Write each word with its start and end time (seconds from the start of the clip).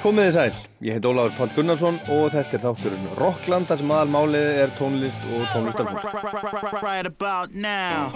Komið 0.00 0.30
þið 0.30 0.32
sæl, 0.32 0.68
ég 0.80 0.94
heit 0.96 1.06
Óláður 1.10 1.34
Pál 1.36 1.50
Gunnarsson 1.52 1.98
og 2.14 2.30
þetta 2.32 2.56
er 2.56 2.62
þátturinn 2.62 3.08
Rockland 3.18 3.66
þar 3.68 3.80
sem 3.82 3.90
aðalmálið 3.92 4.60
er 4.62 4.70
tónlist 4.78 5.26
og 5.28 5.42
tónlistarfólk. 5.52 6.78
right 6.80 7.04
about 7.04 7.52
now. 7.52 8.08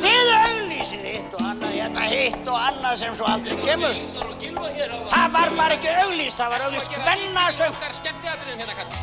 Þið 0.00 0.30
auglýsið 0.32 1.02
hitt 1.04 1.34
og 1.36 1.42
annað, 1.44 1.74
hérna 1.76 2.06
hitt 2.08 2.48
og 2.48 2.56
annað 2.56 2.94
sem 3.02 3.18
svo 3.18 3.28
aldrei 3.28 3.56
kemur. 3.66 4.00
Það 5.12 5.28
var 5.34 5.52
bara 5.58 5.76
ekki 5.76 5.92
auglýst, 6.06 6.40
það 6.40 6.54
var 6.54 6.64
auglýst 6.70 6.96
hvennasöng. 7.04 7.76
skemmtiatriðin 7.98 8.64
hérna 8.64 8.74
kallar. 8.80 9.00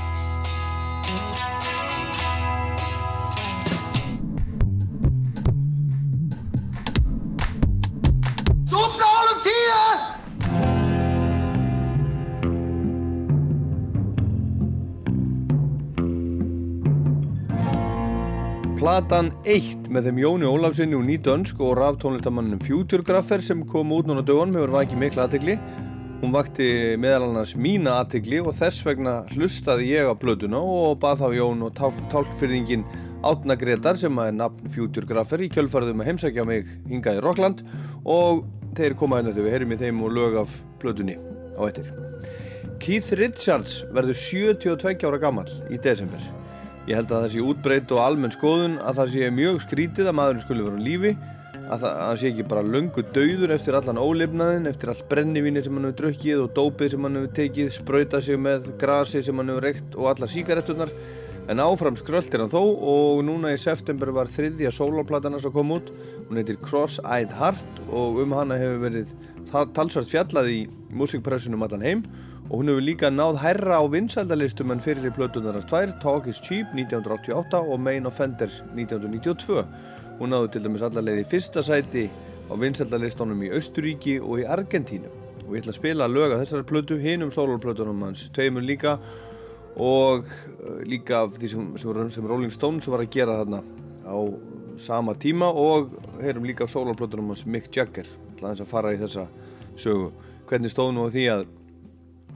Dúbna 8.73 9.13
honum 9.13 9.39
tíða! 9.45 10.12
Platan 18.83 19.29
1 19.47 19.85
með 19.95 20.09
þeim 20.09 20.17
Jóni 20.19 20.43
Ólafsinni 20.49 20.97
og 20.97 21.05
Nýdönsk 21.07 21.61
og 21.63 21.77
raftónlistamannum 21.79 22.59
Futuregrapher 22.59 23.39
sem 23.39 23.61
kom 23.63 23.93
út 23.95 24.09
núna 24.09 24.19
dögunum 24.27 24.57
hefur 24.59 24.73
vakið 24.73 24.99
mikla 24.99 25.23
aðtegli. 25.23 25.55
Hún 26.19 26.33
vakti 26.35 26.67
meðal 26.99 27.29
annars 27.29 27.53
mína 27.55 27.93
aðtegli 28.01 28.41
og 28.43 28.51
þess 28.57 28.83
vegna 28.83 29.13
hlustaði 29.31 29.87
ég 29.93 30.11
á 30.11 30.19
blöduna 30.19 30.59
og 30.59 30.99
bað 30.99 31.23
þá 31.23 31.37
Jón 31.37 31.63
og 31.63 31.79
tálkfyrðingin 32.11 32.83
Átna 33.23 33.55
Gretar 33.63 34.03
sem 34.03 34.19
er 34.19 34.35
nafn 34.35 34.75
Futuregrapher 34.75 35.47
í 35.47 35.51
kjölfarðum 35.55 36.03
að 36.03 36.11
heimsækja 36.11 36.47
mig 36.51 36.67
hingað 36.91 37.23
í 37.23 37.25
Rockland 37.29 37.63
og 38.03 38.43
þeir 38.75 38.99
koma 38.99 39.23
hérna 39.23 39.31
til 39.31 39.47
við 39.47 39.59
heyrim 39.61 39.77
í 39.77 39.81
þeim 39.85 40.03
og 40.03 40.15
lög 40.19 40.41
af 40.43 40.59
blödunni 40.83 41.15
á 41.55 41.63
eittir. 41.71 41.87
Keith 42.83 43.15
Richards 43.15 43.85
verður 43.95 44.25
72 44.27 45.07
ára 45.07 45.23
gammal 45.23 45.47
í 45.71 45.79
desember. 45.79 46.42
Ég 46.83 46.97
held 46.97 47.11
að 47.13 47.21
það 47.23 47.31
sé 47.31 47.43
útbreytt 47.47 47.91
og 47.95 48.01
almenn 48.03 48.33
skoðun 48.33 48.73
að 48.83 48.97
það 48.97 49.13
sé 49.13 49.27
mjög 49.31 49.61
skrítið 49.63 50.09
að 50.09 50.15
maðurinn 50.19 50.43
skulle 50.43 50.65
vera 50.65 50.79
á 50.79 50.87
lífi 50.87 51.11
að 51.63 51.83
það, 51.83 51.91
að 51.93 52.07
það 52.09 52.17
sé 52.19 52.29
ekki 52.29 52.45
bara 52.51 52.63
löngu 52.67 53.03
dauður 53.15 53.53
eftir 53.55 53.77
allan 53.77 54.01
ólifnaðin, 54.03 54.67
eftir 54.67 54.91
all 54.91 55.03
brennivíni 55.09 55.63
sem 55.63 55.77
hann 55.77 55.87
hefur 55.87 55.99
drukkið 56.01 56.41
og 56.43 56.49
dópið 56.57 56.91
sem 56.91 57.07
hann 57.07 57.19
hefur 57.19 57.35
tekið, 57.37 57.69
sprautað 57.77 58.25
sig 58.25 58.41
með 58.49 58.67
grasi 58.81 59.21
sem 59.23 59.39
hann 59.39 59.53
hefur 59.53 59.67
reykt 59.69 59.95
og 59.95 60.09
allar 60.11 60.33
síkaretturnar 60.33 60.91
en 61.53 61.63
áfram 61.63 61.95
skröltir 61.99 62.43
hann 62.43 62.51
þó 62.51 62.61
og 62.63 63.23
núna 63.27 63.53
í 63.55 63.61
september 63.63 64.11
var 64.15 64.31
þriðja 64.31 64.73
sólóplatan 64.75 65.37
hans 65.37 65.47
að 65.47 65.55
koma 65.55 65.79
út. 65.79 65.93
Hún 66.27 66.39
heitir 66.39 66.59
Cross-Eyed 66.63 67.31
Heart 67.39 67.81
og 67.91 68.19
um 68.23 68.35
hana 68.35 68.59
hefur 68.59 68.83
verið 68.83 69.15
talsvært 69.75 70.11
fjallað 70.11 70.51
í 70.51 70.59
músikpressunum 70.91 71.63
allan 71.63 71.87
heim 71.87 72.05
og 72.53 72.59
hún 72.59 72.69
hefur 72.69 72.83
líka 72.85 73.09
náð 73.09 73.39
hærra 73.41 73.79
á 73.81 73.85
vinsaldalistum 73.89 74.69
en 74.69 74.81
fyrir 74.85 75.07
í 75.09 75.11
plötunarnas 75.15 75.65
tvær 75.65 75.95
Talk 76.03 76.27
is 76.29 76.37
Cheap 76.37 76.69
1988 76.77 77.57
og 77.57 77.79
Main 77.81 78.05
Offender 78.05 78.51
1992 78.77 79.63
hún 80.19 80.29
náðu 80.29 80.51
til 80.53 80.61
dæmis 80.61 80.83
allarleið 80.85 81.23
í 81.23 81.29
fyrsta 81.31 81.63
sæti 81.65 82.03
á 82.45 82.53
vinsaldalistunum 82.61 83.41
í 83.41 83.49
Austuríki 83.57 84.19
og 84.21 84.43
í 84.43 84.45
Argentínu. 84.45 85.09
Og 85.47 85.55
ég 85.55 85.63
ætla 85.63 85.73
að 85.73 85.79
spila 85.79 86.09
lög 86.11 86.35
af 86.35 86.43
þessari 86.43 86.67
plötu 86.69 86.99
hinum 87.01 87.31
sólurplötunum 87.33 88.05
hans 88.05 88.27
tveimur 88.35 88.61
líka 88.61 88.99
og 89.73 90.29
uh, 90.29 90.83
líka 90.85 91.23
af 91.23 91.39
því 91.39 91.49
sem, 91.55 91.71
sem, 91.81 92.11
sem 92.13 92.29
Rolling 92.29 92.53
Stones 92.53 92.85
var 92.85 93.01
að 93.01 93.09
gera 93.17 93.39
þarna 93.41 93.63
á 94.05 94.17
sama 94.77 95.17
tíma 95.17 95.49
og 95.49 95.97
heyrum 96.21 96.45
líka 96.45 96.67
af 96.67 96.75
sólurplötunum 96.75 97.33
hans 97.33 97.47
Mick 97.49 97.73
Jagger. 97.73 98.05
Ætla 98.35 98.53
að 98.53 98.69
fara 98.69 98.93
í 98.93 99.01
þessa 99.01 99.25
sögu. 99.73 100.13
Hvernig 100.45 100.69
stóð 100.69 100.93
nú 100.93 101.09
því 101.09 101.27
að 101.33 101.45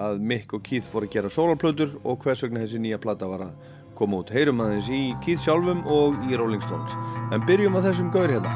að 0.03 0.21
Mick 0.21 0.53
og 0.53 0.63
Keith 0.65 0.87
fór 0.87 1.07
að 1.07 1.13
gera 1.15 1.33
soloplötur 1.33 1.97
og 2.03 2.21
hvers 2.23 2.43
vegna 2.45 2.63
þessi 2.63 2.81
nýja 2.83 3.01
platta 3.01 3.29
var 3.29 3.47
að 3.47 3.75
koma 3.97 4.21
út. 4.21 4.33
Heyrum 4.33 4.61
aðeins 4.61 4.91
í 4.93 5.01
Keith 5.25 5.43
sjálfum 5.45 5.83
og 5.89 6.17
í 6.29 6.37
Rolling 6.37 6.63
Stones. 6.65 6.97
En 7.33 7.45
byrjum 7.49 7.77
á 7.77 7.81
þessum 7.89 8.13
gaur 8.13 8.29
hérna. 8.29 8.53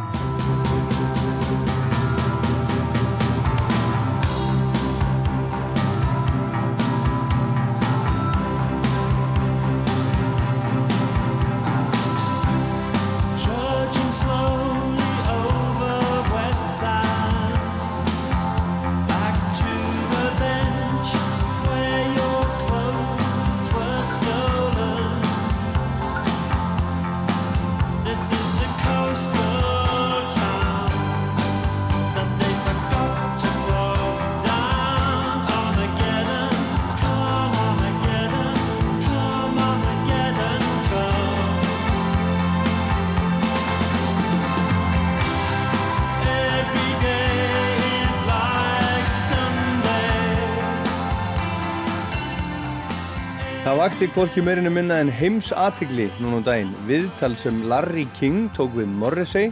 Vakti 54.02 54.16
hvorki 54.18 54.42
meirinu 54.42 54.70
minna 54.74 54.96
en 54.98 55.10
heims 55.14 55.52
aðtigli 55.54 56.08
núna 56.18 56.40
um 56.40 56.46
daginn. 56.46 56.72
Viðtal 56.88 57.36
sem 57.38 57.60
Larry 57.70 58.08
King 58.18 58.48
tók 58.56 58.72
við 58.74 58.88
Morrissey 58.98 59.52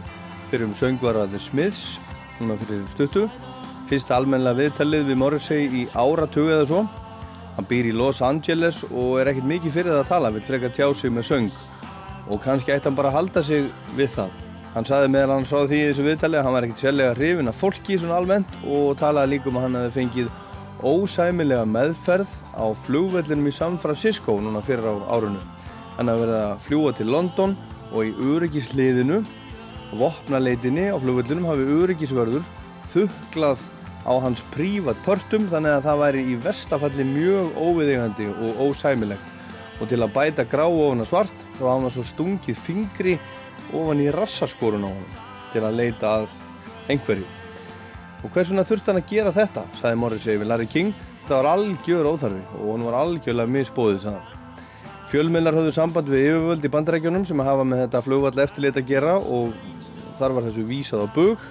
fyrir 0.50 0.64
um 0.66 0.72
söngvara 0.74 1.28
The 1.30 1.38
Smiths, 1.38 2.00
núna 2.40 2.56
fyrir 2.58 2.80
stuttu. 2.90 3.28
Fyrsta 3.86 4.16
almennilega 4.16 4.58
viðtalið 4.58 5.06
við 5.06 5.20
Morrissey 5.22 5.68
í 5.70 5.84
áratugu 5.94 6.50
eða 6.50 6.66
svo. 6.66 6.82
Hann 7.54 7.68
býr 7.70 7.92
í 7.92 7.94
Los 7.94 8.24
Angeles 8.26 8.82
og 8.90 9.20
er 9.20 9.30
ekkert 9.30 9.46
mikið 9.52 9.76
fyrir 9.76 9.94
það 9.94 10.02
að 10.02 10.10
tala, 10.10 10.34
vil 10.34 10.42
frekar 10.48 10.74
tjá 10.74 10.88
sig 10.98 11.14
með 11.14 11.28
söng. 11.30 11.50
Og 12.26 12.42
kannski 12.42 12.74
ætti 12.74 12.90
hann 12.90 12.98
bara 12.98 13.14
að 13.14 13.20
halda 13.20 13.46
sig 13.46 13.70
við 13.94 14.10
það. 14.16 14.34
Hann 14.74 14.90
saði 14.90 15.14
meðal 15.14 15.36
hann 15.36 15.46
frá 15.46 15.62
því 15.62 15.78
í 15.78 15.88
þessu 15.92 16.08
viðtali 16.08 16.40
að 16.40 16.48
hann 16.48 16.58
var 16.58 16.66
ekkert 16.66 16.88
sérlega 16.88 17.14
hrifin 17.20 17.54
af 17.54 17.62
fólki 17.62 18.02
svona 18.02 18.18
almennt 18.18 18.58
og 18.66 18.98
talaði 18.98 19.36
líka 19.36 19.52
um 19.52 19.62
að 19.62 19.68
hann 19.68 19.84
hefði 19.84 19.98
fengið 20.00 20.34
ósæmilega 20.86 21.66
meðferð 21.68 22.30
á 22.56 22.66
flugvellinum 22.84 23.48
í 23.50 23.54
San 23.54 23.78
Francisco 23.80 24.36
núna 24.40 24.62
fyrir 24.64 24.86
á 24.86 24.94
árunnu. 25.16 25.40
Hann 25.96 26.08
hefði 26.08 26.26
verið 26.26 26.38
að 26.40 26.62
fljúa 26.66 26.92
til 26.96 27.08
London 27.10 27.56
og 27.90 28.06
í 28.06 28.14
öryggisliðinu, 28.34 29.20
vopnaleitinni 30.00 30.86
á 30.92 30.96
flugvellinum 31.02 31.48
hafi 31.50 31.66
öryggisvörður 31.80 32.46
þukklað 32.92 33.66
á 34.06 34.12
hans 34.24 34.42
prívat 34.54 35.00
pörtum 35.04 35.48
þannig 35.50 35.76
að 35.76 35.88
það 35.88 36.00
væri 36.04 36.22
í 36.32 36.38
verstafalli 36.44 37.06
mjög 37.08 37.58
óviðeigandi 37.60 38.30
og 38.32 38.62
ósæmilegt 38.70 39.80
og 39.80 39.88
til 39.90 40.00
að 40.04 40.14
bæta 40.14 40.46
grá 40.48 40.66
ofan 40.68 41.04
að 41.04 41.10
svart 41.12 41.44
þá 41.58 41.64
hafa 41.64 41.74
hann 41.74 41.94
svo 41.96 42.06
stungið 42.08 42.62
fingri 42.68 43.18
ofan 43.72 44.02
í 44.04 44.08
rassaskorun 44.14 44.88
á 44.88 44.90
hann 44.92 45.12
til 45.52 45.66
að 45.66 45.78
leita 45.82 46.16
að 46.20 46.40
einhverju. 46.90 47.39
Og 48.20 48.32
hvers 48.34 48.50
vegna 48.52 48.66
þurfti 48.68 48.92
hann 48.92 49.00
að 49.00 49.12
gera 49.14 49.32
þetta, 49.32 49.64
sagði 49.78 50.00
Morrissey 50.02 50.40
við 50.40 50.50
Larry 50.50 50.68
King. 50.68 50.92
Það 51.26 51.36
var 51.38 51.48
algjör 51.54 52.08
óþarfi 52.10 52.42
og 52.58 52.68
hann 52.74 52.86
var 52.88 52.98
algjörlega 53.00 53.54
misbóðið, 53.54 54.00
sagði 54.04 54.20
hann. 54.20 54.36
Fjölmiðlar 55.10 55.56
höfðu 55.58 55.70
samband 55.74 56.10
við 56.10 56.26
yfirvöld 56.28 56.66
í 56.66 56.70
bandarækjunum 56.70 57.24
sem 57.26 57.40
hafa 57.42 57.64
með 57.66 57.80
þetta 57.84 58.02
flugvall 58.06 58.42
eftirlit 58.44 58.76
að 58.78 58.90
gera 58.90 59.14
og 59.18 59.54
þar 60.20 60.36
var 60.36 60.44
þessu 60.46 60.66
vísað 60.68 61.02
á 61.02 61.06
bug. 61.16 61.46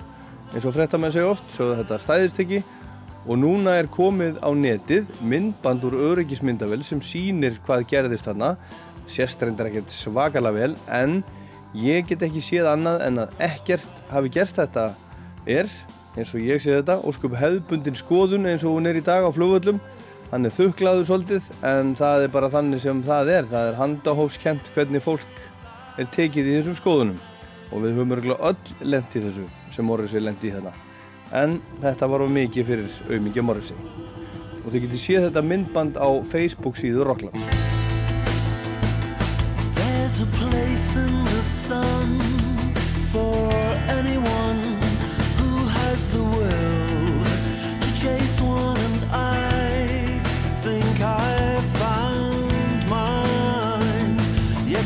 Eins 0.54 0.66
og 0.66 0.76
fréttamenn 0.76 1.12
segja 1.12 1.32
oft, 1.34 1.50
svo 1.52 1.74
þetta 1.76 1.98
stæðist 2.02 2.40
ekki 2.46 2.62
og 3.26 3.36
núna 3.42 3.76
er 3.82 3.90
komið 3.92 4.40
á 4.40 4.50
netið 4.56 5.10
myndband 5.28 5.84
úr 5.90 5.98
öryggismyndavel 6.14 6.80
sem 6.88 7.02
sýnir 7.04 7.60
hvað 7.66 7.86
gerðist 7.92 8.30
þarna. 8.30 8.54
Sést 9.10 9.42
reyndar 9.44 9.68
ekkert 9.70 9.92
svakalega 9.92 10.56
vel 10.56 10.78
en 10.96 11.20
ég 11.78 12.08
get 12.10 12.24
ekki 12.26 12.42
séð 12.46 12.72
annað 12.72 13.04
en 13.10 13.24
að 13.26 13.40
ekkert 13.50 14.04
hafi 14.14 14.32
gerst 14.40 14.62
þetta 14.62 14.92
er, 15.50 15.68
eins 16.18 16.34
og 16.34 16.44
ég 16.44 16.62
sé 16.64 16.74
þetta 16.80 17.00
óskup 17.06 17.38
hefðbundin 17.40 17.98
skoðun 18.00 18.50
eins 18.50 18.66
og 18.66 18.78
hún 18.78 18.90
er 18.90 19.00
í 19.00 19.06
dag 19.06 19.26
á 19.26 19.30
flugvöllum. 19.34 19.80
Hann 20.30 20.46
er 20.46 20.54
þuklaður 20.54 21.08
svolítið 21.10 21.48
en 21.66 21.96
það 21.98 22.26
er 22.26 22.34
bara 22.34 22.52
þannig 22.54 22.84
sem 22.84 23.02
það 23.06 23.34
er. 23.38 23.50
Það 23.50 23.72
er 23.72 23.80
handahófskent 23.80 24.70
hvernig 24.76 25.06
fólk 25.06 25.42
er 26.00 26.10
tekið 26.14 26.52
í 26.52 26.60
þessum 26.60 26.78
skoðunum. 26.78 27.24
Og 27.70 27.84
við 27.86 27.98
höfum 27.98 28.14
örgulega 28.18 28.54
öll 28.54 28.92
lent 28.94 29.18
í 29.18 29.26
þessu 29.26 29.50
sem 29.74 29.86
Morrissey 29.86 30.22
lendi 30.22 30.50
í 30.50 30.54
þetta 30.58 30.74
en 31.36 31.60
þetta 31.82 32.10
var 32.10 32.24
of 32.26 32.32
mikið 32.34 32.70
fyrir 32.70 32.96
auðmingja 33.10 33.46
Morrissey. 33.46 33.78
Og 34.64 34.72
þið 34.74 34.86
getið 34.88 35.04
séð 35.04 35.28
þetta 35.30 35.46
myndband 35.46 36.00
á 36.02 36.10
Facebook 36.26 36.80
síðu 36.80 37.06
Rocklands. 37.08 37.46
There's 39.78 40.22
a 40.22 40.30
place 40.38 40.96
in 40.98 41.14
the 41.26 41.42
sun 41.46 42.20
for 43.12 43.54
anyone 43.94 44.39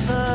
sun. 0.05 0.32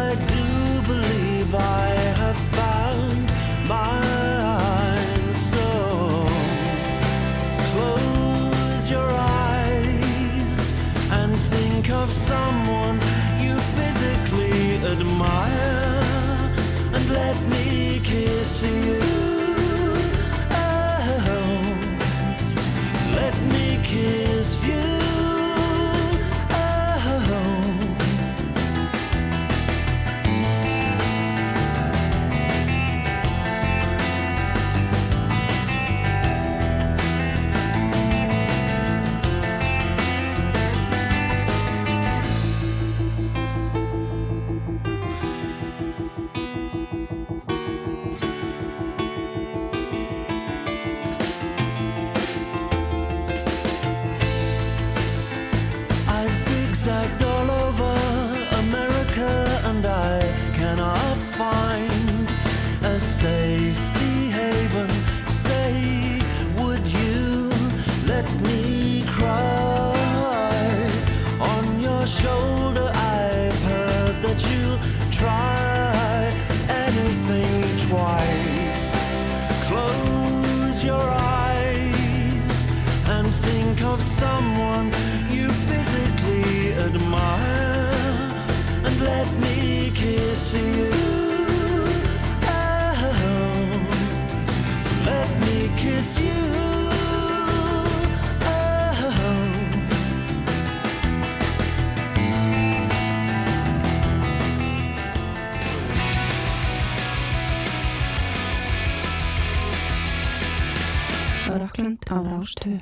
Á 112.12 112.19
Rástöðu. 112.25 112.78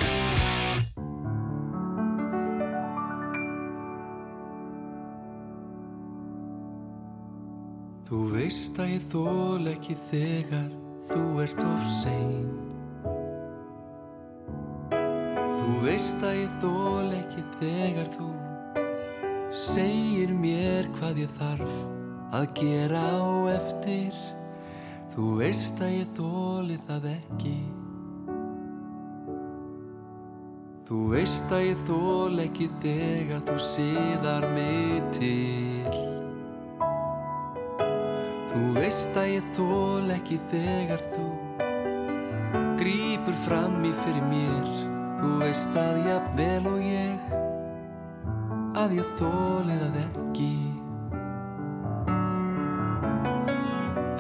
Þú 8.07 8.21
veist 8.31 8.77
að 8.79 8.93
ég 8.93 9.07
þól 9.11 9.71
ekki 9.73 9.97
þegar 9.99 10.69
þú 11.11 11.23
ert 11.43 11.65
of 11.67 11.87
sein. 11.91 12.53
Þú 15.57 15.73
veist 15.83 16.23
að 16.23 16.37
ég 16.39 16.55
þól 16.63 17.11
ekki 17.17 17.47
þegar 17.59 18.13
þú 18.15 18.29
segir 19.51 20.31
mér 20.39 20.87
hvað 21.01 21.25
ég 21.25 21.35
þarf 21.35 21.75
að 22.37 22.47
gera 22.61 23.03
á 23.19 23.27
eftir. 23.57 24.23
Þú 25.17 25.33
veist 25.41 25.83
að 25.83 25.97
ég 25.97 26.15
þóli 26.15 26.79
það 26.87 27.11
ekki 27.17 27.57
Þú 30.87 31.01
veist 31.11 31.51
að 31.51 31.65
ég 31.67 31.81
þól 31.83 32.43
ekki 32.45 32.67
þegar 32.79 33.41
þú 33.49 33.55
síðar 33.59 34.45
mig 34.53 35.09
til. 35.17 35.97
Þú 38.53 38.61
veist 38.77 39.19
að 39.19 39.33
ég 39.33 39.49
þól 39.57 40.15
ekki 40.15 40.39
þegar 40.53 41.03
þú 41.11 41.27
Grípur 42.79 43.35
fram 43.43 43.83
í 43.83 43.91
fyrir 44.05 44.31
mér. 44.31 44.71
Þú 45.19 45.33
veist 45.43 45.75
að 45.75 46.01
jafnvel 46.07 46.71
og 46.71 46.81
ég 46.87 47.29
Að 48.79 48.99
ég 49.01 49.15
þóli 49.19 49.83
það 49.83 50.03
ekki. 50.07 50.51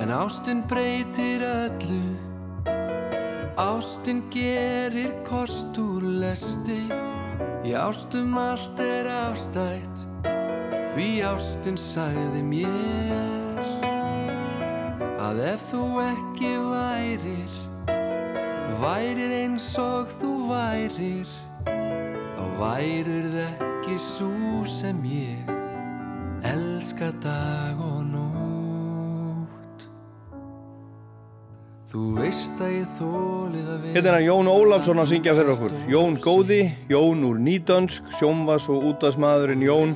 En 0.03 0.19
ástin 0.19 0.67
breytir 0.67 1.47
öllu 1.47 2.26
Ástin 3.57 4.25
gerir 4.31 5.15
kost 5.25 5.79
úr 5.81 6.05
lesti. 6.21 6.83
Í 7.65 7.73
ástum 7.73 8.37
allt 8.39 8.81
er 8.81 9.09
afstætt. 9.09 10.07
Því 10.97 11.09
ástin 11.29 11.77
sagði 11.77 12.41
mér 12.41 13.59
Að 15.21 15.43
ef 15.45 15.67
þú 15.69 15.83
ekki 16.07 16.53
værir 16.71 17.57
Værir 18.81 19.35
eins 19.43 19.67
og 19.83 20.09
þú 20.17 20.31
værir 20.49 21.35
Þá 21.67 22.45
værir 22.63 23.29
það 23.35 23.61
ekki 23.67 23.99
svo 24.01 24.65
sem 24.65 25.05
ég 25.11 25.53
Elska 26.49 27.11
dag 27.21 27.77
og 27.77 27.96
Hérna 33.95 34.09
er 34.09 34.15
hann 34.17 34.25
Jón 34.27 34.49
Ólafsson 34.51 34.99
að 34.99 35.13
syngja 35.13 35.35
fyrir 35.37 35.53
okkur. 35.53 35.75
Jón 35.87 36.17
Góði, 36.19 36.59
Jón 36.91 37.21
úr 37.29 37.39
Nýdönsk, 37.39 38.09
sjónvas 38.11 38.67
og 38.73 38.89
útvarsmaðurinn 38.89 39.63
Jón, 39.63 39.93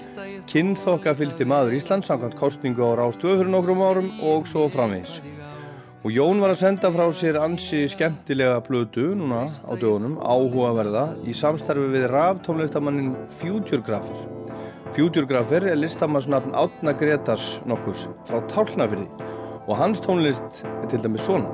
kynþokka 0.47 1.17
fylgti 1.19 1.49
maður 1.50 1.75
Íslands 1.81 2.07
samkvæmt 2.07 2.37
kostningu 2.38 2.87
á 2.87 2.95
Rástöðu 3.00 3.41
fyrir 3.41 3.50
nokkrum 3.50 3.83
árum 3.83 4.12
og 4.23 4.47
svo 4.47 4.69
framvegis. 4.71 5.19
Og 6.07 6.15
Jón 6.15 6.38
var 6.38 6.55
að 6.55 6.62
senda 6.62 6.93
frá 6.95 7.11
sér 7.11 7.41
ansi 7.43 7.83
skemmtilega 7.91 8.62
blödu 8.69 9.11
núna 9.19 9.43
á 9.50 9.73
dögunum, 9.75 10.15
áhugaverða, 10.23 11.19
í 11.26 11.35
samstarfi 11.35 11.91
við 11.91 12.07
raftónlistamannin 12.15 13.17
Futuregrapher. 13.43 14.23
Futuregrapher 14.95 15.67
er 15.75 15.83
listamannsnafn 15.83 16.55
Átna 16.55 16.95
Gretars 16.95 17.59
nokkurs 17.67 18.07
frá 18.31 18.38
Tálnafyrði 18.55 19.11
og 19.71 19.77
hans 19.77 20.00
tónlist 20.00 20.67
er 20.83 20.89
til 20.89 21.03
dæmis 21.03 21.21
svona. 21.21 21.47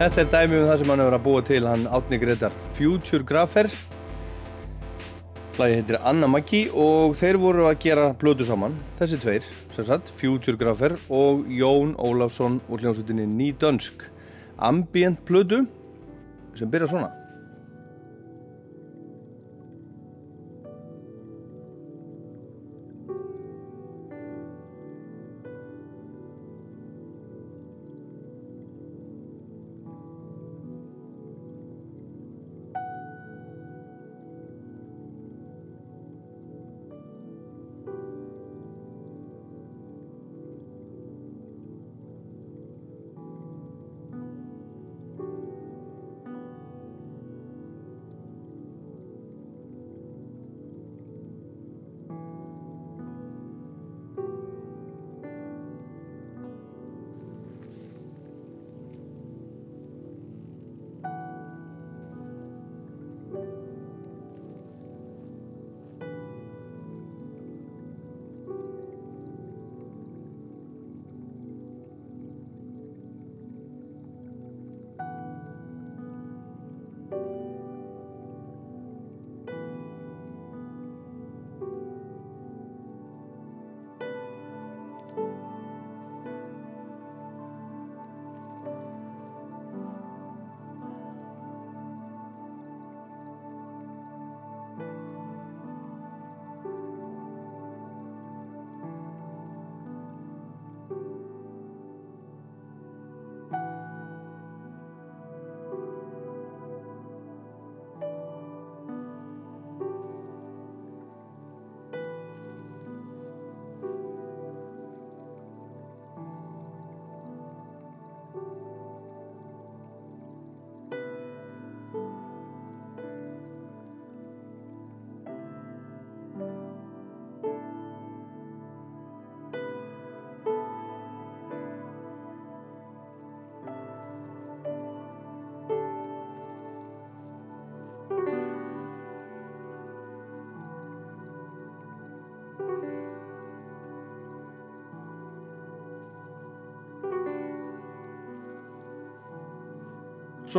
Þetta 0.00 0.22
er 0.22 0.28
dæmi 0.32 0.56
um 0.56 0.62
það 0.64 0.78
sem 0.80 0.90
hann 0.90 1.00
hefur 1.02 1.14
að 1.18 1.24
búa 1.26 1.40
til 1.44 1.66
hann 1.68 1.82
Átni 1.92 2.16
Gretar 2.22 2.54
Futuregrapher 2.72 3.66
Lagi 5.60 5.76
heitir 5.76 5.98
Anna 6.08 6.30
Maggi 6.32 6.62
og 6.72 7.18
þeir 7.20 7.36
voru 7.42 7.66
að 7.68 7.82
gera 7.84 8.06
plötu 8.16 8.46
saman 8.48 8.78
þessi 8.96 9.20
tveir, 9.20 9.50
sem 9.74 9.84
sagt, 9.90 10.08
Futuregrapher 10.16 10.96
og 11.12 11.44
Jón 11.52 11.92
Ólafsson 12.00 12.62
úr 12.72 12.80
hljómsveitinni 12.80 13.28
Nýdönsk 13.28 14.08
Ambient 14.56 15.20
plötu 15.28 15.66
sem 16.56 16.72
byrja 16.72 16.94
svona 16.94 17.19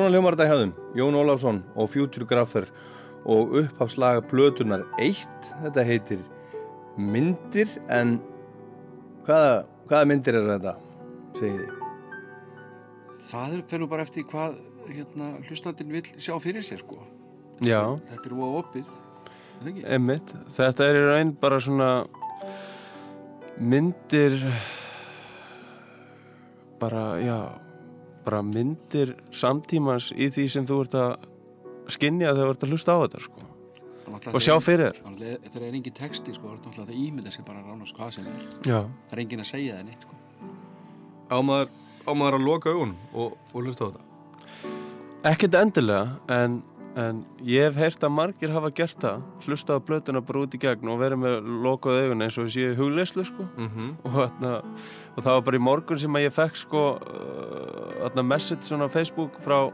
Svona 0.02 0.16
hljómar 0.18 0.34
þetta 0.34 0.46
í 0.48 0.50
hafðum, 0.50 0.70
Jón 0.98 1.14
Ólafsson 1.20 1.58
og 1.78 1.90
Futuregrapher 1.94 2.66
og 3.30 3.52
upphafslaga 3.60 4.24
Plötunar 4.26 4.82
1. 4.98 5.28
Þetta 5.62 5.84
heitir 5.86 6.24
Myndir, 6.98 7.70
en 7.94 8.16
hvaða, 9.28 9.60
hvaða 9.92 10.10
myndir 10.10 10.40
er 10.40 10.50
þetta, 10.56 10.74
segið 11.38 11.62
þið? 11.62 11.86
Það 13.30 13.54
er 13.60 13.64
fyrir 13.76 13.92
bara 13.94 14.08
eftir 14.10 14.26
hvað 14.34 14.58
hérna, 14.90 15.30
hlustandinn 15.46 15.94
vil 15.94 16.04
sjá 16.18 16.34
fyrir 16.42 16.66
sér 16.66 16.82
sko. 16.82 16.98
Já, 17.62 17.84
Þetta 18.10 18.26
er 18.26 18.38
óa 18.42 18.52
opið. 18.66 18.90
er 18.90 19.62
það 19.62 19.74
ekki? 19.76 19.86
einmitt. 19.86 20.34
Þetta 20.58 20.90
er 20.90 20.98
í 20.98 21.06
raun 21.12 21.36
bara 21.46 21.62
svona 21.62 21.92
myndir 23.62 24.42
bara, 26.82 27.12
já 27.22 27.38
bara 28.26 28.42
myndir 28.46 29.16
samtímans 29.36 30.12
í 30.16 30.30
því 30.34 30.48
sem 30.56 30.68
þú 30.68 30.82
ert 30.86 30.98
að 31.00 31.12
skinja 31.92 32.36
þegar 32.36 32.52
þú 32.52 32.56
ert 32.56 32.66
að 32.68 32.76
hlusta 32.76 32.96
á 32.96 33.00
þetta 33.06 33.24
sko. 33.26 33.48
Og 34.32 34.44
sjá 34.44 34.56
fyrir 34.60 34.98
þér 34.98 35.36
Þegar 35.46 35.66
er 35.68 35.76
engin 35.78 35.96
texti 35.96 36.34
sko, 36.36 36.58
það 36.68 36.90
er 36.90 36.98
ímynda 37.00 37.32
sér 37.32 37.46
bara 37.48 37.62
ránast 37.64 37.96
hvað 37.96 38.16
sem 38.18 38.28
er. 38.28 38.48
Já, 38.68 38.80
Það 39.08 39.16
er 39.16 39.24
engin 39.24 39.44
að 39.44 39.52
segja 39.54 39.78
það 39.78 39.92
neitt 39.92 40.08
sko. 40.08 40.16
Ámaður 42.12 42.40
að 42.40 42.48
loka 42.48 42.74
augun 42.74 42.96
og, 43.14 43.38
og 43.54 43.62
hlusta 43.62 43.88
á 43.88 43.90
þetta? 43.92 44.08
ekkert 45.28 45.56
endilega 45.60 46.18
en, 46.34 46.62
en 47.00 47.22
ég 47.48 47.64
hef 47.64 47.78
heyrt 47.80 48.04
að 48.04 48.14
margir 48.16 48.52
hafa 48.52 48.72
gert 48.76 49.00
það 49.00 49.22
hlusta 49.46 49.78
á 49.78 49.80
blötuna 49.80 50.22
bara 50.26 50.44
út 50.44 50.56
í 50.56 50.60
gegn 50.62 50.92
og 50.92 51.00
verið 51.00 51.22
með 51.22 51.48
lokað 51.64 52.02
augun 52.06 52.26
eins 52.26 52.38
og 52.42 52.50
séu 52.52 52.74
hugleyslu 52.76 53.26
sko. 53.28 53.48
Mm 53.58 53.96
og, 54.04 54.18
þarna, 54.18 54.52
og 55.16 55.24
það 55.24 55.38
var 55.38 55.46
bara 55.48 55.60
í 55.60 55.64
morgun 55.64 56.02
sem 56.02 56.20
að 56.20 56.26
ég 56.26 56.36
fekk 56.36 56.60
sko 56.66 56.84
uh, 56.98 57.96
þarna, 58.04 58.28
message 58.34 58.68
svona 58.68 58.90
á 58.92 58.94
Facebook 58.94 59.40
frá 59.44 59.72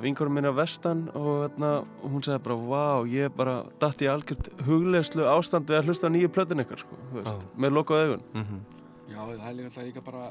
vingurum 0.00 0.32
minna 0.32 0.54
vestan 0.56 1.10
og, 1.12 1.44
þarna, 1.44 1.72
og 2.00 2.12
hún 2.14 2.22
sagði 2.24 2.44
bara 2.46 2.54
wow, 2.56 3.04
ég 3.04 3.32
bara 3.36 3.58
datt 3.80 4.00
í 4.00 4.08
algjört 4.08 4.48
hugleyslu 4.64 5.26
ástand 5.28 5.68
við 5.68 5.82
að 5.82 5.90
hlusta 5.90 6.08
á 6.08 6.14
nýju 6.14 6.30
plötun 6.32 6.64
ykkar 6.64 6.80
sko, 6.80 6.96
veist, 7.12 7.44
með 7.56 7.76
lokað 7.76 8.04
augun. 8.06 8.24
Já, 9.04 9.20
það 9.20 9.48
er 9.52 9.88
líka 9.90 10.00
bara 10.04 10.30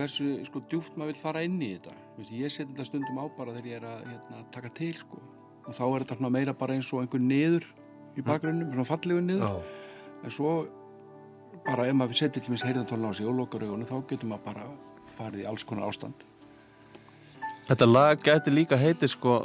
hversu 0.00 0.32
sko, 0.48 0.62
djúft 0.70 0.96
maður 0.96 1.12
vil 1.12 1.20
fara 1.20 1.44
inn 1.44 1.60
í 1.60 1.74
þetta. 1.74 1.94
Veist, 2.16 2.32
ég 2.32 2.52
seti 2.52 2.72
þetta 2.72 2.88
stundum 2.88 3.20
á 3.20 3.24
bara 3.36 3.54
þegar 3.56 3.70
ég 3.70 3.78
er 3.80 3.86
að 3.90 4.02
hérna, 4.08 4.42
taka 4.54 4.72
til 4.80 4.92
sko. 4.96 5.20
og 5.68 5.76
þá 5.76 5.82
er 5.86 6.04
þetta 6.08 6.30
meira 6.32 6.54
bara 6.56 6.74
eins 6.74 6.88
og 6.92 7.02
einhver 7.02 7.20
niður 7.20 7.66
í 8.16 8.22
bakgrunnum, 8.24 8.72
svona 8.72 8.88
fallegu 8.88 9.20
niður. 9.22 9.60
En 10.24 10.32
svo 10.32 10.52
bara 11.66 11.86
ef 11.86 11.94
maður 11.94 12.18
setur 12.18 12.42
til 12.42 12.50
minnst 12.50 12.66
heyrðantólun 12.66 13.12
á 13.12 13.14
sig 13.14 13.28
og 13.28 13.36
lokar 13.36 13.62
augunum 13.66 13.86
þá 13.86 14.00
getur 14.08 14.30
maður 14.30 14.46
bara 14.48 14.66
farið 15.18 15.44
í 15.44 15.48
alls 15.50 15.64
konar 15.68 15.90
ástand. 15.90 16.24
Þetta 17.68 17.86
lag 17.86 18.24
gæti 18.24 18.54
líka 18.54 18.78
heitið 18.80 19.12
sko 19.14 19.36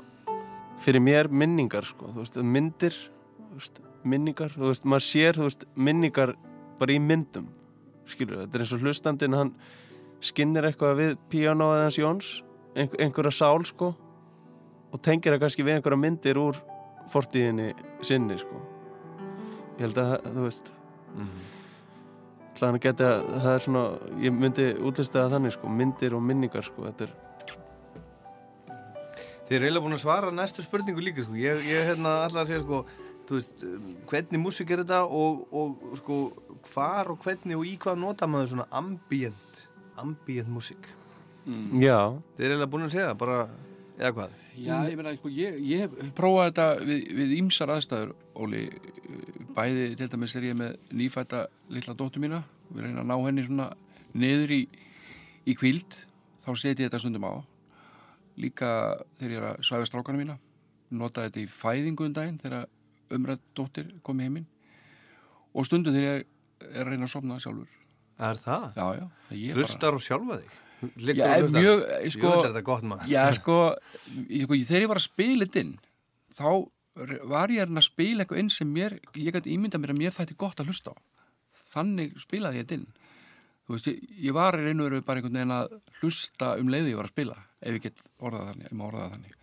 fyrir 0.81 1.03
mér 1.03 1.29
minningar 1.29 1.85
sko, 1.85 2.09
þú 2.13 2.24
veist, 2.24 2.39
myndir 2.41 2.95
þú 2.95 3.59
veist, 3.59 3.83
minningar, 4.03 4.55
þú 4.55 4.71
veist, 4.71 4.88
maður 4.88 5.05
sér 5.05 5.38
þú 5.38 5.50
veist, 5.50 5.67
minningar 5.75 6.35
bara 6.79 6.95
í 6.95 7.00
myndum 7.01 7.51
skilur, 8.09 8.43
þetta 8.43 8.57
er 8.57 8.63
eins 8.65 8.74
og 8.75 8.83
hlustandinn 8.85 9.38
hann 9.38 9.53
skinnir 10.24 10.69
eitthvað 10.69 11.00
við 11.00 11.17
píanóið 11.31 11.84
hans 11.84 12.00
Jóns, 12.00 12.29
einhver, 12.75 13.01
einhverja 13.03 13.34
sál 13.36 13.65
sko 13.67 13.91
og 14.91 15.01
tengir 15.03 15.36
það 15.36 15.43
kannski 15.43 15.65
við 15.65 15.79
einhverja 15.79 16.01
myndir 16.01 16.39
úr 16.39 16.62
fortíðinni 17.13 17.74
sinni 18.05 18.39
sko 18.39 18.62
ég 19.75 19.86
held 19.88 20.01
að, 20.01 20.15
þú 20.31 20.48
veist 20.48 20.72
hlaðan 22.55 22.77
að 22.77 22.84
geta, 22.86 23.12
það 23.43 23.53
er 23.53 23.63
svona 23.65 23.86
ég 24.24 24.36
myndi 24.36 24.67
útlista 24.79 25.25
það 25.25 25.38
þannig 25.38 25.55
sko 25.57 25.72
myndir 25.81 26.15
og 26.15 26.24
minningar 26.24 26.65
sko, 26.65 26.88
þetta 26.88 27.10
er 27.10 27.15
Þið 29.45 29.55
eru 29.60 29.65
eiginlega 29.67 29.86
búin 29.86 29.93
að 29.93 30.01
svara 30.01 30.29
næstu 30.34 30.63
spurningu 30.65 31.03
líka 31.05 31.22
sko. 31.22 31.36
Ég, 31.38 31.60
ég 31.69 31.89
hérna 31.91 32.15
alltaf 32.24 32.41
að 32.41 32.48
segja 32.50 32.62
sko, 32.63 32.79
veist, 33.29 33.60
um, 33.67 33.91
hvernig 34.10 34.41
músík 34.41 34.72
er 34.74 34.81
þetta 34.81 35.03
og, 35.05 35.43
og 35.53 36.00
sko, 36.00 36.17
hvar 36.72 37.12
og 37.13 37.19
hvernig 37.22 37.60
og 37.60 37.67
í 37.69 37.75
hvað 37.81 38.00
nota 38.01 38.29
maður 38.29 38.55
svona 38.55 38.65
ambient, 38.79 39.45
ambient 40.02 40.50
músík. 40.52 40.88
já, 41.78 42.00
Þið 42.36 42.46
eru 42.46 42.56
eiginlega 42.56 42.72
búin 42.74 42.88
að 42.88 42.94
segja 42.96 43.12
það, 43.12 43.20
bara, 43.22 43.38
eða 44.00 44.12
hvað? 44.18 44.42
Já, 44.56 44.75
ég 44.88 44.96
meina, 44.98 45.12
sko, 45.18 45.30
ég, 45.36 45.58
ég 45.68 45.84
hef 45.84 46.12
prófað 46.16 46.48
þetta 46.50 46.66
við, 46.88 47.02
við 47.20 47.34
ýmsar 47.42 47.74
aðstæður, 47.75 48.14
Óli. 48.40 48.62
Bæði, 49.56 49.84
til 50.00 50.08
dæmis 50.12 50.36
er 50.36 50.48
ég 50.50 50.56
með 50.60 50.78
nýfætta 50.96 51.46
litla 51.72 51.96
dóttur 51.96 52.24
mína. 52.24 52.42
Við 52.72 52.88
reyna 52.88 53.04
að 53.04 53.10
ná 53.12 53.16
henni 53.25 53.44
svona 53.46 53.68
niður 54.16 54.54
í, 54.56 54.62
í 55.48 55.56
kvíld. 55.56 55.96
Þá 56.46 56.50
seti 56.60 56.84
ég 56.84 56.90
þetta 56.90 57.02
stundum 57.04 57.28
á. 57.28 57.34
Líka 58.40 58.70
þegar 59.20 59.32
ég 59.36 59.40
er 59.40 59.48
að 59.52 59.62
svæfa 59.70 59.88
strákana 59.92 60.20
mína. 60.20 60.36
Nota 60.96 61.28
þetta 61.28 61.44
í 61.44 61.48
fæðingu 61.52 62.08
um 62.10 62.16
daginn 62.16 62.40
þegar 62.42 62.68
umrætt 63.16 63.44
dóttir 63.56 63.94
kom 64.04 64.20
í 64.20 64.28
heiminn. 64.28 64.48
Og 65.56 65.68
stundum 65.68 65.96
þegar 65.96 66.24
ég 66.24 66.28
er 66.74 66.84
að 66.84 66.92
reyna 66.92 67.08
að 67.08 67.14
sofna 67.16 67.40
sjálfur. 67.44 67.72
Er 68.19 68.38
það? 68.39 68.67
Já, 68.75 68.86
já. 69.00 69.05
Ég 69.36 69.53
bara- 69.55 69.65
Hlustar 69.65 69.93
og 69.98 70.01
sjálfa 70.05 70.38
þig? 70.39 70.53
Liggur 71.01 71.25
og 71.25 71.41
hlustar? 71.41 71.62
mjög, 71.62 71.81
eh, 71.89 72.10
sko- 72.10 72.22
Jú, 72.22 72.31
þetta 72.31 72.45
er 72.45 72.53
þetta 72.53 72.63
gott 72.69 72.84
maður. 72.84 73.07
Já, 73.10 73.24
sko, 73.39 73.57
sko, 74.45 74.53
þegar 74.69 74.81
ég 74.86 74.88
var 74.91 75.00
að 75.01 75.07
spila 75.10 75.45
þetta 75.45 75.60
inn, 75.65 75.74
þá 76.38 76.50
var 77.27 77.48
ég 77.51 77.65
að 77.67 77.81
spila 77.84 78.24
eitthvað 78.24 78.39
inn 78.39 78.50
sem 78.50 78.69
mér, 78.72 79.00
ég 79.19 79.34
gæti 79.36 79.51
ímynda 79.55 79.79
mér 79.81 79.91
að 79.95 80.00
mér 80.00 80.15
þætti 80.15 80.38
gott 80.38 80.60
að 80.63 80.69
hlusta 80.72 80.93
á. 80.93 80.95
Þannig 81.75 82.13
spilaði 82.24 82.62
ég 82.62 82.67
þetta 82.67 82.77
inn. 82.79 82.86
Þú 83.65 83.74
veist, 83.74 83.88
ég, 83.89 83.98
ég 84.29 84.36
var 84.38 84.53
í 84.55 84.62
raun 84.63 84.79
og 84.84 84.88
veru 84.91 85.01
bara 85.01 85.19
einhvern 85.19 85.34
veginn 85.39 85.55
að 85.55 85.74
hlusta 86.00 86.51
um 86.62 86.69
leiði 86.72 86.91
ég 86.93 87.00
var 87.01 87.07
að 87.10 87.15
spila, 87.15 87.36
ef 87.65 87.74
ég 87.79 87.81
get 87.88 87.98
orðað 88.22 88.51
þannig, 88.51 88.65
ef 88.69 88.72
maður 88.77 88.93
orðað 88.93 89.03
það 89.10 89.15
þannig. 89.15 89.34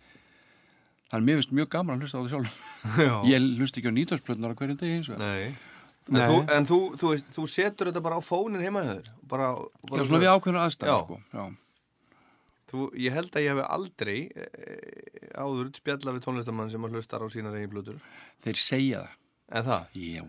Þannig 1.13 1.27
mér 1.27 1.37
finnst 1.41 1.53
mjög 1.53 1.69
gaman 1.75 1.93
að 1.99 2.05
hlusta 2.07 2.17
á 2.17 2.21
það 2.23 2.31
sjálf. 2.33 2.55
Já. 3.05 3.13
Ég 3.29 3.47
hlusta 3.59 3.81
ekki 3.83 3.91
á 3.91 3.97
nýtvarsplötunar 3.99 4.55
á 4.55 4.57
hverjum 4.57 4.79
degi 4.79 4.95
eins 4.97 5.09
og. 5.13 5.19
Nei. 5.19 5.43
Nei. 5.43 5.53
En, 6.11 6.19
þú, 6.19 6.37
en 6.51 6.65
þú, 6.67 6.77
þú, 6.99 7.09
þú 7.31 7.43
setur 7.47 7.89
þetta 7.89 8.01
bara 8.03 8.19
á 8.19 8.21
fónin 8.23 8.63
heima 8.63 8.81
hjá 8.83 8.93
þér? 8.97 9.11
Bara, 9.31 9.51
bara 9.87 10.01
Já, 10.01 10.07
svona 10.09 10.19
við 10.23 10.31
ákveðna 10.33 10.63
aðstæður, 10.67 10.91
Já. 10.91 10.97
sko. 11.05 11.19
Já. 11.31 11.45
Þú, 12.73 12.85
ég 13.05 13.15
held 13.15 13.37
að 13.37 13.45
ég 13.45 13.53
hef 13.53 13.67
aldrei 13.77 14.17
e, 14.33 14.47
áður 15.37 15.69
spjalla 15.77 16.15
við 16.15 16.25
tónlistamann 16.25 16.71
sem 16.73 16.87
að 16.87 16.97
hlustar 16.97 17.23
á 17.23 17.27
sínar 17.31 17.55
eigin 17.55 17.71
blötur. 17.71 17.99
Þeir 18.43 18.59
segja 18.59 19.03
það. 19.05 19.19
En 19.53 19.61
það? 19.67 19.83
Já, 20.01 20.23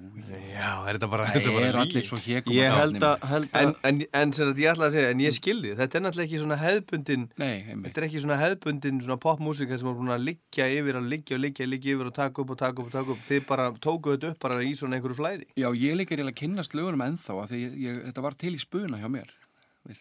Já, 0.55 0.71
er 0.89 0.97
þetta 0.99 1.09
bara, 1.09 1.25
það 1.31 1.35
þetta 1.39 1.53
bara 1.55 1.67
er 1.69 1.77
lygi? 1.79 1.83
allir 1.85 2.07
svo 2.09 2.19
hékum 2.21 2.53
ég 2.53 2.75
held 2.77 3.05
að, 3.09 3.23
held 3.31 3.47
að 3.49 3.61
En, 3.65 3.71
en, 3.89 4.01
en 4.21 4.33
sem 4.37 4.49
sagt, 4.51 4.59
ég 4.61 4.69
ætla 4.75 4.89
að 4.91 4.97
segja, 4.99 5.13
en 5.15 5.23
ég 5.25 5.37
skildi, 5.37 5.71
þetta 5.79 5.99
er 5.99 6.03
náttúrulega 6.05 6.29
ekki 6.29 6.41
svona 6.43 6.59
hefðbundin, 6.61 7.25
Nei, 7.41 7.55
þetta 7.87 8.03
er 8.03 8.07
ekki 8.09 8.23
svona 8.25 8.37
hefðbundin 8.43 8.99
svona 9.07 9.17
popmusika 9.25 9.79
sem 9.81 9.89
er 9.89 9.97
búin 10.01 10.13
að 10.13 10.27
liggja 10.29 10.67
yfir, 10.77 10.99
að 11.01 11.09
liggja 11.15 11.39
og 11.39 11.43
liggja, 11.47 11.69
liggja 11.73 11.95
yfir 11.97 12.11
og 12.11 12.17
taka 12.19 12.43
upp 12.45 12.53
og 12.53 12.61
taka 12.65 12.83
upp 12.85 12.91
og 12.91 12.97
taka 12.99 13.15
upp. 13.17 13.23
Þið 13.31 13.47
bara 13.49 13.69
tókuðu 13.87 14.19
þetta 14.19 14.33
upp 14.35 14.43
bara 14.45 14.59
í 14.61 14.75
svona 14.77 14.99
einhverju 14.99 15.17
flæði. 15.23 15.49
Já, 15.57 15.69
ég 15.73 15.97
líka 16.01 16.13
eiginlega 16.17 16.35
að 16.35 16.41
kynnast 16.43 16.77
lögunum 16.77 17.07
ennþá 17.09 17.39
að 17.45 17.55
því 17.55 17.63
ég, 17.65 17.79
ég, 17.87 18.03
þetta 18.11 18.27
var 18.29 18.37
til 18.45 18.53
í 18.53 18.61
spuna 18.61 19.01
hjá 19.01 19.09
mér. 19.17 19.33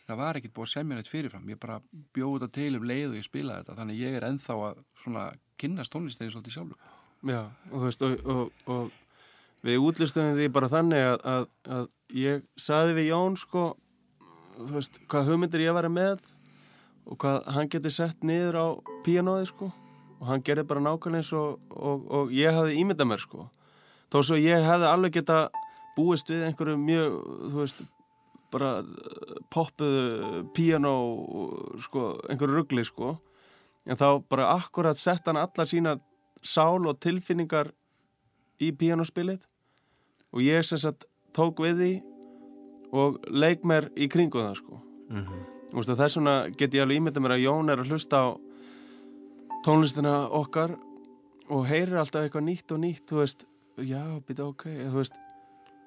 Það 0.08 0.20
var 0.20 0.38
ekkert 0.39 0.53
búið 0.56 0.68
að 0.70 0.74
semja 0.77 0.96
neitt 1.00 1.12
fyrirfram. 1.12 1.48
Ég 1.51 1.60
bara 1.60 1.80
bjóði 2.15 2.44
þetta 2.46 2.56
til 2.56 2.75
um 2.80 2.86
leið 2.88 3.08
og 3.10 3.18
ég 3.20 3.25
spilaði 3.27 3.63
þetta. 3.65 3.77
Þannig 3.82 3.98
ég 4.00 4.15
er 4.20 4.27
ennþá 4.30 4.56
að 4.68 4.77
svona, 5.03 5.24
kynnast 5.60 5.92
tónlistegin 5.92 6.32
svolítið 6.36 6.56
sjálfur. 6.56 6.92
Já, 7.27 7.42
og 7.72 7.75
þú 7.75 7.84
veist, 7.88 8.01
og, 8.08 8.24
og, 8.32 8.70
og 8.72 9.02
við 9.63 9.79
útlistum 9.88 10.34
því 10.38 10.50
bara 10.53 10.70
þannig 10.72 11.05
að, 11.08 11.24
að, 11.34 11.48
að 11.77 11.88
ég 12.20 12.43
saði 12.60 12.98
við 12.98 13.10
Jón, 13.13 13.38
sko, 13.39 13.63
þú 14.58 14.70
veist, 14.75 15.00
hvað 15.12 15.32
hugmyndir 15.32 15.63
ég 15.63 15.75
var 15.75 15.88
með 15.91 16.22
og 17.03 17.17
hvað 17.20 17.50
hann 17.55 17.72
geti 17.72 17.91
sett 17.91 18.24
niður 18.24 18.60
á 18.60 18.67
píanóði, 19.05 19.48
sko, 19.50 19.72
og 20.20 20.29
hann 20.29 20.43
gerði 20.46 20.67
bara 20.70 20.84
nákvæmlega 20.84 21.24
eins 21.24 21.34
og, 21.36 21.60
og, 21.72 22.05
og 22.08 22.32
ég 22.36 22.55
hafði 22.55 22.77
ímyndað 22.79 23.10
mér, 23.10 23.24
sko. 23.24 23.50
Þó 24.13 24.22
svo 24.22 24.38
ég 24.39 24.63
hefði 24.63 24.88
alveg 24.88 25.17
geta 25.17 25.39
búist 25.98 26.32
við 26.32 26.46
einhverju 26.48 26.77
mjög, 26.79 27.17
þú 27.50 27.60
veist, 27.60 27.84
bara 28.53 28.72
eh, 28.84 29.38
poppuðu 29.51 30.43
píanó, 30.55 30.96
sko, 31.84 32.13
einhverju 32.29 32.60
ruggli, 32.60 32.86
sko, 32.88 33.15
en 33.84 34.00
þá 34.00 34.08
bara 34.32 34.51
akkurat 34.53 35.00
sett 35.00 35.27
hann 35.27 35.39
allar 35.39 35.67
sína 35.67 35.98
sál 36.43 36.84
og 36.88 37.00
tilfinningar 37.03 37.72
í 38.63 38.72
píanospilið 38.75 39.41
og 40.33 40.41
ég 40.41 40.65
sem 40.65 40.81
sagt 40.81 41.05
tók 41.35 41.61
við 41.63 41.79
því 41.81 41.91
og 42.93 43.19
leik 43.29 43.63
mér 43.65 43.89
í 43.98 44.09
kringu 44.11 44.41
það 44.41 44.57
sko. 44.59 44.79
Og 45.74 45.79
veist, 45.79 45.93
þess 45.98 46.17
vegna 46.19 46.35
get 46.57 46.74
ég 46.74 46.83
alveg 46.83 47.00
ímyndað 47.01 47.25
mér 47.25 47.35
að 47.37 47.46
Jón 47.46 47.74
er 47.74 47.81
að 47.81 47.93
hlusta 47.93 48.22
á 48.22 48.27
tónlistina 49.65 50.15
okkar 50.29 50.75
og 51.53 51.65
heyrir 51.69 52.00
alltaf 52.01 52.25
eitthvað 52.25 52.48
nýtt 52.50 52.74
og 52.74 52.81
nýtt 52.83 53.05
þú 53.09 53.22
veist, 53.22 53.46
já, 53.81 54.01
býta 54.27 54.46
ok 54.46 54.67
þú 54.69 54.98
veist, 55.00 55.17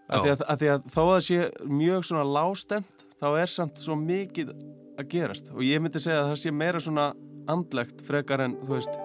að 0.09 0.23
því 0.25 0.33
að, 0.33 0.45
að 0.47 0.63
því 0.63 0.71
að 0.73 0.89
þó 0.95 1.01
að 1.03 1.13
það 1.13 1.25
sé 1.29 1.39
mjög 1.83 2.09
svona 2.09 2.27
lástemt 2.37 3.07
þá 3.21 3.29
er 3.41 3.53
samt 3.53 3.81
svo 3.83 3.97
mikið 3.99 4.53
að 4.97 5.09
gerast. 5.13 5.51
Og 5.55 5.65
ég 5.67 5.83
myndi 5.83 6.03
segja 6.03 6.23
að 6.23 6.31
það 6.33 6.41
sé 6.43 6.55
meira 6.55 6.83
svona 6.83 7.11
andlegt 7.51 8.03
frekar 8.07 8.43
en 8.45 8.57
þú 8.65 8.77
veist 8.77 8.99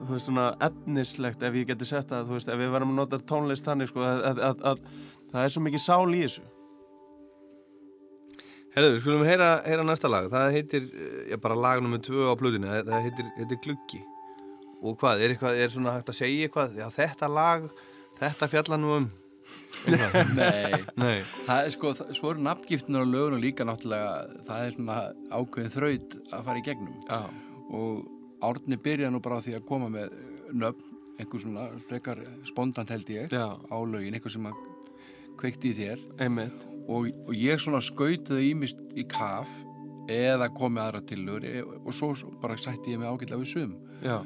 þú 0.00 0.14
veist 0.14 0.28
svona 0.28 0.46
efnislegt 0.64 1.42
ef 1.46 1.58
ég 1.60 1.68
geti 1.68 1.88
sett 1.88 2.08
það, 2.10 2.28
þú 2.28 2.38
veist, 2.38 2.48
ef 2.52 2.60
við 2.60 2.72
varum 2.74 2.94
að 2.94 3.00
nota 3.02 3.20
tónlist 3.30 3.66
þannig 3.66 3.90
sko, 3.90 4.04
að, 4.06 4.22
að, 4.30 4.40
að, 4.48 4.64
að 4.70 4.80
það 5.32 5.44
er 5.44 5.54
svo 5.54 5.62
mikið 5.66 5.84
sál 5.84 6.08
í 6.08 6.22
þessu 6.24 6.46
Herðu, 8.70 8.90
við 8.94 9.00
skulum 9.02 9.24
heyra, 9.26 9.46
heyra 9.66 9.82
næsta 9.82 10.06
lag. 10.06 10.28
Það 10.30 10.52
heitir, 10.54 10.84
já, 11.26 11.34
bara 11.42 11.56
lag 11.58 11.80
nummer 11.82 11.98
tvö 12.06 12.28
á 12.30 12.38
plötunni. 12.38 12.68
Það, 12.70 12.84
það 12.86 13.06
heitir, 13.08 13.30
heitir 13.40 13.58
Gluggi. 13.64 13.98
Og 14.78 14.94
hvað, 15.00 15.24
er 15.24 15.34
eitthvað, 15.34 15.58
er 15.58 15.72
svona 15.72 15.94
hægt 15.96 16.12
að 16.12 16.18
segja 16.20 16.46
eitthvað? 16.46 16.76
Já, 16.78 16.84
þetta 16.94 17.30
lag, 17.34 17.66
þetta 18.20 18.48
fjalla 18.52 18.78
nú 18.78 18.92
um. 19.00 19.08
Nei, 20.38 20.78
Nei. 21.00 21.18
það 21.48 21.64
er 21.64 21.74
sko, 21.74 21.90
það, 21.98 22.14
svo 22.14 22.30
eru 22.30 22.44
nafngiftinur 22.46 23.02
á 23.02 23.10
lögunum 23.10 23.42
líka 23.42 23.66
náttúrulega, 23.66 24.38
það 24.46 24.68
er 24.68 24.76
svona 24.76 24.98
ákveðin 25.34 25.74
þraut 25.74 26.16
að 26.30 26.46
fara 26.46 26.62
í 26.62 26.64
gegnum. 26.70 26.96
Já, 27.10 27.20
Og 27.70 28.19
Árni 28.42 28.76
byrja 28.80 29.10
nú 29.12 29.20
bara 29.22 29.38
á 29.38 29.44
því 29.44 29.56
að 29.58 29.66
koma 29.68 29.88
með 29.92 30.14
nöfn, 30.56 30.98
einhver 31.20 31.42
svona 31.42 31.66
frekar 31.88 32.22
spondant 32.48 32.88
held 32.90 33.08
ég, 33.12 33.28
Já. 33.32 33.52
á 33.60 33.76
lögin, 33.84 34.14
einhver 34.16 34.32
sem 34.32 34.46
að 34.48 34.56
kveikti 35.40 35.72
í 35.72 35.76
þér. 35.76 36.00
einmitt 36.20 36.66
og, 36.88 37.08
og 37.28 37.32
ég 37.36 37.60
svona 37.60 37.80
skautið 37.84 38.40
ímist 38.50 38.80
í 38.98 39.04
kaf 39.08 39.48
eða 40.10 40.48
komið 40.56 40.82
aðra 40.84 41.00
tillögur 41.06 41.44
e- 41.46 41.62
og 41.84 41.92
svo 41.94 42.12
bara 42.42 42.56
sætti 42.58 42.94
ég 42.96 42.98
mig 43.00 43.08
ágætlega 43.08 43.40
við 43.44 43.52
sum 43.52 43.76
Já, 44.02 44.18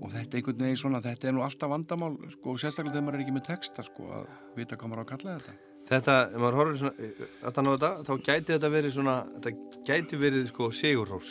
og 0.00 0.10
þetta 0.14 0.36
er 0.36 0.40
einhvern 0.40 0.62
veginn 0.64 0.80
svona, 0.80 1.02
þetta 1.04 1.28
er 1.28 1.34
nú 1.36 1.42
alltaf 1.44 1.70
vandamál 1.70 2.14
sko, 2.32 2.54
og 2.54 2.60
sérstaklega 2.62 2.94
þegar 2.96 3.06
maður 3.08 3.18
er 3.18 3.24
ekki 3.26 3.34
með 3.36 3.46
texta 3.50 3.84
sko, 3.86 4.06
að 4.16 4.26
vita 4.56 4.78
hvað 4.78 4.92
maður 4.92 5.02
á 5.02 5.04
að 5.04 5.10
kalla 5.14 5.38
þetta 5.38 5.56
Þetta, 5.86 6.14
ef 6.34 6.40
maður 6.42 6.56
horfir 6.58 6.78
svona, 6.80 7.08
þetta 7.44 7.62
náðu 7.62 7.76
þetta, 7.78 7.90
þá 8.08 8.24
gæti 8.26 8.52
þetta 8.56 8.70
verið 8.72 8.94
svona, 8.96 9.12
þetta 9.36 9.82
gæti 9.86 10.18
verið 10.18 10.48
sko 10.50 10.66
sigurrós. 10.74 11.28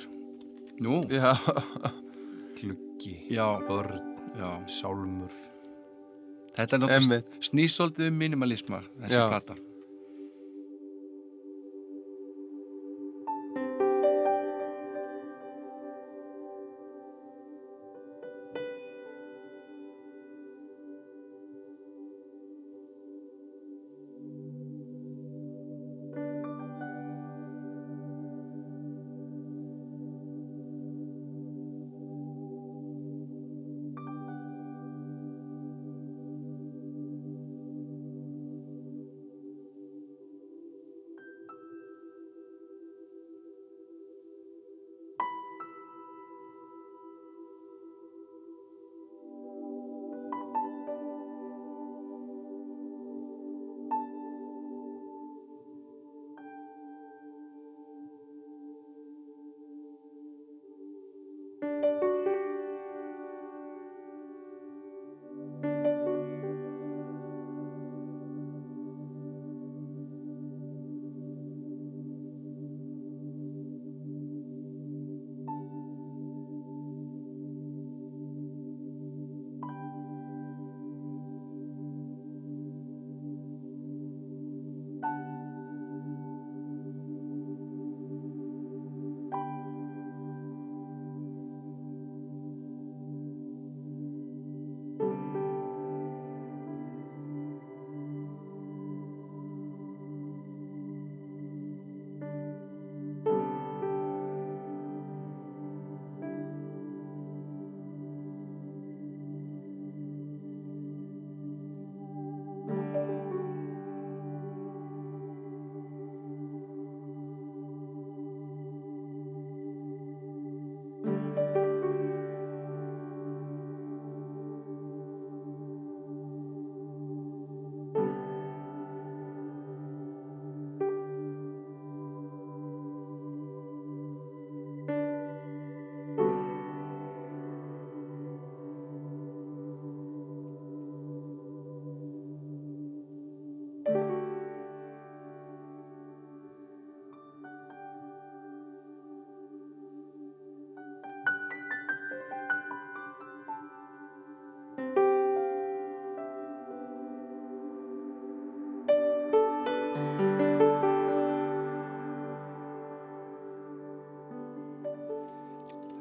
Nú, 0.79 1.01
já, 1.11 1.33
Gluggi, 2.65 3.15
börn, 3.67 3.99
sálmur. 4.67 5.29
þetta 6.55 6.77
er 6.77 6.81
náttúrulega 6.81 7.43
snýsóldið 7.45 8.09
um 8.09 8.17
minimalisma 8.17 8.79
þessi 9.03 9.19
Já. 9.19 9.25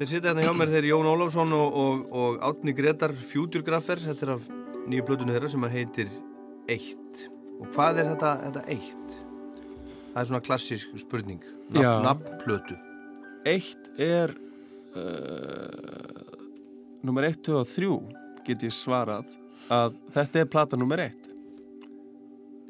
Þeir 0.05 0.19
sitja 0.19 0.29
hérna 0.35 0.43
hjá 0.45 0.51
mér 0.53 0.69
þeir 0.69 0.85
Jón 0.91 1.07
Ólafsson 1.09 1.53
og, 1.57 1.77
og, 1.81 2.01
og 2.13 2.35
Átni 2.45 2.75
Gretar 2.77 3.09
Futuregraffer, 3.17 3.97
þetta 4.03 4.25
er 4.27 4.31
af 4.35 4.43
nýju 4.85 5.05
plötunni 5.07 5.33
þeirra 5.33 5.49
sem 5.49 5.63
að 5.65 5.71
heitir 5.79 6.11
Eitt. 6.69 7.23
Og 7.57 7.71
hvað 7.73 8.03
er 8.03 8.11
þetta, 8.11 8.33
þetta 8.43 8.61
Eitt? 8.75 9.15
Það 10.11 10.19
er 10.21 10.27
svona 10.29 10.41
klassísk 10.45 10.93
spurning, 11.01 11.41
Já. 11.73 11.87
Nafn, 12.05 12.05
nafnplötu. 12.05 12.77
eitt 13.49 13.89
er 13.97 14.35
uh, 14.93 16.37
nummer 17.01 17.25
1, 17.25 17.41
2 17.49 17.57
og 17.63 17.73
3 17.73 17.89
get 18.45 18.67
ég 18.69 18.77
svarað 18.77 19.33
að 19.73 19.97
þetta 20.13 20.43
er 20.43 20.53
plata 20.53 20.77
nummer 20.77 21.01
1 21.01 21.17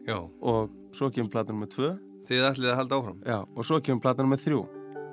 Já. 0.08 0.22
og 0.24 0.72
svo 0.96 1.12
kemur 1.12 1.36
plata 1.36 1.52
nummer 1.52 1.68
2 1.68 1.92
Þið 2.32 2.48
ætlið 2.54 2.72
að 2.72 2.80
halda 2.80 2.98
áfram. 3.04 3.20
já, 3.28 3.40
og 3.44 3.68
svo 3.68 3.84
kemur 3.84 4.02
plata 4.08 4.24
nummer 4.24 4.40
3 4.40 4.64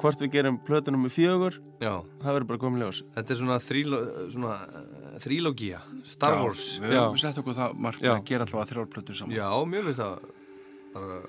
hvort 0.02 0.22
við 0.24 0.32
gerum 0.34 0.58
plötu 0.66 0.92
nummer 0.94 1.12
4 1.12 1.50
Já. 1.82 1.94
það 2.22 2.28
verður 2.28 2.48
bara 2.50 2.62
komið 2.62 2.84
ljós 2.84 3.00
Þetta 3.14 3.34
er 3.34 3.40
svona, 3.40 3.58
þríló, 3.62 4.00
svona 4.32 4.56
uh, 4.66 5.14
þrílógía, 5.22 5.82
Star 6.08 6.36
Já, 6.36 6.42
Wars. 6.42 6.66
Við 6.82 6.96
höfum 6.98 7.22
sett 7.22 7.40
okkur 7.42 7.58
það 7.58 7.78
margt 7.86 8.04
Já. 8.04 8.12
að 8.16 8.24
gera 8.30 8.46
alltaf 8.48 8.72
þrjárplötur 8.72 9.18
saman 9.18 9.36
Já, 9.36 9.48
mér 9.72 9.86
finnst 9.88 10.02
það 10.02 10.28
bara 10.92 11.20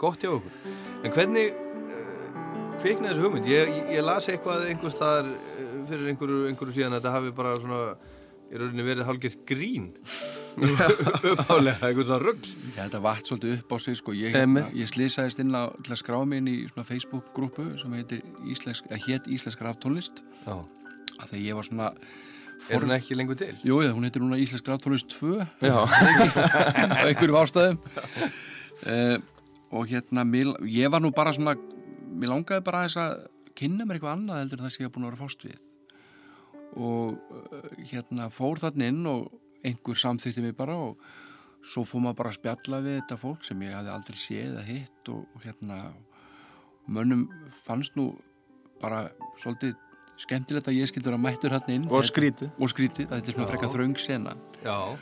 gott 0.00 0.24
hjá 0.24 0.32
okkur. 0.32 0.74
En 1.04 1.14
hvernig 1.16 1.52
uh, 1.52 2.34
kviknaði 2.80 3.12
þessu 3.12 3.26
hugmynd? 3.26 3.50
Ég, 3.52 3.72
ég, 3.92 4.02
las 4.04 4.28
eitthvað 4.32 4.66
einhver 4.70 4.94
staðar 4.94 5.30
uh, 5.32 5.78
fyrir 5.90 6.12
einhverju, 6.12 6.42
einhverju 6.50 6.76
síðan 6.78 6.96
að 6.96 7.02
þetta 7.02 7.16
hafi 7.18 7.36
bara 7.36 7.56
svona 7.60 7.82
í 8.46 8.60
rauninni 8.60 8.86
verið 8.86 9.08
hálfgert 9.08 9.44
grín 9.48 9.90
uppálega, 10.56 11.76
einhvern 11.84 12.06
svona 12.06 12.20
rugg 12.22 12.46
Já, 12.46 12.78
þetta 12.86 13.00
vatt 13.04 13.28
svolítið 13.28 13.56
upp 13.58 13.74
á 13.74 13.76
sig 13.82 13.98
sko. 14.00 14.14
ég, 14.16 14.36
ég 14.76 14.88
slýsaðist 14.90 15.42
inn 15.42 15.52
á 15.52 15.68
til 15.82 15.92
að 15.92 16.00
skrá 16.00 16.16
mig 16.28 16.40
inn 16.42 16.48
í 16.52 16.56
svona 16.70 16.86
Facebook-grúpu 16.88 17.66
sem 17.80 17.92
heitir 17.98 18.22
Íslensk, 18.48 18.88
að 18.92 19.04
hét 19.06 19.28
Íslensk 19.36 19.62
raftónlist. 19.66 20.22
Já. 20.46 20.56
að 21.16 21.28
þegar 21.30 21.44
ég 21.44 21.60
var 21.60 21.68
svona 21.68 21.92
Er 22.66 22.82
hún 22.82 22.90
ekki 22.96 23.14
lengur 23.14 23.36
til? 23.38 23.52
Jú, 23.62 23.78
já, 23.84 23.92
hún 23.94 24.06
heitir 24.08 24.22
núna 24.24 24.38
Íslensk 24.40 24.68
raftónlist 24.72 25.12
2 25.12 25.44
já, 25.62 25.76
á 26.98 27.04
einhverjum 27.04 27.38
ástæðum. 27.38 27.78
Uh, 28.86 29.16
og 29.76 29.88
hérna 29.90 30.24
mér, 30.26 30.54
ég 30.66 30.90
var 30.90 31.04
nú 31.04 31.12
bara 31.14 31.34
svona 31.36 31.54
mér 32.16 32.32
langaði 32.32 32.64
bara 32.66 32.84
aðeins 32.84 32.98
að 33.02 33.16
kynna 33.56 33.86
mér 33.86 33.98
eitthvað 33.98 34.16
annað 34.16 34.40
heldur 34.42 34.60
en 34.60 34.66
það 34.66 34.74
sem 34.74 34.82
ég 34.84 34.88
hef 34.88 34.94
búin 34.96 35.06
að 35.06 35.12
vera 35.12 35.22
fást 35.22 35.46
við. 35.46 35.60
Og 36.76 37.14
uh, 37.14 37.68
hérna 37.92 38.28
fór 38.34 38.62
þarna 38.64 38.90
inn 38.90 39.02
og 39.12 39.28
einhver 39.64 40.00
samþýtti 40.00 40.44
mig 40.44 40.56
bara 40.58 40.76
og 40.76 41.00
svo 41.66 41.84
fór 41.86 42.04
maður 42.04 42.20
bara 42.20 42.32
að 42.32 42.38
spjalla 42.38 42.82
við 42.84 43.00
þetta 43.00 43.18
fólk 43.20 43.46
sem 43.46 43.64
ég 43.66 43.74
hafði 43.74 43.94
aldrei 43.94 44.20
séð 44.20 44.52
eða 44.52 44.66
hitt 44.68 45.10
og, 45.12 45.24
og 45.34 45.46
hérna 45.46 45.80
mönnum 46.86 47.26
fannst 47.64 47.96
nú 47.98 48.12
bara 48.82 49.06
svolítið 49.42 49.74
skemmtilegt 50.20 50.70
að 50.70 50.78
ég 50.78 50.88
skildi 50.90 51.10
vera 51.10 51.20
mættur 51.20 51.52
hann 51.52 51.72
inn. 51.72 51.88
Og 51.92 52.04
skrítið. 52.06 52.52
og 52.56 52.72
skrítið, 52.72 53.10
þetta 53.10 53.32
er 53.32 53.36
svona 53.36 53.50
frekka 53.50 53.72
þröng 53.72 53.98
sena. 54.00 54.36
Já, 54.64 54.96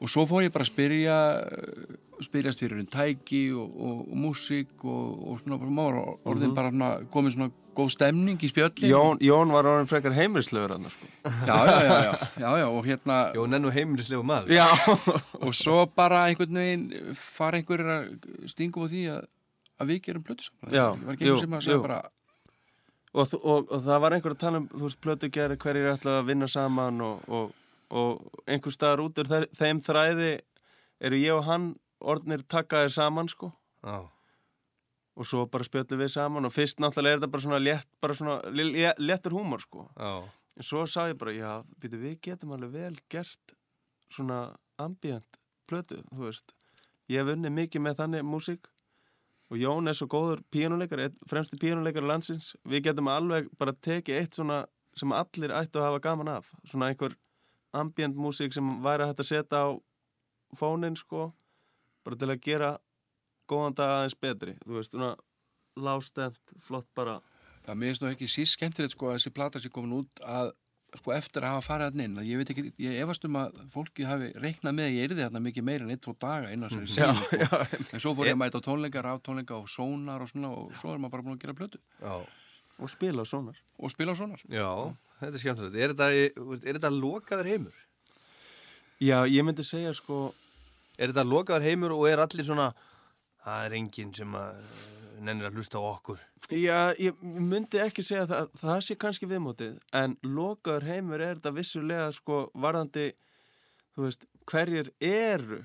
og 0.00 0.10
svo 0.12 0.26
fór 0.28 0.44
ég 0.46 0.52
bara 0.54 0.66
að 0.66 0.72
spyrja 0.72 1.18
eh, 1.46 1.94
spyrjast 2.24 2.60
fyrir 2.62 2.80
um 2.82 2.88
tæki 2.88 3.44
og, 3.56 3.68
og, 3.76 4.00
og 4.10 4.18
músík 4.26 4.84
og, 4.84 5.22
og 5.32 5.38
svona 5.42 5.58
bara 5.60 5.72
maður 5.78 6.02
orðin 6.32 6.54
bara 6.56 6.72
svona, 6.72 6.90
komið 7.12 7.34
svona 7.36 7.50
góð 7.76 7.90
stemning 7.92 8.40
í 8.40 8.48
spjöllin 8.48 8.88
Jón, 8.88 9.18
Jón 9.20 9.50
var 9.52 9.66
orðin 9.68 9.88
frekar 9.90 10.14
heimilislegur 10.16 10.72
hann 10.76 10.86
sko. 10.88 11.08
já, 11.44 11.56
já, 11.68 11.80
já, 11.84 12.12
já, 12.40 12.50
já, 12.62 12.68
hérna 12.88 13.18
Jón 13.36 13.52
er 13.58 13.60
nú 13.60 13.72
heimilislegu 13.74 14.24
maður. 14.24 14.54
Já, 14.56 14.64
og 15.44 15.52
svo 15.56 15.82
bara 15.92 16.22
einhvern 16.30 16.56
veginn 16.56 16.86
fara 17.20 17.60
einhverjir 17.60 17.90
að 17.98 18.06
stingum 18.48 18.84
á 18.84 18.92
því 18.92 19.02
að, 19.12 19.26
að 19.76 19.90
við 19.92 20.00
gerum 20.08 20.24
plötu 20.24 20.48
saman. 20.48 20.72
Já, 20.72 20.86
það 20.96 21.04
var 21.10 21.18
ekki 21.18 21.28
jú, 21.28 21.34
einhver 21.36 21.44
sem 21.44 21.58
að 21.60 21.66
segja 21.68 21.76
jú. 21.76 21.84
bara 21.84 22.00
og, 23.16 23.28
þ- 23.28 23.42
og, 23.44 23.70
og 23.76 23.84
það 23.90 24.00
var 24.06 24.16
einhver 24.16 24.36
að 24.36 24.40
tala 24.46 24.62
um 24.62 24.68
þú 24.72 24.82
veist, 24.88 25.00
plötu 25.04 25.30
gerir 25.36 25.60
hverjir 25.60 25.92
ætla 25.92 26.16
að 26.22 26.26
vinna 26.32 26.48
saman 26.52 27.04
og, 27.04 27.28
og, 27.90 28.26
einhver 28.46 28.72
staðar 28.74 29.04
út 29.04 29.18
úr 29.22 29.28
þe- 29.30 29.50
þeim 29.56 29.80
þræði 29.84 30.30
eru 31.00 31.16
ég 31.20 31.34
og 31.36 31.44
hann 31.44 31.66
orðnir 32.00 32.42
takkaðir 32.48 32.90
saman 32.92 33.28
sko. 33.28 33.52
Já, 33.84 34.08
og 35.16 35.24
svo 35.24 35.46
bara 35.48 35.64
spjöllum 35.64 36.02
við 36.02 36.10
saman 36.12 36.44
og 36.44 36.52
fyrst 36.52 36.80
náttúrulega 36.82 37.16
er 37.16 37.20
þetta 37.22 37.30
bara 37.32 37.44
svona 37.46 37.60
létt 37.62 37.86
bara 38.02 38.14
svona 38.18 38.36
lé- 38.52 38.72
lé- 38.74 38.98
léttur 38.98 39.32
húmor 39.32 39.60
sko. 39.64 39.86
Já, 39.96 40.24
en 40.56 40.62
svo 40.62 40.84
sagði 40.86 41.14
ég 41.14 41.18
bara, 41.18 41.32
já, 41.32 41.52
býtu, 41.80 42.00
við 42.02 42.20
getum 42.20 42.52
alveg 42.56 42.72
vel 42.72 42.96
gert 43.08 43.54
svona 44.12 44.56
ambient 44.78 45.38
plötu, 45.68 46.02
þú 46.12 46.26
veist. 46.28 46.52
Ég 47.08 47.22
hef 47.22 47.32
unnið 47.36 47.52
mikið 47.54 47.80
með 47.86 47.96
þannig 48.00 48.26
músík 48.26 48.66
og 49.50 49.56
Jón 49.62 49.88
er 49.88 49.94
svo 49.94 50.06
góður 50.10 50.40
píjónuleikar 50.50 51.12
fremstu 51.30 51.56
píjónuleikar 51.56 52.02
landsins. 52.02 52.56
Við 52.66 52.82
getum 52.88 53.06
alveg 53.08 53.48
bara 53.58 53.72
tekið 53.72 54.18
eitt 54.20 54.34
svona 54.34 54.64
sem 54.96 55.12
allir 55.12 55.52
ættu 55.54 55.78
að 55.78 55.86
hafa 55.86 56.00
gaman 56.02 56.28
af 56.28 56.50
svona 56.66 56.88
einhver 56.90 57.14
ambient 57.76 58.16
músík 58.16 58.54
sem 58.56 58.66
væri 58.84 59.08
hægt 59.08 59.22
að 59.22 59.30
setja 59.30 59.62
á 59.62 59.68
fónin 60.56 60.96
sko. 60.98 61.30
Bara 62.06 62.18
til 62.20 62.30
að 62.30 62.42
gera 62.44 62.74
góðan 63.50 63.76
dag 63.78 63.94
aðeins 63.96 64.18
betri. 64.20 64.54
Þú 64.66 64.78
veist, 64.78 64.94
svona 64.94 65.14
lástend, 65.76 66.38
flott 66.66 66.88
bara. 66.96 67.18
Það 67.66 67.80
mér 67.80 67.90
finnst 67.90 68.04
nú 68.04 68.12
ekki 68.12 68.28
síst 68.30 68.56
skemmtilegt 68.56 68.94
sko 68.94 69.10
að 69.10 69.18
þessi 69.18 69.34
plata 69.34 69.62
sé 69.62 69.72
komin 69.74 69.98
út 69.98 70.22
að 70.22 70.52
sko 70.96 71.12
eftir 71.12 71.44
að 71.44 71.56
hafa 71.56 71.64
farið 71.66 71.90
hann 71.90 72.04
inn. 72.04 72.18
Að 72.22 72.28
ég 72.30 72.40
veit 72.40 72.52
ekki, 72.54 72.64
ég 72.80 73.00
efast 73.02 73.26
um 73.26 73.38
að 73.40 73.58
fólki 73.72 74.06
hafi 74.06 74.30
reiknað 74.40 74.76
með 74.78 74.88
að 74.88 74.96
ég 74.96 75.08
erði 75.08 75.24
þarna 75.24 75.42
mikið 75.46 75.66
meira 75.66 75.86
en 75.86 75.92
eitt, 75.92 76.02
tvo 76.06 76.14
daga 76.22 76.52
innan 76.54 76.72
sér 76.72 76.86
síðan 76.94 77.18
sko. 77.20 77.60
en 77.96 78.04
svo 78.04 78.14
fór 78.16 78.30
ég 78.30 78.36
að 78.36 78.40
mæta 78.44 78.62
á 78.62 78.66
tónleikar, 78.66 79.08
af 79.10 79.22
tónleika 79.26 79.58
og 79.58 79.66
sónar 79.72 80.24
og 80.24 80.30
svona 80.30 80.52
og 80.54 80.76
svo 80.80 80.94
er 80.94 81.02
maður 81.02 81.16
bara 81.16 81.26
búin 81.26 81.36
að 81.36 81.42
gera 81.42 81.56
plötu. 81.58 81.82
Já, 82.00 82.14
og 82.78 82.92
spila 82.92 83.26
svona 83.28 83.56
og 83.76 83.92
spila 83.92 84.14
sónar. 84.16 84.46
Já 84.46 84.70
Þetta 85.16 85.32
er 85.32 85.42
skemmtilegt. 85.42 85.76
Er 85.80 85.94
þetta, 85.94 86.08
er 86.60 86.78
þetta 86.78 86.92
lokaður 86.92 87.50
heimur? 87.52 87.82
Já, 88.96 89.26
ég 89.28 89.44
myndi 89.44 89.64
segja 89.66 89.92
sko 89.96 90.30
Er 90.96 91.10
þetta 91.10 91.26
lokaður 91.28 91.66
heimur 91.68 91.92
og 91.92 92.06
er 92.08 92.22
allir 92.22 92.46
svona 92.46 92.70
Það 93.44 93.66
er 93.66 93.74
enginn 93.76 94.14
sem 94.16 94.38
að 94.38 94.62
eh, 94.62 94.78
nennir 95.26 95.50
að 95.50 95.58
hlusta 95.58 95.80
á 95.80 95.84
okkur 95.84 96.22
Já, 96.46 96.94
ég 97.02 97.20
myndi 97.20 97.80
ekki 97.82 98.04
segja 98.06 98.24
það, 98.30 98.50
það 98.60 98.80
sé 98.86 98.96
kannski 99.02 99.26
viðmótið, 99.26 99.78
en 99.98 100.12
lokaður 100.22 100.84
heimur 100.86 101.24
er 101.24 101.40
þetta 101.40 101.50
vissulega 101.56 102.04
sko 102.14 102.36
varðandi, 102.54 103.08
þú 103.96 104.04
veist, 104.04 104.26
hverjir 104.46 104.92
eru 105.02 105.64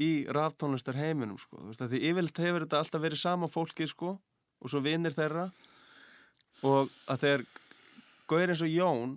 í 0.00 0.24
raftónlistar 0.32 0.96
heiminum 0.96 1.36
sko, 1.36 1.58
þú 1.58 1.68
veist, 1.68 1.84
því 1.84 2.00
yfirleitt 2.08 2.40
hefur 2.46 2.64
þetta 2.64 2.80
alltaf 2.80 3.04
verið 3.04 3.20
sama 3.20 3.50
fólkið 3.52 3.92
sko 3.92 4.14
og 4.16 4.72
svo 4.72 4.80
vinnir 4.80 5.12
þeirra 5.12 5.50
og 6.64 6.88
að 7.12 7.26
þegar 7.26 7.44
gauðir 8.32 8.54
eins 8.54 8.64
og 8.64 8.72
Jón 8.72 9.14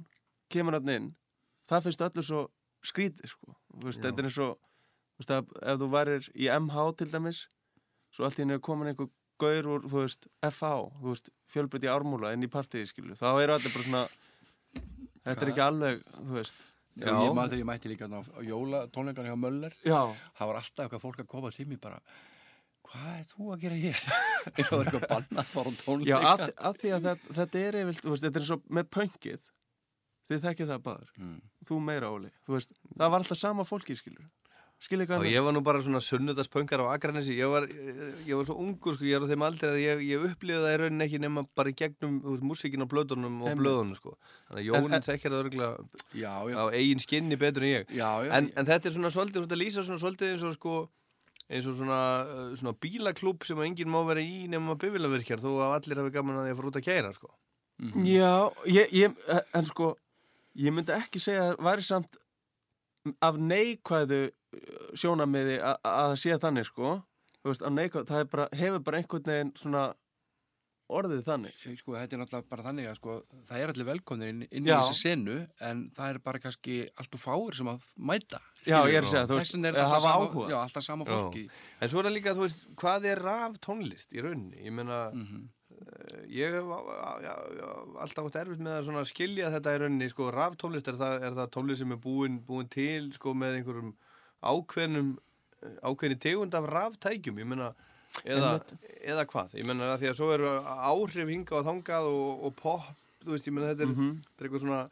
kemur 0.54 0.78
hann 0.78 0.94
inn, 0.94 1.10
það 1.70 1.88
finnst 1.88 2.06
öllu 2.06 2.26
svo 2.28 2.44
skrítið 2.86 3.32
sko, 3.32 3.56
þetta 3.82 4.14
er 4.14 4.30
eins 4.30 4.40
og, 4.46 4.60
veist, 5.20 5.34
ef 5.34 5.82
þú 5.82 5.90
værir 5.96 6.30
í 6.36 6.52
MH 6.54 6.86
til 7.02 7.10
dæmis, 7.14 7.46
svo 8.14 8.28
allt 8.28 8.40
í 8.40 8.46
henni 8.46 8.60
er 8.60 8.64
komin 8.64 8.92
einhver 8.92 9.10
gaur 9.42 9.72
úr, 9.74 9.90
þú 9.90 10.04
veist, 10.04 10.30
FH, 10.46 10.76
þú 11.02 11.10
veist, 11.12 11.34
fjölbreytti 11.52 11.92
ármúla 11.92 12.36
inn 12.36 12.46
í 12.46 12.52
partíði, 12.52 12.92
skilu, 12.92 13.18
þá 13.18 13.28
eru 13.42 13.58
allir 13.58 13.74
bara 13.74 13.88
svona, 13.90 14.06
þetta 15.26 15.42
er 15.42 15.52
ekki 15.52 15.66
alveg, 15.66 16.08
þú 16.22 16.38
veist, 16.38 16.64
Já. 16.96 17.10
Ég 17.12 17.34
maður 17.36 17.52
þegar 17.52 17.60
ég 17.60 17.68
mætti 17.68 17.90
líka 17.92 18.08
á, 18.08 18.24
á 18.24 18.40
jóla 18.48 18.80
tónleikarni 18.88 19.28
hjá 19.28 19.36
Möller. 19.36 19.74
Já, 19.84 20.16
það 20.38 20.48
var 20.48 20.60
alltaf 20.62 20.86
eitthvað 20.86 21.02
fólk 21.04 21.18
að 21.20 21.28
koma 21.28 21.50
til 21.52 21.66
mér 21.68 21.82
bara 21.84 21.98
hvað 22.86 23.10
er 23.18 23.26
þú 23.34 23.50
að 23.56 23.66
gera 23.66 23.80
hér? 23.82 24.06
það 24.56 24.72
var 24.72 24.86
eitthvað 24.86 25.10
bannað 25.12 25.42
að 25.44 25.52
fara 25.56 25.70
á 25.70 25.74
já, 25.76 25.84
tónleika 25.84 26.22
af, 26.32 26.46
af 26.70 26.80
því 26.82 26.94
að 26.96 27.10
þetta, 27.10 27.36
þetta 27.42 27.66
er 27.66 27.80
veist, 27.90 28.08
þetta 28.08 28.32
er 28.40 28.46
eins 28.46 28.54
og 28.56 28.64
með 28.80 28.90
pöngið, 29.00 29.52
þið 30.32 30.48
þekkið 30.50 30.74
það 30.74 30.86
báður, 30.90 31.12
Mm. 31.22 31.38
þú 31.70 31.82
meira, 31.90 32.10
Óli, 32.16 32.32
þú 32.48 32.58
veist, 32.60 32.74
það 32.96 33.14
var 33.14 33.22
alltaf 33.24 33.40
sama 33.42 33.66
fólki, 33.66 33.96
skilur, 33.98 34.26
skilur 34.86 35.08
hvað 35.10 35.26
ég 35.32 35.42
var 35.46 35.54
nú 35.56 35.62
bara 35.66 35.80
svona 35.82 36.02
sunnudagspöngar 36.04 36.82
á 36.86 36.94
Akranesi. 36.94 37.34
Ég 37.40 37.50
var, 37.50 37.66
ég 37.66 38.36
var 38.38 38.46
svo 38.46 38.58
ungur 38.62 38.94
sko, 38.98 39.06
ég 39.08 39.16
er 39.18 39.24
á 39.26 39.30
þeim 39.32 39.46
aldrei 39.48 39.70
að 39.72 39.80
ég, 39.82 40.04
ég 40.12 40.26
upplifði 40.28 40.62
það 40.66 40.74
í 40.76 40.80
rauninni 40.82 41.06
ekki 41.08 41.22
nema 41.24 41.46
bara 41.58 41.72
í 41.72 41.78
gegnum 41.80 42.20
þú 42.22 42.34
veist, 42.36 42.46
músíkin 42.52 42.86
á 42.86 42.88
blöðunum 42.92 43.40
og 43.48 43.56
blöðunum 43.62 43.96
sko. 43.98 44.14
Þannig 44.52 44.62
að 44.62 44.68
Jónin 44.70 45.08
þekkir 45.08 45.34
það 45.34 45.42
örgulega 45.46 45.72
já, 46.14 46.34
já, 46.52 46.58
á 46.60 46.64
eigin 46.76 47.02
skinni 47.02 47.40
betur 47.42 47.66
en 47.66 47.72
ég. 47.72 47.90
Já, 47.98 48.12
já, 48.28 48.32
en, 48.38 48.52
en 48.54 48.70
þetta 48.70 48.92
er 48.92 48.98
svona 49.00 49.14
svolítið, 49.16 49.50
að 51.46 51.58
eins 51.58 51.68
og 51.70 51.78
svona, 51.78 52.00
uh, 52.26 52.54
svona 52.58 52.76
bílaklúb 52.82 53.46
sem 53.46 53.60
að 53.60 53.70
enginn 53.70 53.92
má 53.94 54.00
vera 54.08 54.24
í 54.24 54.46
nema 54.52 54.78
bifilavirkjar 54.82 55.44
þó 55.44 55.50
að 55.54 55.76
allir 55.80 56.02
hafi 56.02 56.14
gaman 56.16 56.40
að 56.40 56.48
því 56.48 56.54
að 56.54 56.60
fara 56.60 56.72
út 56.72 56.80
að 56.80 56.88
kæra 56.88 57.14
sko. 57.14 57.34
Já, 58.08 58.34
ég, 58.72 58.94
ég, 58.96 59.18
en 59.54 59.68
sko, 59.68 59.92
ég 60.56 60.74
myndi 60.74 60.96
ekki 60.96 61.20
segja 61.22 61.52
að 61.52 61.66
væri 61.68 61.86
samt 61.86 62.18
af 63.22 63.38
neikvæðu 63.38 64.22
uh, 64.30 64.88
sjónamiði 64.98 65.60
að 65.62 65.78
það 65.86 66.16
sé 66.24 66.40
þannig, 66.42 66.70
sko. 66.72 66.96
Þú 67.42 67.52
veist, 67.52 67.66
af 67.68 67.76
neikvæðu, 67.76 68.10
það 68.10 68.24
er 68.24 68.32
bara, 68.32 68.50
hefur 68.58 68.86
bara 68.88 69.02
einhvern 69.02 69.30
veginn 69.30 69.54
svona 69.60 69.84
orðið 70.90 71.22
þannig. 71.26 71.54
sko, 71.80 71.94
þetta 71.98 72.14
er 72.14 72.20
náttúrulega 72.22 72.50
bara 72.50 72.64
þannig 72.68 72.88
að 72.92 72.96
sko, 73.00 73.14
það 73.50 73.60
er 73.64 73.72
allir 73.74 73.88
velkomnir 73.90 74.30
inn, 74.30 74.42
inn 74.52 74.66
í 74.66 74.70
Já. 74.70 74.76
þessi 74.82 74.98
senu 75.02 75.38
en 75.66 75.80
það 75.98 76.10
er 76.14 76.20
bara 76.20 76.40
kannski 76.44 76.76
allt 77.02 77.16
og 77.18 77.20
fáir 77.24 77.56
sem 77.58 77.68
að 77.72 77.88
mæta 77.98 78.40
Já, 78.66 78.80
ég 78.86 78.96
er 79.00 79.04
að 79.06 79.10
segja, 79.10 79.26
þú 79.26 79.40
veist, 79.40 79.50
Þess 79.50 79.56
vegna 79.58 79.68
er 79.68 79.74
að 79.74 79.80
þetta 79.82 79.90
hafa 79.96 80.12
sama, 80.12 80.26
áhuga. 80.30 80.50
já, 80.54 80.58
alltaf 80.62 80.84
sama 80.86 81.06
Já. 81.06 81.12
fólki 81.16 81.44
En 81.82 81.90
svo 81.90 82.00
er 82.00 82.06
það 82.10 82.16
líka, 82.20 82.36
þú 82.38 82.46
veist, 82.46 82.62
hvað 82.84 83.06
er 83.12 83.22
raf 83.26 83.58
tónlist 83.66 84.14
í 84.14 84.22
rauninni? 84.22 84.62
Ég 84.66 84.72
meina, 84.78 85.00
Mhm. 85.14 85.50
uh, 85.76 86.22
ég 86.30 86.54
hef 86.54 86.66
alltaf 88.06 88.26
átt 88.30 88.40
erfitt 88.44 88.62
með 88.62 88.90
að 88.94 89.06
skilja 89.10 89.50
þetta 89.54 89.74
í 89.76 89.80
rauninni, 89.82 90.10
sko, 90.14 90.30
raf 90.34 90.56
tónlist, 90.58 90.88
er 90.88 90.94
það, 91.00 91.22
er 91.24 91.32
það 91.42 91.50
tónlist 91.56 91.80
sem 91.82 91.92
er 91.92 91.98
búin, 91.98 92.40
búin 92.46 92.70
til, 92.70 93.12
sko, 93.18 93.34
með 93.34 93.58
einhverjum 93.60 93.94
ákveðnum, 94.46 95.18
eh, 95.64 95.76
ákveðni 95.84 96.20
tegund 96.22 96.54
af 96.54 96.70
raftækjum, 96.70 97.40
ég 97.42 97.48
meina, 97.48 97.74
eða, 98.24 98.52
eða 99.04 99.26
hvað? 99.32 99.58
Ég 99.60 99.68
meina, 99.68 99.90
að 99.94 100.04
því 100.04 100.12
að 100.12 100.20
svo 100.20 100.30
eru 100.36 100.54
áhrif 100.92 101.34
hinga 101.34 101.58
og 101.60 101.66
þangað 101.68 102.12
og, 102.12 102.46
og 102.48 102.56
pop, 102.60 102.88
þú 103.26 103.36
veist, 103.36 103.50
ég 103.50 103.56
meina, 103.56 103.74
þetta 103.74 103.88
er, 103.88 103.98
þetta 103.98 104.46
er 104.46 104.50
eitthvað 104.50 104.66
svona, 104.68 104.86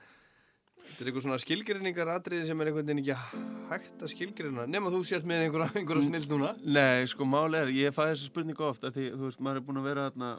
Þetta 0.93 1.01
er 1.01 1.09
eitthvað 1.09 1.23
svona 1.25 1.41
skilgreiningar 1.41 2.09
atriði 2.13 2.45
sem 2.45 2.59
er 2.61 2.69
einhvern 2.69 2.85
veginn 2.85 2.99
ekki 3.01 3.39
hægt 3.71 4.03
að 4.05 4.11
skilgreina 4.11 4.65
nema 4.69 4.91
þú 4.93 4.99
sért 5.07 5.23
með 5.25 5.47
einhverja, 5.47 5.71
einhverja 5.79 6.03
snill 6.05 6.27
núna. 6.29 6.51
Nei, 6.61 7.07
sko, 7.09 7.25
máli 7.25 7.57
er, 7.57 7.71
ég 7.73 7.95
fæði 7.95 8.11
þessu 8.11 8.29
spurningu 8.29 8.65
ofta 8.67 8.91
því, 8.93 9.07
þú 9.15 9.25
veist, 9.25 9.39
maður 9.41 9.57
er 9.57 9.65
búin 9.65 9.79
að 9.81 9.87
vera 9.89 10.03
þarna 10.11 10.29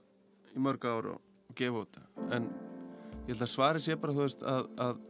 í 0.54 0.62
mörg 0.62 0.86
ár 0.86 1.08
og, 1.16 1.24
gefa 1.58 1.82
út. 1.82 1.98
En 2.36 2.46
ég 3.24 3.32
held 3.32 3.42
að 3.48 3.50
svari 3.50 3.82
sé 3.82 3.98
bara, 3.98 4.14
þú 4.14 4.28
veist, 4.28 4.46
að, 4.46 4.70
að 4.84 5.02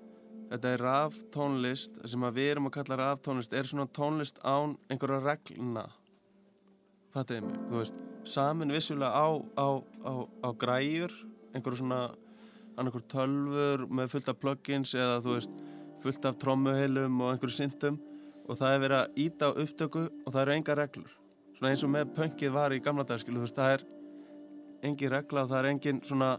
þetta 0.54 0.72
er 0.72 0.84
raf 0.86 1.20
tónlist 1.34 2.00
sem 2.08 2.24
að 2.24 2.40
við 2.40 2.50
erum 2.54 2.70
að 2.70 2.76
kalla 2.78 3.00
raf 3.02 3.22
tónlist 3.26 3.58
er 3.58 3.68
svona 3.68 3.86
tónlist 4.00 4.40
án 4.40 4.78
einhverja 4.88 5.20
reglna 5.24 5.84
fattiði 7.14 7.46
mig, 7.46 7.60
þú 7.70 7.80
veist 7.80 8.02
samin 8.24 8.72
vissulega 8.74 9.12
á, 9.12 9.26
á, 9.60 9.68
á, 10.04 10.12
á 10.44 10.48
græjur 10.58 11.12
einhverju 11.54 11.82
svona 11.82 12.00
annarkur 12.74 13.04
tölfur 13.10 13.84
með 13.86 14.10
fullt 14.14 14.30
af 14.32 14.40
plugins 14.40 14.94
eða 14.98 15.20
þú 15.22 15.36
veist 15.36 15.60
fullt 16.02 16.26
af 16.28 16.38
trommuheilum 16.42 17.20
og 17.22 17.34
einhverju 17.34 17.56
syntum 17.58 18.00
og 18.44 18.58
það 18.60 18.74
er 18.74 18.82
verið 18.82 18.98
að 19.00 19.20
íta 19.24 19.48
á 19.48 19.50
upptöku 19.52 20.02
og 20.10 20.32
það 20.32 20.40
eru 20.42 20.54
enga 20.58 20.76
reglur. 20.80 21.12
Svona 21.54 21.70
eins 21.70 21.84
og 21.86 21.92
með 21.94 22.10
pönkið 22.16 22.52
var 22.52 22.74
í 22.74 22.80
gamla 22.84 23.06
dag 23.08 23.22
skilu, 23.22 23.38
þú 23.40 23.46
veist, 23.46 23.56
það 23.56 23.76
er 23.76 23.84
engin 24.84 25.12
regla 25.14 25.44
og 25.44 25.52
það 25.52 25.60
er 25.60 25.70
engin 25.70 26.02
svona 26.04 26.30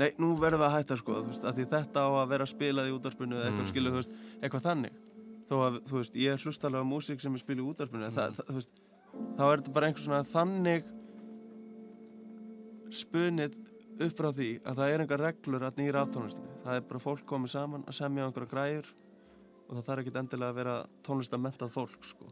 nei, 0.00 0.08
nú 0.18 0.32
verðum 0.40 0.64
við 0.64 0.68
að 0.68 0.76
hætta 0.78 0.98
sko, 0.98 1.18
þú 1.20 1.30
veist, 1.30 1.46
að 1.46 1.60
því 1.60 1.66
þetta 1.76 2.02
á 2.02 2.10
að 2.22 2.32
vera 2.32 2.48
spilað 2.50 2.88
í 2.88 2.94
útarspunni 2.96 3.38
eða 3.38 3.50
eitthvað, 3.50 3.68
skilu, 3.70 3.92
þú 3.92 4.00
veist, 4.00 4.16
eitthvað 4.40 4.66
þannig. 4.66 4.96
Þó 5.50 5.54
að, 5.66 5.78
þú 5.90 5.98
veist, 6.00 6.18
ég 6.24 6.46
hlust 6.46 6.66
alveg 6.66 6.82
á 6.82 6.90
músík 6.92 7.22
sem 7.22 7.36
er 7.36 7.44
spilið 7.44 7.62
í 7.62 7.68
útarspunni, 7.68 8.08
mm. 8.08 8.16
það, 8.16 8.38
það, 8.38 8.48
þú 8.48 8.58
veist 8.58 8.74
þá 9.36 9.44
er 9.46 9.62
þetta 9.62 9.74
bara 9.76 9.88
einhver 9.90 10.04
svona 10.04 10.24
þannig 10.32 10.90
spunið 12.92 13.56
upp 14.02 14.16
frá 14.18 14.28
því 14.32 14.50
að 14.66 14.80
það 14.80 14.92
er 14.92 15.04
engar 15.04 15.24
reglur 15.26 15.66
að 15.66 15.80
nýra 15.80 16.04
aftónlistinni, 16.04 16.58
það 16.64 16.78
er 16.78 16.86
bara 16.90 17.04
fólk 17.06 17.24
komið 17.28 17.54
saman 17.54 17.86
að 17.86 17.98
semja 17.98 18.26
einhverja 18.26 18.52
græjur 18.52 18.92
og 19.68 19.74
það 19.76 19.84
þarf 19.88 20.02
ekkit 20.02 20.20
endilega 20.22 20.52
að 20.52 20.58
vera 20.60 20.76
tónlistamentað 21.06 21.74
fólk 21.76 22.08
sko. 22.08 22.30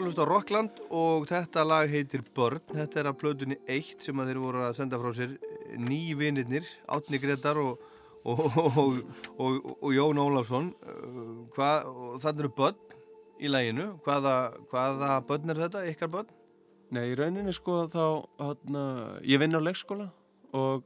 Hlusta 0.00 0.24
á 0.24 0.30
Rockland 0.30 0.80
og 0.90 1.26
þetta 1.30 1.64
lag 1.66 1.90
heitir 1.90 2.22
Börn. 2.36 2.62
Þetta 2.72 3.00
er 3.00 3.08
af 3.10 3.18
plötunni 3.20 3.58
1 3.68 4.04
sem 4.06 4.20
að 4.20 4.30
þeir 4.30 4.40
voru 4.42 4.62
að 4.66 4.76
senda 4.78 5.00
frá 5.00 5.12
sér 5.16 5.36
ný 5.78 6.00
vinirnir, 6.18 6.66
Átni 6.90 7.20
Gretar 7.22 7.60
og, 7.60 7.82
og, 8.24 9.00
og, 9.36 9.68
og 9.76 9.90
Jón 9.94 10.20
Ólafsson. 10.22 10.72
Hva, 11.56 11.70
þannig 12.22 12.46
eru 12.46 12.52
börn 12.56 12.96
í 13.40 13.52
læginu. 13.52 13.90
Hvaða, 14.06 14.34
hvaða 14.72 15.12
börn 15.28 15.54
er 15.54 15.62
þetta, 15.66 15.84
ykkar 15.92 16.12
börn? 16.16 16.32
Nei, 16.90 17.04
í 17.12 17.14
rauninni 17.18 17.54
sko 17.54 17.84
þá, 17.90 18.04
hana, 18.40 18.84
ég 19.22 19.38
vinn 19.38 19.54
á 19.54 19.62
leikskóla 19.62 20.08
og 20.56 20.82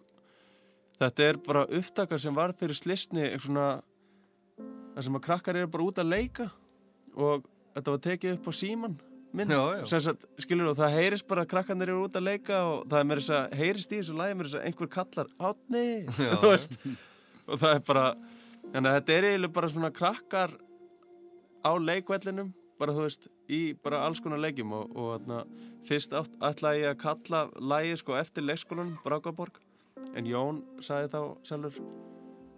þetta 1.00 1.30
er 1.30 1.40
bara 1.46 1.64
upptakar 1.78 2.20
sem 2.20 2.36
var 2.36 2.52
fyrir 2.58 2.76
slisni, 2.76 3.30
svona, 3.40 3.78
þar 4.92 5.06
sem 5.06 5.16
að 5.16 5.24
krakkar 5.24 5.62
eru 5.62 5.70
bara 5.72 5.86
út 5.88 6.02
að 6.02 6.12
leika 6.12 6.50
og 7.16 7.48
þetta 7.74 7.94
var 7.94 8.02
tekið 8.08 8.36
upp 8.36 8.48
á 8.48 8.52
síman 8.54 8.96
minn. 9.34 9.54
Sagt, 9.90 10.26
skilur 10.42 10.70
og 10.70 10.78
það 10.78 10.96
heyrist 10.98 11.26
bara 11.30 11.44
að 11.44 11.50
krakkarnir 11.54 11.90
eru 11.90 12.06
út 12.06 12.18
að 12.18 12.28
leika 12.28 12.60
og 12.68 12.84
það 12.90 13.00
er 13.00 13.08
með 13.10 13.20
þess 13.20 13.34
að 13.34 13.56
heyrist 13.60 13.94
í 13.94 14.00
þessu 14.00 14.18
lægi 14.18 14.38
með 14.38 14.48
þess 14.48 14.58
að 14.58 14.66
einhver 14.68 14.90
kallar 14.94 15.32
átni 15.50 15.86
og 17.50 17.58
það 17.60 17.72
er 17.72 17.82
bara 17.88 18.04
þannig 18.70 18.90
að 18.90 18.98
þetta 18.98 19.16
er 19.16 19.28
eiginlega 19.30 19.56
bara 19.58 19.72
svona 19.72 19.94
krakkar 19.94 20.54
á 21.64 21.72
leikvellinum 21.80 22.54
bara 22.78 22.94
þú 22.94 23.06
veist 23.06 23.28
í 23.50 23.60
bara 23.84 24.02
alls 24.06 24.22
konar 24.22 24.42
leikjum 24.42 24.72
og, 24.76 24.94
og 24.94 25.10
þarna, 25.14 25.42
fyrst 25.88 26.16
átt, 26.16 26.32
ætlaði 26.44 26.84
ég 26.84 26.94
að 26.94 27.02
kalla 27.02 27.44
lægi 27.74 28.00
sko 28.00 28.16
eftir 28.18 28.46
leikskólanum 28.46 28.96
Brákaborg. 29.04 29.60
En 30.14 30.26
Jón 30.26 30.62
sagði 30.82 31.12
þá 31.12 31.20
sjálfur 31.46 31.78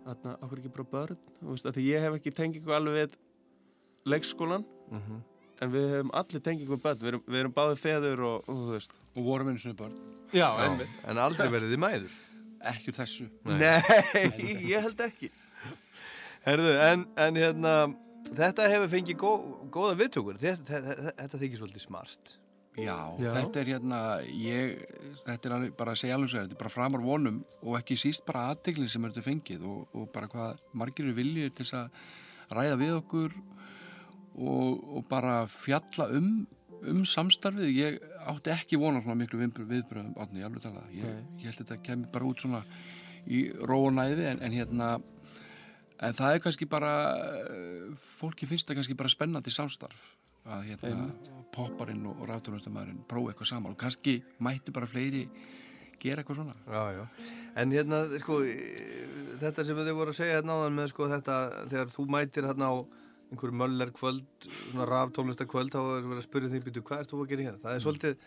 þarna, 0.06 0.36
okkur 0.40 0.62
ekki 0.62 0.72
bara 0.76 0.88
börn? 0.92 1.20
Þú 1.40 1.50
veist, 1.52 1.68
að 1.68 1.78
því 1.78 1.86
ég 1.88 2.06
hef 2.06 2.18
ekki 2.18 2.34
tengingu 2.36 2.74
alveg 2.76 2.98
við 3.00 3.16
leikskólan 4.06 4.66
Mhm. 4.90 5.22
en 5.60 5.72
við 5.72 5.86
hefum 5.94 6.10
allir 6.20 6.42
tengingu 6.44 6.76
börn 6.82 6.98
við 7.00 7.08
erum, 7.12 7.22
við 7.26 7.40
erum 7.40 7.54
báðið 7.56 7.78
feður 7.80 8.20
og, 8.28 8.48
og 8.48 8.54
þú 8.60 8.72
veist 8.76 8.96
og 9.16 9.24
vorum 9.24 9.48
einu 9.52 9.58
sinni 9.62 9.78
börn 9.78 9.96
Já, 10.34 10.48
Já, 10.58 10.86
en 11.08 11.18
aldrei 11.22 11.48
verið 11.48 11.70
þið 11.72 11.80
mæður. 11.84 12.14
ekki 12.72 12.92
þessu 12.96 13.28
Nei, 13.44 14.66
ég 14.74 14.82
held 14.84 15.00
ekki 15.00 15.30
Herðu, 16.46 16.72
en, 16.78 17.00
en 17.18 17.34
hérna, 17.40 17.70
þetta 18.36 18.68
hefur 18.70 18.90
fengið 18.92 19.16
gó, 19.18 19.30
góða 19.74 19.96
viðtökur. 19.98 20.36
Þetta, 20.38 20.62
þetta, 20.86 21.14
þetta 21.18 21.40
þykir 21.40 21.58
svolítið 21.58 21.82
smart. 21.82 22.30
Já, 22.76 22.94
Já. 23.18 23.30
þetta 23.34 23.60
er 23.62 23.70
hérna 23.72 23.98
ég, 24.30 24.84
þetta 25.24 25.48
er 25.48 25.54
alveg, 25.56 25.72
bara 25.80 25.94
að 25.96 26.00
segja 26.04 26.14
alveg 26.18 26.30
svo 26.30 26.42
þetta 26.44 26.54
er 26.54 26.60
bara 26.60 26.70
framar 26.76 27.02
vonum 27.02 27.40
og 27.64 27.78
ekki 27.80 27.96
síst 27.98 28.22
bara 28.28 28.44
aðteglin 28.52 28.90
sem 28.92 29.02
þetta 29.08 29.24
fengið 29.24 29.64
og, 29.66 29.86
og 29.96 30.06
bara 30.14 30.28
hvað 30.28 30.60
margir 30.76 31.08
eru 31.08 31.16
viljið 31.16 31.54
til 31.56 31.64
þess 31.64 31.78
að 31.80 32.56
ræða 32.60 32.76
við 32.84 32.92
okkur 33.00 33.34
og, 34.36 34.84
og 34.98 35.06
bara 35.10 35.40
fjalla 35.50 36.10
um 36.18 36.46
um 36.86 37.00
samstarfið, 37.08 37.70
ég 37.72 37.94
átti 38.28 38.50
ekki 38.52 38.76
vona 38.78 39.00
svona 39.00 39.16
miklu 39.18 39.38
viðbröð- 39.40 39.70
viðbröðum 39.70 40.18
átni, 40.22 40.42
ég 40.42 40.46
alveg 40.46 40.62
tala 40.62 40.82
ég, 40.92 41.06
ég 41.40 41.46
held 41.48 41.56
að 41.56 41.62
þetta 41.64 41.78
kemur 41.82 42.10
bara 42.12 42.28
út 42.28 42.42
svona 42.44 42.60
í 43.26 43.40
ró 43.66 43.78
og 43.88 43.94
næði 43.96 44.26
en, 44.28 44.42
en 44.44 44.52
hérna 44.54 44.90
en 45.96 46.14
það 46.14 46.34
er 46.36 46.42
kannski 46.44 46.68
bara 46.68 46.92
fólki 47.96 48.46
finnst 48.46 48.68
það 48.68 48.78
kannski 48.82 48.96
bara 49.00 49.12
spennandi 49.12 49.50
samstarf 49.54 50.02
að 50.46 50.68
hérna 50.68 51.08
popparinn 51.56 52.04
og 52.12 52.20
raftunustamæðurinn 52.28 53.00
prófa 53.10 53.32
eitthvað 53.32 53.50
saman 53.50 53.72
og 53.74 53.80
kannski 53.80 54.18
mætti 54.44 54.74
bara 54.76 54.86
fleiri 54.86 55.24
gera 55.98 56.20
eitthvað 56.22 56.42
svona. 56.42 56.54
Já, 56.68 56.82
já. 56.92 57.04
En 57.56 57.72
hérna, 57.72 58.02
sko, 58.20 58.36
þetta 59.40 59.64
sem 59.64 59.78
þið 59.80 59.94
voru 59.96 60.12
að 60.12 60.18
segja 60.20 60.36
hérna 60.38 60.58
áðan 60.60 60.76
með, 60.76 60.90
sko, 60.92 61.06
þetta, 61.10 61.38
þegar 61.72 61.90
þú 61.96 62.04
mætir 62.12 62.46
hérna 62.50 62.68
á 62.68 62.74
einhverju 63.32 63.56
möller 63.58 63.90
kvöld, 63.96 64.26
svona 64.70 64.86
raf 64.88 65.10
tónlistakvöld, 65.16 65.72
þá 65.74 65.80
er 65.96 66.04
verið 66.06 66.20
að 66.22 66.26
spyrja 66.28 66.50
því, 66.52 66.60
býtu, 66.68 66.82
hvað 66.86 67.00
ert 67.04 67.12
þú 67.14 67.22
að 67.24 67.30
gera 67.32 67.46
hérna? 67.48 67.62
Það 67.64 67.76
er 67.78 67.84
svolítið, 67.86 68.18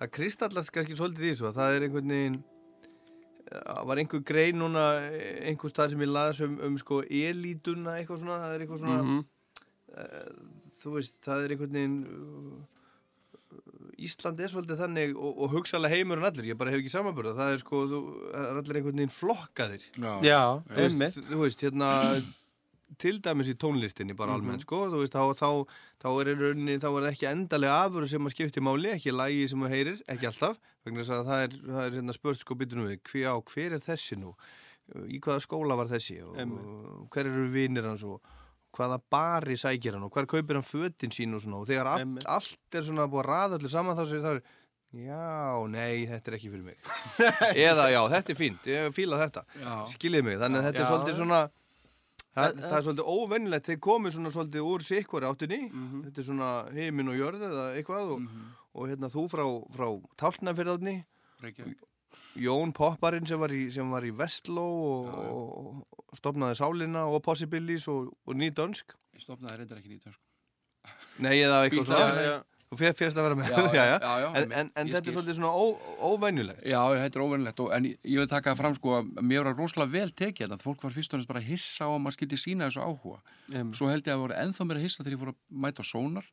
það 0.00 0.12
kristallast 0.18 0.72
kannski 0.74 0.98
svolítið 0.98 1.24
í 1.26 1.30
þessu, 1.32 1.48
að 1.50 1.56
það 1.58 1.78
er 1.78 1.86
einhvern 1.88 2.12
veginn, 2.14 2.36
það 3.54 3.88
var 3.90 4.02
einhver 4.04 4.22
grein 4.30 4.60
núna, 4.62 4.84
einhver 5.50 5.72
stað 5.74 5.90
sem 5.94 6.04
ég 6.06 6.12
laðis 6.14 6.42
um, 6.46 6.54
um, 6.68 6.76
sko, 6.80 7.00
elítuna, 7.08 7.96
eitthvað 7.98 8.22
svona, 8.22 8.38
það 8.44 8.54
er 8.58 8.64
eitthvað 8.66 8.84
svona, 8.84 9.02
Mhm. 9.04 9.24
þú 10.84 10.94
veist, 10.98 11.18
það 11.24 11.44
er 11.48 11.52
einhvern 11.54 11.76
veginn 11.78 11.98
uh, 12.10 12.62
Ísland 14.04 14.40
er 14.42 14.50
svolítið 14.50 14.80
þannig 14.80 15.12
og, 15.14 15.36
og 15.44 15.52
hugsalega 15.54 15.94
heimurinn 15.94 16.26
allir, 16.26 16.48
ég 16.50 16.56
bara 16.58 16.72
hef 16.74 16.80
ekki 16.82 16.90
samanbörða 16.90 17.34
það 17.38 17.52
er 17.54 17.60
sko, 17.62 17.82
þú, 17.92 18.00
er 18.34 18.48
allir 18.58 18.78
einhvern 18.80 18.98
veginn 18.98 19.12
flokkaðir 19.14 19.84
Já, 20.26 20.40
Þú 20.66 20.80
veist, 20.80 21.20
þú 21.30 21.38
veist, 21.44 21.62
hérna 21.62 21.90
til 23.00 23.16
dæmis 23.24 23.48
í 23.52 23.54
tónlistinni 23.60 24.16
bara 24.18 24.36
almennt 24.38 24.64
sko, 24.66 24.84
þú 24.92 25.00
veist, 25.02 25.14
þá, 25.14 25.34
þá, 25.38 25.78
þá 26.04 26.08
er 26.22 26.30
rauninni, 26.40 26.76
þá 26.82 26.88
er 26.90 27.00
það 27.06 27.10
ekki 27.12 27.28
endalega 27.30 27.78
afur 27.86 28.06
sem 28.10 28.28
að 28.28 28.34
skipti 28.36 28.64
máli, 28.64 28.92
ekki 28.94 29.14
lægi 29.14 29.48
sem 29.52 29.64
þú 29.64 29.72
heyrir 29.72 30.02
ekki 30.14 30.30
alltaf, 30.30 30.60
vegna 30.86 31.02
þess 31.02 31.16
að 31.18 31.26
það 31.32 31.44
er, 31.46 31.58
það 31.70 31.82
er 31.88 31.98
hérna 31.98 32.16
spurt 32.18 32.44
sko 32.44 32.58
byttunum 32.60 32.88
við, 32.92 33.02
hver, 33.10 33.28
á, 33.30 33.36
hver 33.54 33.76
er 33.78 33.84
þessi 33.84 34.20
nú 34.20 34.34
í 35.08 35.20
hvaða 35.24 35.40
skóla 35.40 35.76
var 35.80 35.88
þessi 35.88 36.18
og, 36.24 36.34
og 36.36 37.06
hver 37.14 37.30
eru 37.30 37.46
vinir 37.54 37.86
hans 37.88 38.02
og 38.04 38.20
hvaða 38.74 38.98
bari 39.10 39.56
sækir 39.56 39.96
hann 39.96 40.04
og 40.04 40.12
hver 40.12 40.26
kaupir 40.28 40.58
hann 40.58 40.66
fötin 40.66 41.14
sín 41.14 41.32
og 41.36 41.40
svona 41.44 41.62
og 41.62 41.68
þegar 41.70 41.88
all, 41.94 42.02
Einmitt. 42.04 42.26
allt 42.28 42.76
er 42.76 42.84
svona 42.84 43.06
búið 43.08 43.22
að 43.22 43.28
raða 43.30 43.58
öllu 43.60 43.70
saman 43.72 43.96
þá 43.96 44.04
segir 44.10 44.24
það 44.26 44.40
já, 44.94 45.66
nei, 45.72 46.04
þetta 46.10 46.30
er 46.30 46.36
ekki 46.38 46.50
fyrir 46.52 46.66
mig 46.68 46.92
eða 47.70 47.86
já, 47.94 48.00
þetta 48.12 48.34
er 48.34 48.38
fínt, 48.38 48.68
ég 48.70 48.94
fíla 48.94 49.20
þetta 49.24 49.44
Já. 49.62 49.72
skiljið 49.94 50.26
mig, 50.28 50.36
þannig 50.42 50.60
að 50.60 50.68
þetta 50.68 50.82
er 50.82 50.84
Já. 50.84 50.90
svolítið 50.92 51.18
svona 51.22 51.40
það, 52.34 52.60
það 52.64 52.76
er 52.78 52.84
svolítið 52.88 53.10
óvennilegt 53.14 53.70
þeir 53.70 53.80
komið 53.86 54.16
svona 54.16 54.34
svolítið 54.34 54.68
úr 54.72 54.84
sikkur 54.84 55.26
áttinni. 55.28 55.60
Þetta 56.04 56.22
er 56.22 56.28
svona 56.28 56.50
heimin 56.74 57.10
og 57.12 57.18
jörð 57.18 57.48
eða 57.48 57.66
eitthvað 57.78 58.14
og, 58.16 58.28
og 58.74 58.92
hérna 58.92 59.10
þú 59.14 59.26
frá, 59.32 59.44
frá 59.74 59.88
Reykjavík. 61.44 61.82
Jón 62.38 62.70
Popparinn 62.74 63.26
sem 63.26 63.40
var 63.40 63.50
í, 63.54 63.64
sem 63.74 63.88
var 63.90 64.04
í 64.06 64.12
Vestló 64.14 64.64
og, 64.64 65.08
og, 65.18 65.80
og 65.98 66.18
stopnaði 66.18 66.58
Sálina 66.60 67.06
og 67.10 67.22
Possibilities 67.26 67.88
og, 67.90 68.12
og 68.26 68.38
Nýdönsk. 68.38 68.94
Ég 69.14 69.24
stopnaði 69.24 69.62
reyndar 69.62 69.80
ekki 69.80 69.98
sko. 69.98 70.14
Nei, 71.24 71.38
eða 71.40 71.64
eitthvað 71.64 71.88
svona. 71.90 72.06
já, 72.14 72.28
já. 72.28 72.53
Þú 72.74 72.80
fér- 72.82 72.96
férst 72.98 73.18
að 73.20 73.26
vera 73.28 73.38
með 73.38 73.50
Já, 73.54 73.58
já, 73.78 73.84
já, 74.04 74.12
já, 74.24 74.28
En, 74.42 74.52
en, 74.60 74.70
en 74.74 74.90
þetta 74.90 75.10
er 75.12 75.16
svolítið 75.16 75.38
svona 75.38 75.52
ó, 75.54 75.64
óvennjulegt 76.10 76.64
Já, 76.66 76.80
þetta 76.98 77.20
er 77.20 77.24
óvennilegt 77.24 77.62
og, 77.64 77.70
en 77.78 77.88
ég, 77.90 77.96
ég 78.04 78.22
vil 78.24 78.30
taka 78.34 78.50
það 78.52 78.60
fram 78.64 78.76
sko 78.80 78.94
að 78.98 79.10
mér 79.30 79.46
var 79.48 79.56
rosalega 79.62 79.94
vel 79.94 80.10
tekið 80.24 80.46
þetta 80.48 80.60
fólk 80.66 80.82
var 80.88 80.96
fyrst 80.98 81.14
og 81.14 81.22
næst 81.22 81.30
bara 81.30 81.42
að 81.44 81.50
hissa 81.54 81.86
á 81.86 81.90
að 81.94 82.00
maður 82.04 82.18
skildi 82.18 82.40
sína 82.44 82.68
þessu 82.70 82.82
áhuga. 82.84 83.20
Einmitt. 83.54 83.78
svo 83.78 83.90
held 83.92 84.02
ég 84.02 84.10
að 84.10 84.16
það 84.16 84.24
voru 84.26 84.38
ennþá 84.44 84.66
meira 84.68 84.84
hissa 84.84 85.04
þegar 85.04 85.16
ég 85.16 85.22
fór 85.24 85.32
að 85.34 85.38
mæta 85.64 85.84
á 85.84 85.90
sónar 85.94 86.26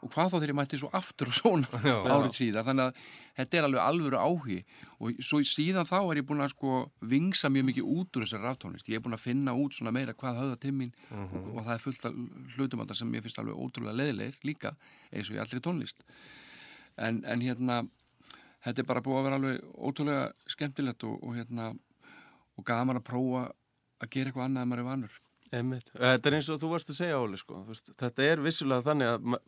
og 0.00 0.12
hvað 0.14 0.32
þá 0.32 0.46
ég 0.48 0.56
mætti 0.56 0.80
svo 0.80 0.90
aftur 0.96 1.30
á 1.30 1.34
sónar 1.36 1.84
Já. 1.90 1.96
árið 2.08 2.36
síðar 2.38 2.66
þannig 2.68 2.88
að 2.88 3.02
þetta 3.40 3.58
er 3.58 3.66
alveg 3.68 3.82
alvöru 3.84 4.20
áhugi 4.20 4.58
og 4.98 5.20
svo 5.24 5.40
síðan 5.46 5.88
þá 5.88 5.96
er 6.00 6.20
ég 6.20 6.26
búin 6.28 6.44
að 6.44 6.52
sko 6.54 6.80
vingsa 7.12 7.52
mjög 7.52 7.68
mikið 7.70 7.92
út 7.94 8.18
úr 8.18 8.26
þessari 8.26 8.48
ráftónlist 8.48 8.90
ég 8.90 9.00
er 9.00 9.04
búin 9.04 9.16
að 9.16 9.24
finna 9.26 9.54
út 9.56 9.76
svona 9.76 9.94
meira 9.96 10.16
hvað 10.16 10.42
höfða 10.42 10.58
til 10.64 10.74
mín 10.76 10.92
og, 11.12 11.38
og 11.54 11.62
það 11.62 11.72
er 11.76 11.84
fullt 11.84 12.08
af 12.10 12.18
hlutum 12.56 12.84
að 12.84 12.96
sem 13.00 13.14
ég 13.16 13.26
finnst 13.26 13.40
alveg 13.42 13.60
ótrúlega 13.60 13.98
leðilegir 14.00 14.40
líka 14.48 14.74
eins 15.10 15.30
og 15.30 15.38
í 15.38 15.42
allri 15.42 15.62
tónlist 15.64 16.04
en, 17.00 17.22
en 17.24 17.44
hérna 17.44 17.82
þetta 18.64 18.82
er 18.82 18.88
bara 18.88 19.04
búið 19.04 19.20
að 19.20 19.28
vera 19.28 19.40
alveg 19.40 19.70
ótrúlega 19.78 20.52
skemmtilegt 20.52 21.06
og, 21.08 21.16
og 21.24 21.38
hérna 21.38 21.72
og 22.60 22.66
gaman 22.68 23.00
að 23.00 23.08
prófa 23.08 23.48
að 24.00 24.12
gera 24.14 24.30
eitthvað 24.30 24.46
annað 24.48 24.64
en 24.64 24.70
maður 24.70 24.82
er 24.82 24.88
vanur. 24.88 25.18
Þetta 26.00 26.30
er 26.30 26.36
eins 26.38 26.50
og 26.52 26.60
þú 26.62 26.70
varst 26.72 26.92
að 26.92 26.98
segja, 27.00 27.18
Óli, 27.20 27.40
sko. 27.40 27.60
Þetta 28.00 28.26
er 28.26 28.42
vissulega 28.44 28.86
þannig 28.86 29.10
að 29.10 29.40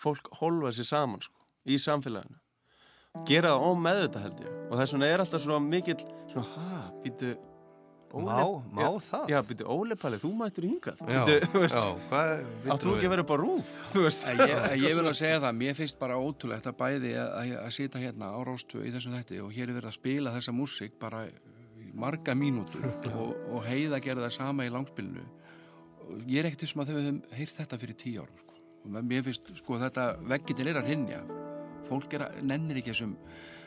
fólk 0.00 0.30
holfa 0.40 0.72
sér 0.76 0.90
saman, 0.90 1.24
sko, 1.24 1.46
í 1.66 1.78
samfélaginu. 1.82 2.38
Gera 3.26 3.54
það 3.54 3.66
ómeðvita, 3.70 4.22
held 4.26 4.40
ég. 4.44 4.56
Og 4.68 4.80
þess 4.80 4.96
vegna 4.96 5.12
er 5.12 5.22
alltaf 5.24 5.44
svona 5.44 5.60
mikill, 5.64 6.00
svona, 6.32 6.48
ha, 6.56 6.80
býtu, 7.04 7.36
Má, 8.16 8.62
má 8.72 8.80
já, 8.86 8.90
það? 9.02 9.24
Já, 9.28 9.38
býtu, 9.44 9.64
Óli 9.68 9.96
Palli, 9.98 10.18
þú 10.20 10.30
mættur 10.38 10.64
hingað. 10.64 11.00
Já, 11.10 11.24
þú 11.50 11.60
veist, 11.60 11.76
já, 11.76 11.88
hvað 12.08 12.30
átt 12.72 12.84
þú 12.84 12.92
ekki 12.94 13.08
að 13.08 13.12
vera 13.12 13.24
á 13.26 13.36
rúf, 13.42 13.72
þú 13.92 14.04
veist. 14.06 14.22
Ég, 14.30 14.52
en 14.54 14.84
ég 14.84 14.94
vil 14.96 15.04
að 15.10 15.16
segja 15.18 15.40
það, 15.42 15.58
mér 15.58 15.76
finnst 15.76 15.98
bara 16.00 16.16
ótrúlegt 16.22 16.68
að 16.70 16.78
bæði 16.78 17.12
að, 17.18 17.34
að, 17.40 17.52
að 17.64 17.74
sita 17.76 18.00
hérna 18.00 18.30
á 18.32 18.38
Róstu 18.46 18.80
í 18.86 18.94
þessum 18.94 19.18
þætti 19.18 19.42
og 19.44 19.52
hér 19.52 19.68
er 19.68 19.78
verið 19.80 19.90
að 19.90 19.98
spila 19.98 20.32
þessa 20.36 20.56
músík 20.56 20.96
bara 21.02 21.26
í 21.26 21.90
marga 21.96 22.36
mínútur 22.38 22.88
og, 23.10 23.36
og 23.50 23.66
heiða 23.66 24.00
gera 24.04 24.24
það 24.24 24.36
sama 24.38 24.64
í 24.68 24.72
langspilinu. 24.72 25.26
Ég 26.30 26.40
er 26.40 26.52
ekkert 26.52 26.70
sem 26.70 26.82
að 26.86 26.92
þau 26.92 26.98
hefum 27.02 27.22
heyrt 27.36 27.58
þetta 27.58 27.80
fyrir 27.82 28.00
tíu 28.00 28.24
árum. 28.24 28.45
Og 28.86 29.02
mér 29.02 29.26
finnst 29.26 29.52
sko 29.58 29.80
þetta 29.82 30.08
veggitin 30.30 30.72
er 30.72 30.80
að 30.80 30.90
rinja. 30.92 31.20
Fólk 31.86 32.16
er 32.18 32.28
að, 32.28 32.40
nennir 32.46 32.80
ekki 32.80 32.94
þessum 32.94 33.14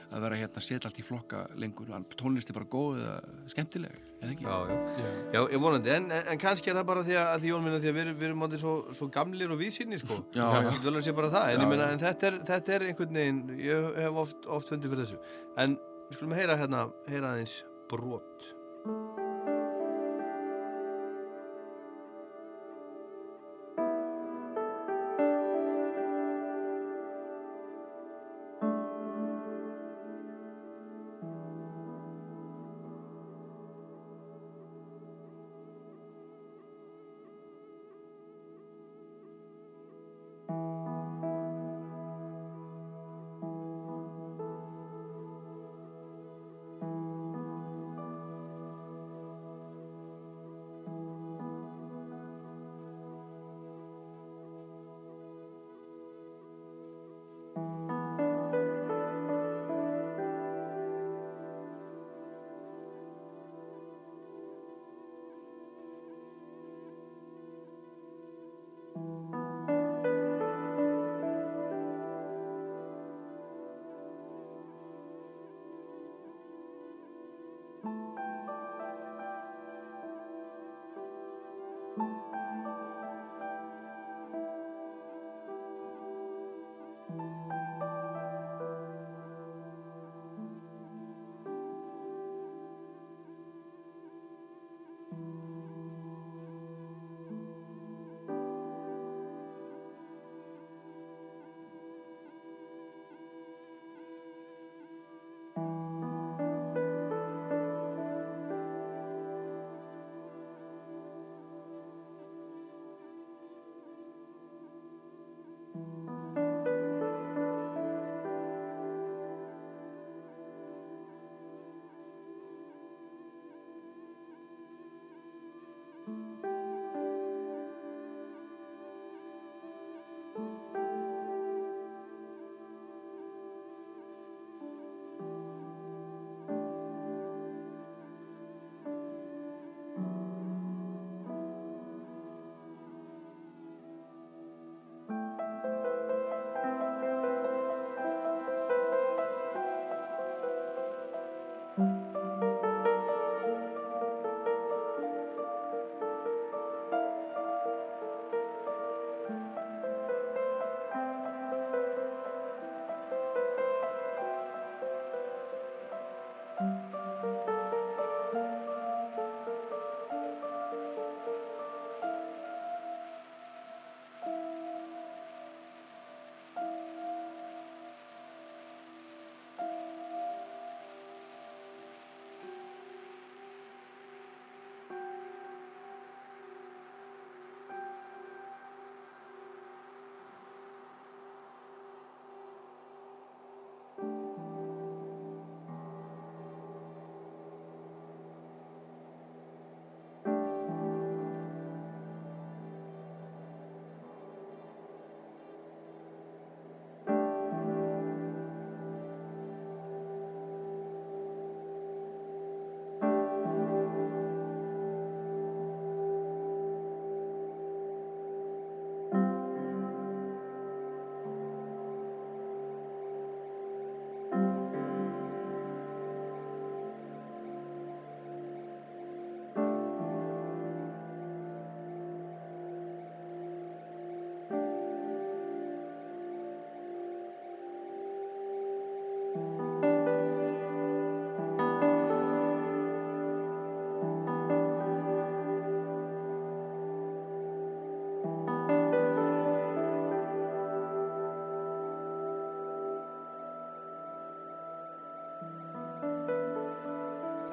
að 0.09 0.23
vera 0.25 0.37
hérna 0.39 0.61
setja 0.63 0.89
allt 0.89 0.99
í 0.99 1.05
flokka 1.05 1.43
lengur. 1.61 1.89
Tónlist 2.17 2.49
er 2.49 2.57
bara 2.57 2.67
góð 2.71 3.01
eða 3.03 3.17
skemmtileg, 3.51 3.97
eða 4.17 4.31
ekki? 4.33 4.47
Já, 4.47 4.55
já. 4.71 5.09
Já, 5.35 5.39
ég 5.53 5.61
vonandi, 5.61 5.91
en, 5.93 6.07
en, 6.15 6.31
en 6.33 6.41
kannski 6.41 6.71
er 6.71 6.79
það 6.79 6.87
bara 6.89 7.03
því 7.05 7.17
að, 7.19 7.29
að 7.33 7.43
því 7.43 7.51
Jón 7.51 7.65
minna 7.65 7.81
því 7.83 7.91
að 7.91 7.99
við, 7.99 8.11
við 8.15 8.29
erum 8.29 8.45
svo, 8.63 8.75
svo 8.97 9.09
gamlir 9.13 9.53
og 9.53 9.61
vísýrni, 9.61 9.99
sko. 10.01 10.17
Já, 10.39 10.45
já. 10.47 10.59
Ég 10.65 10.81
vil 10.81 10.93
alveg 10.93 11.05
sé 11.05 11.15
bara 11.19 11.33
það, 11.35 11.53
en 11.53 11.65
ég 11.65 11.73
meina, 11.75 11.91
en 11.93 12.01
þetta 12.01 12.31
er, 12.31 12.39
þetta 12.49 12.75
er 12.75 12.87
einhvern 12.89 13.19
veginn, 13.21 13.43
ég 13.61 13.89
hef 14.01 14.21
oft, 14.25 14.49
oft 14.57 14.73
fundið 14.73 14.95
fyrir 14.95 15.05
þessu. 15.05 15.21
En 15.61 15.77
við 16.09 16.17
skulum 16.17 16.37
heyra 16.39 16.57
hérna, 16.57 16.87
heyra 17.11 17.35
aðeins 17.35 17.59
brot. 17.91 18.49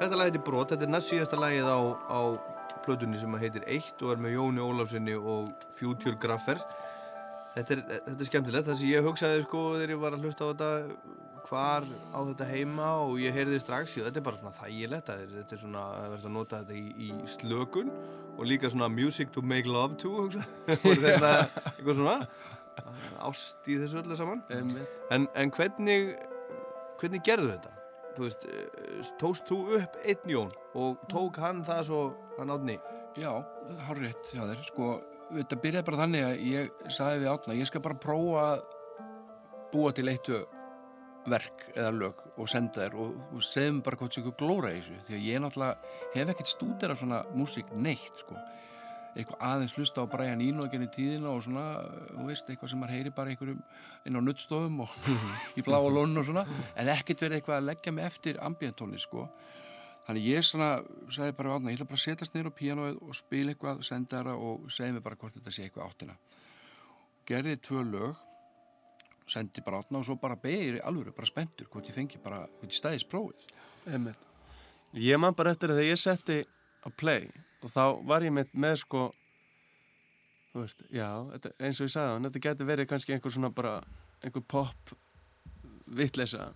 Þetta 0.07 0.19
lag 0.21 0.29
heitir 0.29 0.43
Brot, 0.47 0.71
þetta 0.71 0.85
er 0.87 0.91
næst 0.93 1.11
síðasta 1.11 1.39
lagið 1.43 1.67
á, 1.67 1.79
á 2.15 2.21
plötunni 2.85 3.19
sem 3.19 3.33
heitir 3.41 3.65
Eitt 3.67 4.03
og 4.07 4.13
er 4.13 4.21
með 4.23 4.37
Jóni 4.37 4.63
Ólafsinni 4.63 5.17
og 5.19 5.49
Future 5.75 6.15
Graffer. 6.23 6.61
Þetta 7.57 7.75
er, 7.75 7.83
þetta 8.05 8.15
er 8.15 8.29
skemmtilegt, 8.29 8.69
það 8.69 8.79
sem 8.79 8.93
ég 8.93 9.09
hugsaði 9.09 9.43
sko 9.43 9.65
þegar 9.73 9.95
ég 9.97 10.01
var 10.05 10.15
að 10.15 10.29
hlusta 10.29 10.47
á 10.47 10.51
þetta 10.53 10.71
hvar 11.49 11.91
á 12.15 12.19
þetta 12.21 12.49
heima 12.53 12.93
og 13.03 13.19
ég 13.19 13.35
heyrði 13.35 13.59
strax, 13.65 13.97
já, 13.99 14.05
þetta 14.07 14.23
er 14.23 14.27
bara 14.29 14.39
svona 14.45 14.55
þægilegt, 14.61 15.11
er, 15.11 15.37
þetta 15.41 15.59
er 15.59 15.63
svona, 15.65 15.85
það 15.97 16.15
verður 16.15 16.31
að 16.31 16.37
nota 16.39 16.63
þetta 16.63 16.79
í, 16.79 16.87
í 17.09 17.31
slökun 17.35 17.95
og 18.37 18.47
líka 18.47 18.71
svona 18.71 18.93
music 18.95 19.35
to 19.35 19.43
make 19.43 19.67
love 19.67 19.99
to, 19.99 20.13
hugsaði, 20.21 20.47
þetta 21.09 21.33
eitthvað 21.73 22.05
svona, 22.05 22.19
ást 23.27 23.67
í 23.75 23.83
þessu 23.83 24.05
öllu 24.05 24.23
saman. 24.23 24.47
En, 24.55 25.27
en 25.35 25.57
hvernig, 25.59 26.13
hvernig 27.03 27.27
gerðu 27.27 27.57
þetta? 27.57 27.75
Þú 28.17 28.25
veist, 28.25 28.47
tókst 29.21 29.47
þú 29.49 29.59
upp 29.81 29.99
einn 30.05 30.33
Jón 30.33 30.53
og 30.77 31.03
tók 31.11 31.41
hann 31.43 31.63
það 31.67 31.83
svo, 31.91 32.01
hann 32.39 32.53
átni? 32.55 32.79
Já, 33.17 33.31
har 33.87 34.01
rétt 34.01 34.33
hjá 34.33 34.43
þér. 34.43 34.65
Sko, 34.69 34.91
þetta 35.33 35.61
byrjaði 35.63 35.87
bara 35.89 36.03
þannig 36.03 36.27
að 36.27 36.43
ég 36.51 36.85
sagði 36.93 37.23
við 37.23 37.33
átna, 37.33 37.57
ég 37.57 37.71
skal 37.71 37.83
bara 37.87 38.03
prófa 38.03 38.45
að 38.51 38.67
búa 39.73 39.95
til 39.97 40.09
eittu 40.13 40.43
verk 41.27 41.65
eða 41.75 41.91
lög 41.95 42.21
og 42.37 42.51
senda 42.51 42.85
þér 42.85 42.99
og, 43.03 43.17
og 43.35 43.43
segðum 43.45 43.81
bara 43.87 43.99
hvort 44.01 44.19
ykkur 44.21 44.37
glóra 44.39 44.71
í 44.71 44.79
þessu 44.79 44.99
því 45.09 45.17
að 45.17 45.27
ég 45.27 45.43
náttúrulega 45.43 45.95
hef 46.15 46.33
ekkert 46.33 46.53
stúderað 46.53 47.01
svona 47.01 47.23
músík 47.35 47.73
neitt 47.75 48.23
sko 48.23 48.37
eitthvað 49.17 49.43
aðeins 49.49 49.77
hlusta 49.77 50.05
á 50.05 50.11
Brian 50.13 50.45
Eno 50.45 50.69
genið 50.71 50.93
tíðina 50.97 51.33
og 51.33 51.45
svona, 51.47 51.67
þú 52.13 52.29
veist, 52.29 52.49
eitthvað 52.51 52.73
sem 52.73 52.83
maður 52.83 52.97
heyri 52.97 53.13
bara 53.17 53.33
einhverjum 53.33 53.63
inn 54.07 54.19
á 54.19 54.21
nuttstofum 54.23 54.81
og 54.85 54.97
í 55.59 55.65
bláa 55.67 55.83
lónu 55.89 56.23
og 56.23 56.29
svona 56.29 56.47
en 56.77 56.93
ekkert 56.93 57.27
verið 57.27 57.41
eitthvað 57.41 57.61
að 57.61 57.71
leggja 57.71 57.97
mig 57.97 58.11
eftir 58.11 58.43
ambientónli 58.45 59.01
sko 59.03 59.29
Þannig 60.07 60.27
ég 60.31 60.45
svona, 60.47 60.69
sagði 61.11 61.35
bara 61.35 61.57
átna, 61.57 61.73
ég 61.73 61.81
ætla 61.81 61.89
bara 61.91 61.99
að 61.99 62.05
setjast 62.05 62.35
niður 62.37 62.53
á 62.55 62.59
píanóið 62.61 62.99
og 63.03 63.17
spila 63.19 63.53
eitthvað, 63.53 63.81
senda 63.89 64.21
það 64.23 64.45
og 64.47 64.69
segja 64.71 64.95
mig 64.95 65.03
bara 65.03 65.19
hvort 65.19 65.35
þetta 65.35 65.55
sé 65.55 65.65
eitthvað 65.67 65.89
áttina. 65.89 66.15
Gerði 67.27 67.57
tvö 67.67 67.83
lög, 67.89 68.21
sendi 69.27 69.65
bara 69.67 69.81
átna 69.83 69.99
og 69.99 70.07
svo 70.07 70.15
bara 70.23 70.39
beigir 70.39 70.79
alveg, 70.87 71.11
bara 71.17 71.27
spenntur, 71.27 71.67
hvort 71.73 71.91
ég 71.91 71.97
fengi 71.97 72.23
bara, 72.23 72.45
hvort 72.61 72.71
ég 72.71 72.79
stæðis 72.79 73.07
prófið. 73.11 73.49
Ég 74.95 75.19
man 75.19 75.35
bara 75.35 75.57
eftir 75.57 75.75
að 75.75 75.81
þegar 75.81 75.91
ég 75.91 76.03
setti 76.05 76.39
á 76.87 76.89
play 76.95 77.27
og 77.67 77.73
þá 77.75 77.83
var 78.07 78.25
ég 78.27 78.33
með, 78.37 78.53
með 78.55 78.79
sko 78.85 79.03
þú 80.55 80.63
veist, 80.63 80.83
já, 80.95 81.09
þetta, 81.35 81.53
eins 81.67 81.81
og 81.83 81.89
ég 81.89 81.93
sagði 81.97 82.15
hann, 82.15 82.29
þetta 82.31 82.45
getur 82.47 82.69
verið 82.71 82.89
kannski 82.93 83.15
einhver 83.17 83.35
svona 83.35 83.51
bara 83.55 83.75
einhver 84.25 84.45
pop 84.49 84.95
vitleysa 85.99 86.51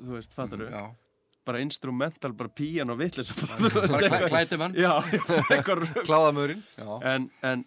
þú 0.00 0.16
veist, 0.16 0.34
fattar 0.34 0.64
Já, 0.72 0.82
bara 1.46 1.60
instrumental, 1.62 2.32
bara 2.36 2.50
pían 2.56 2.90
og 2.92 2.98
vitleysa 3.00 3.36
bara, 3.38 3.58
þú 3.60 3.70
bara 3.70 3.84
veist, 3.84 3.94
klæ, 4.00 4.08
eitthvað. 4.08 4.32
klæti 4.32 4.58
mann. 4.60 4.74
Já, 6.80 6.88
en, 7.12 7.28
en, 7.44 7.64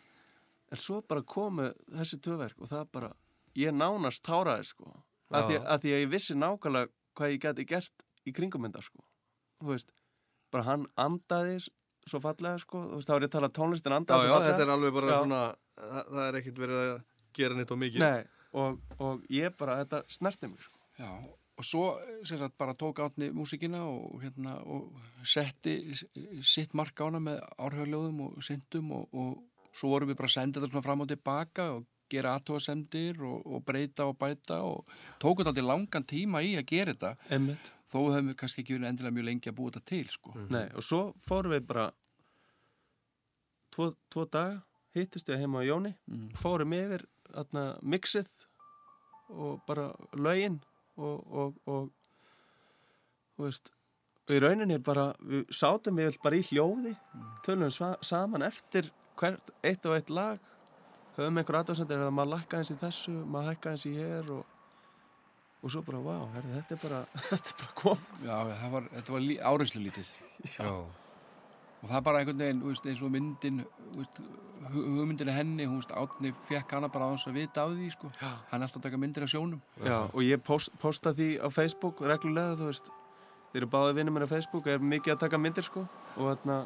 en 0.73 0.81
svo 0.81 0.99
bara 1.07 1.23
komu 1.23 1.69
þessi 1.93 2.19
tvöverk 2.25 2.57
og 2.65 2.71
það 2.73 2.87
bara 2.97 3.11
ég 3.57 3.73
nánast 3.77 4.23
táraði 4.27 4.67
sko. 4.73 4.91
Að 5.31 5.49
því, 5.49 5.55
að 5.67 5.81
því 5.83 5.93
að 5.95 6.01
ég 6.03 6.11
vissi 6.13 6.35
nákvæmlega 6.39 6.91
hvað 7.17 7.31
ég 7.33 7.41
geti 7.43 7.65
gert 7.67 8.03
í 8.27 8.33
kringumynda 8.35 8.81
sko. 8.85 9.01
Þú 9.61 9.71
veist, 9.73 9.89
bara 10.53 10.67
hann 10.67 10.85
andaði 10.99 11.55
s- 11.63 11.71
svo 12.11 12.21
fallega 12.23 12.59
sko, 12.61 12.83
þú 12.91 12.99
veist, 12.99 13.09
þá 13.09 13.15
er 13.15 13.25
ég 13.25 13.29
að 13.29 13.35
tala 13.37 13.49
tónlistin 13.57 13.93
Já, 13.93 13.97
andaði 14.01 14.27
já, 14.27 14.31
fallega 14.33 14.51
þetta 14.51 14.65
er 14.67 14.73
alveg 14.75 14.95
bara 14.97 15.09
Já. 15.11 15.17
svona, 15.21 15.41
það, 15.81 16.13
það 16.13 16.23
er 16.27 16.39
ekkert 16.41 16.61
verið 16.63 16.83
að 16.83 16.93
gera 17.37 17.57
neitt 17.59 17.73
og 17.75 17.81
mikið. 17.83 18.05
Nei, 18.05 18.23
og, 18.63 18.79
og 19.07 19.27
ég 19.37 19.57
bara, 19.59 19.75
þetta 19.83 20.03
snerti 20.17 20.49
mig 20.51 20.63
sko. 20.65 20.79
já, 20.97 21.11
og 21.57 21.65
svo 21.65 21.83
sem 22.25 22.37
sagt 22.41 22.57
bara 22.57 22.73
tók 22.77 22.99
átni 23.01 23.31
músíkina 23.33 23.83
og 23.89 24.21
hérna 24.21 24.55
og 24.65 24.91
setti 25.25 25.75
sitt 26.45 26.73
mark 26.77 26.97
á 27.01 27.09
hana 27.09 27.21
með 27.21 27.39
árhjáljóðum 27.57 28.19
og 28.27 28.43
syndum 28.45 28.91
og, 28.93 29.07
og 29.13 29.77
svo 29.77 29.89
vorum 29.93 30.09
við 30.11 30.19
bara 30.19 30.29
að 30.29 30.35
senda 30.37 30.59
þetta 30.61 30.71
svona 30.73 30.85
fram 30.85 31.01
og 31.05 31.09
tilbaka 31.09 31.65
og 31.77 31.85
gera 32.13 32.35
aðtóasemdir 32.37 33.17
og, 33.25 33.41
og 33.45 33.65
breyta 33.67 34.05
og 34.07 34.15
bæta 34.21 34.61
og 34.63 34.85
tók 35.19 35.41
þetta 35.41 35.51
aldrei 35.51 35.65
langan 35.67 36.05
tíma 36.07 36.43
í 36.45 36.53
að 36.61 36.69
gera 36.69 36.93
þetta 36.93 37.33
Einmitt. 37.35 37.71
Þó 37.91 37.97
höfum 38.11 38.31
við 38.31 38.37
kannski 38.41 38.63
ekki 38.63 38.75
verið 38.77 38.89
endilega 38.91 39.15
mjög 39.17 39.27
lengi 39.29 39.51
að 39.51 39.57
búa 39.59 39.71
þetta 39.71 39.85
til 39.93 40.07
sko. 40.11 40.33
Nei, 40.51 40.65
og 40.75 40.83
svo 40.83 41.01
fórum 41.27 41.53
við 41.55 41.67
bara 41.69 41.85
tvo, 43.75 43.91
tvo 44.11 44.25
daga 44.31 44.61
hittust 44.97 45.29
við 45.29 45.43
heima 45.43 45.61
á 45.61 45.67
Jóni 45.69 45.93
Mm. 46.09 46.29
fórum 46.39 46.73
yfir 46.73 47.05
atna, 47.35 47.77
mixið 47.83 48.27
og 49.29 49.61
bara 49.67 49.89
lögin 50.15 50.59
og, 50.97 51.17
og, 51.31 51.57
og 51.67 51.89
þú 53.37 53.43
veist 53.45 53.71
og 54.27 54.35
í 54.35 54.39
rauninni 54.43 54.77
bara, 54.83 55.13
við 55.23 55.45
sátum 55.55 55.99
við 55.99 56.17
bara 56.23 56.35
í 56.39 56.43
hljóði 56.47 56.95
tölum 57.45 57.71
sva, 57.71 57.93
saman 58.01 58.41
eftir 58.47 58.89
hvert 59.19 59.51
eitt 59.63 59.85
og 59.85 59.95
eitt 59.97 60.09
lag 60.09 60.39
höfum 61.17 61.37
einhver 61.41 61.59
aðdásendur 61.61 62.01
eða 62.01 62.11
maður 62.15 62.33
lakka 62.35 62.59
eins 62.61 62.71
í 62.73 62.79
þessu 62.81 63.13
maður 63.25 63.53
hækka 63.53 63.71
eins 63.75 63.85
í 63.89 63.93
hér 63.95 64.31
og, 64.39 64.45
og 65.63 65.71
svo 65.73 65.81
bara, 65.87 65.99
vá, 66.05 66.15
herri, 66.35 66.51
þetta 66.59 66.75
er 66.75 66.81
bara 66.83 66.99
þetta 67.31 67.53
er 67.53 67.61
bara 67.61 67.75
kom 67.81 68.01
Já, 68.23 68.69
var, 68.73 68.89
þetta 68.93 69.13
var 69.15 69.23
lí, 69.25 69.37
áreinslu 69.41 69.81
lítið. 69.83 70.09
Já. 70.53 70.67
og 70.67 71.87
það 71.89 71.97
er 71.99 72.05
bara 72.09 72.19
einhvern 72.21 72.43
veginn, 72.43 72.61
þú 72.63 72.71
veist, 72.73 72.85
eins 72.91 73.01
og 73.05 73.11
myndin 73.13 73.63
þú 73.93 73.97
veist, 74.03 74.21
hu- 74.73 74.85
hugmyndin 74.97 75.29
er 75.31 75.37
henni 75.39 75.65
hún 75.69 75.79
veist, 75.81 75.91
átni 75.97 76.31
fekk 76.47 76.75
hana 76.77 76.89
bara 76.93 77.09
á 77.09 77.13
þess 77.15 77.29
að 77.31 77.37
vita 77.39 77.63
af 77.65 77.73
því 77.77 77.89
sko. 77.93 78.11
hann 78.21 78.61
er 78.61 78.65
alltaf 78.67 78.79
að 78.81 78.85
taka 78.87 78.97
myndir 79.01 79.25
af 79.27 79.33
sjónum. 79.33 79.61
Já, 79.85 79.97
og 80.13 80.21
ég 80.25 80.41
post, 80.45 80.71
posta 80.81 81.13
því 81.17 81.29
á 81.41 81.47
Facebook 81.53 82.01
reglulega, 82.01 82.55
þú 82.59 82.69
veist. 82.71 82.89
Þeir 83.53 83.61
eru 83.63 83.69
báði 83.73 83.93
vinnum 83.97 84.13
mér 84.17 84.25
á 84.27 84.33
Facebook 84.33 84.67
er 84.67 84.77
mikið 84.83 85.13
að 85.15 85.19
taka 85.25 85.37
myndir 85.41 85.63
sko. 85.65 85.85
Og 86.17 86.31
þarna 86.33 86.57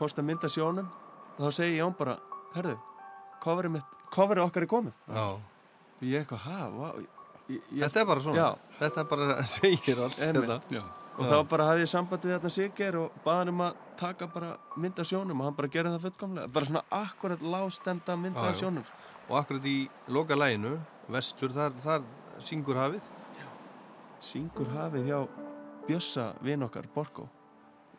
posta 0.00 0.22
mynd 0.24 0.44
af 0.44 0.52
sjónum. 0.52 0.88
Og 1.36 1.44
þá 1.46 1.52
segi 1.60 1.76
Jón 1.78 1.94
bara, 1.96 2.16
herðu 2.56 2.76
coverið 3.44 4.42
okkar 4.48 4.64
er 4.64 4.70
komið. 4.70 4.96
Já. 5.06 5.26
og 5.96 6.02
ég 6.04 6.24
eitthvað, 6.24 6.42
ha, 6.48 6.68
wow 6.72 7.04
ég, 7.48 7.60
ég, 7.72 7.82
Þetta 7.84 8.00
er 8.00 8.06
bara 8.10 8.20
svona, 8.24 8.36
Já. 8.36 8.76
þetta 8.80 9.00
er 9.04 9.08
bara 9.12 9.42
segir 9.56 10.00
allt 10.06 10.20
Einmitt. 10.20 10.48
þetta. 10.50 10.76
Já, 10.76 10.82
og 11.16 11.24
þá 11.30 11.36
bara 11.48 11.66
hafði 11.70 11.84
ég 11.86 11.92
samband 11.94 12.24
við 12.28 12.34
þarna 12.36 12.50
Sigger 12.56 12.98
og 13.00 13.12
baði 13.24 13.38
hann 13.42 13.52
um 13.54 13.60
að 13.66 13.76
taka 13.96 14.26
bara 14.34 14.50
mynd 14.76 14.98
af 15.00 15.06
sjónum 15.08 15.40
og 15.40 15.46
hann 15.48 15.54
bara 15.56 15.68
gerði 15.72 15.92
það 15.96 16.02
fullkomlega 16.08 16.52
bara 16.58 16.68
svona 16.70 16.82
akkurat 17.02 17.44
lágstemda 17.54 18.16
mynd 18.20 18.36
Já, 18.36 18.42
af 18.44 18.50
já. 18.54 18.58
sjónum. 18.64 18.90
Og 19.30 19.38
akkurat 19.40 19.64
í 19.66 19.76
loka 20.12 20.36
læginu, 20.38 20.74
vestur, 21.10 21.54
þar, 21.56 21.72
þar 21.82 22.04
syngur 22.44 22.76
hafið. 22.82 23.06
Syngur 24.26 24.68
hafið 24.74 25.08
hjá 25.10 25.18
Bjössa 25.86 26.28
vin 26.42 26.62
okkar, 26.66 26.86
Borgo 26.94 27.28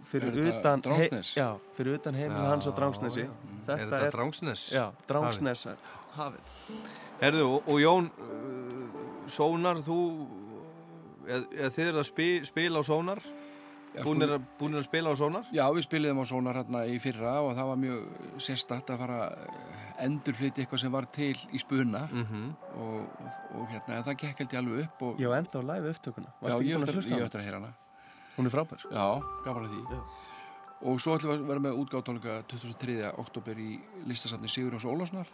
fyrir 0.07 0.35
utan 0.51 0.79
Drangsnes? 0.83 1.33
já, 1.35 1.57
fyrir 1.75 1.97
utan 1.97 2.15
heimil 2.15 2.37
Já, 2.37 2.47
hans 2.51 2.67
á 2.67 2.71
Drangsnesi 2.75 3.23
já. 3.25 3.27
Er 3.27 3.63
þetta 3.65 3.77
þetta 3.87 3.99
er, 4.07 4.11
Drangsnes? 4.15 4.61
já, 4.71 4.83
Drangsnes 5.09 5.63
hafið 6.15 6.53
Herðu, 7.21 7.45
og, 7.57 7.67
og 7.73 7.79
Jón, 7.81 8.07
uh, 8.21 8.56
Sónar, 9.33 9.81
þú, 9.85 9.97
eða, 11.27 11.41
eða 11.57 11.73
þið 11.75 11.89
eru 11.91 12.01
að 12.03 12.07
spi, 12.11 12.29
spila 12.47 12.81
á 12.81 12.83
Sónar? 12.87 13.23
Já, 13.97 14.03
sko, 14.03 14.13
Búnir 14.59 14.81
að, 14.81 14.85
spila 14.85 15.11
á 15.11 15.15
Sónar? 15.17 15.49
Já, 15.55 15.65
við 15.73 15.87
spiliðum 15.87 16.21
á 16.21 16.25
Sónar 16.29 16.59
hérna 16.61 16.85
í 16.85 16.99
fyrra 17.01 17.39
og 17.41 17.55
það 17.57 17.71
var 17.71 17.81
mjög 17.81 18.01
sérstætt 18.43 18.93
að 18.93 19.03
fara 19.03 19.19
endurflyti 20.03 20.61
eitthvað 20.63 20.81
sem 20.83 20.93
var 20.93 21.07
til 21.13 21.33
í 21.33 21.61
spuna 21.61 22.05
Mm 22.11 22.53
og, 22.77 23.01
og, 23.23 23.37
og 23.57 23.67
hérna, 23.71 24.03
það 24.05 24.19
gekk 24.21 24.41
held 24.43 24.53
ég 24.53 24.59
alveg 24.59 24.83
upp 24.85 25.03
og, 25.07 25.19
já, 25.21 25.29
ennþá 25.33 25.61
live 25.65 25.93
upptökuna 25.95 26.29
já, 26.29 26.41
Varstu 26.41 26.59
ekki 26.59 26.69
ég 26.69 26.77
búin 26.77 27.23
að 27.25 27.37
á 27.41 27.45
heyra 27.47 27.59
hana 27.59 27.73
hún 28.37 28.45
er 28.45 28.53
frábær 28.53 28.81
sko. 28.81 28.91
Já, 28.93 29.07
gaman 29.45 29.65
að 29.65 29.73
því 29.73 29.81
Já. 29.95 30.01
og 30.91 31.01
svo 31.01 31.15
ætlum 31.17 31.31
við 31.31 31.39
að 31.39 31.47
vera 31.47 31.63
með 31.65 31.79
útgáttónleika 31.81 32.35
23. 32.53 32.97
oktober 33.17 33.57
í 33.57 33.79
listasafni 34.05 34.51
Sigurjóns 34.53 34.85
Ólafssonar 34.85 35.31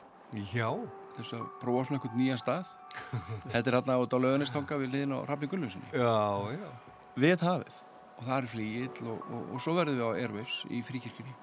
Já. 0.54 0.70
Þess 1.18 1.36
að 1.38 1.47
prófa 1.61 1.86
svona 1.88 1.99
einhvern 1.99 2.20
nýjan 2.20 2.41
stað 2.41 2.70
Þetta 3.51 3.64
er 3.64 3.78
hérna 3.78 3.97
út 4.03 4.16
á 4.16 4.18
lögunistanga 4.24 4.80
við 4.82 4.93
liðin 4.93 5.16
á 5.18 5.20
Rafni 5.30 5.49
Gullunsinni 5.51 5.89
Já, 5.93 6.14
já. 6.53 6.70
við 7.24 7.45
hafið 7.47 7.82
og 8.14 8.24
það 8.28 8.36
er 8.38 8.49
flíill 8.53 9.09
og, 9.09 9.28
og, 9.28 9.43
og 9.55 9.64
svo 9.64 9.76
verðum 9.78 9.99
við 9.99 10.07
á 10.07 10.11
Airwaves 10.22 10.59
í 10.70 10.82
fríkirkjunni 10.86 11.36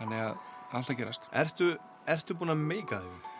þannig 0.00 0.24
að 0.24 0.76
allt 0.76 0.92
að 0.92 1.00
gerast 1.02 1.30
Ertu, 1.44 1.70
ertu 2.16 2.36
búin 2.38 2.54
að 2.54 2.66
meika 2.66 3.00
þig? 3.04 3.30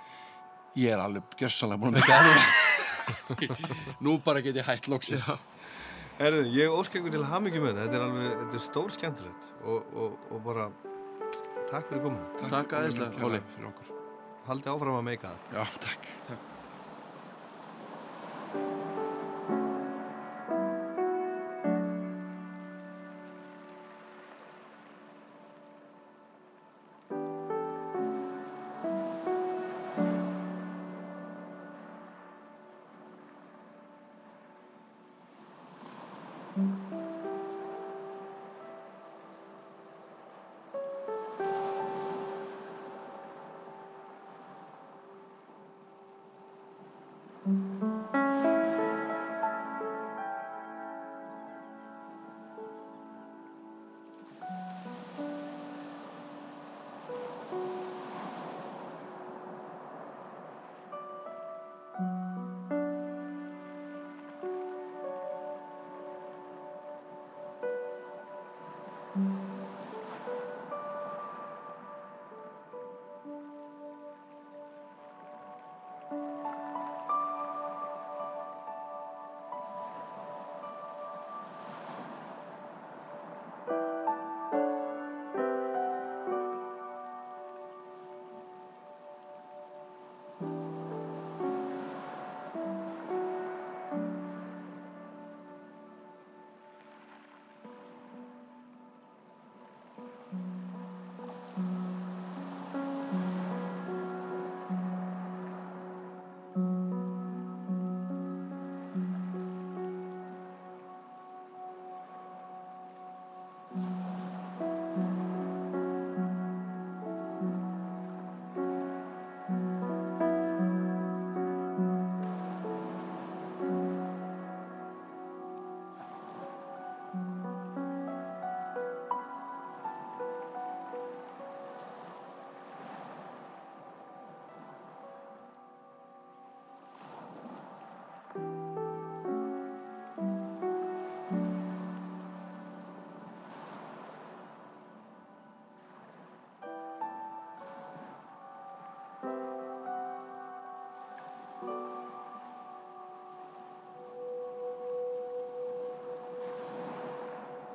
Ég 0.83 0.93
er 0.93 1.03
alveg 1.03 1.37
gjörsalega 1.41 1.83
búin 1.83 1.97
að 1.97 2.01
meika 2.01 2.23
það 2.23 2.65
Nú 4.05 4.17
bara 4.25 4.43
get 4.45 4.59
ég 4.59 4.67
hætt 4.67 4.89
loksins 4.93 5.27
Herðu, 6.17 6.47
ég 6.57 6.73
ykkur 6.73 7.13
til 7.13 7.27
hamingi 7.29 7.61
með 7.61 7.75
þetta. 7.75 7.83
Þetta 7.83 7.99
er 7.99 8.05
alveg, 8.07 8.31
þetta 8.39 8.57
er 8.57 8.63
stór 8.65 8.95
skemmtilegt 8.95 9.51
og, 9.69 9.91
og, 9.93 10.15
og 10.33 10.41
bara 10.47 10.71
takk 11.69 11.91
fyrir 11.91 12.07
komin. 12.07 12.25
Takk 12.47 12.73
æðislega, 12.81 13.21
Óli. 13.29 13.43
fyrir 13.53 13.69
okkur 13.75 13.96
Haldi 14.47 14.71
áfram 14.71 15.01
að 15.01 15.09
meika 15.09 15.33
það. 15.33 15.57
Já, 15.57 15.81
takk, 15.87 16.13
takk. 16.29 16.56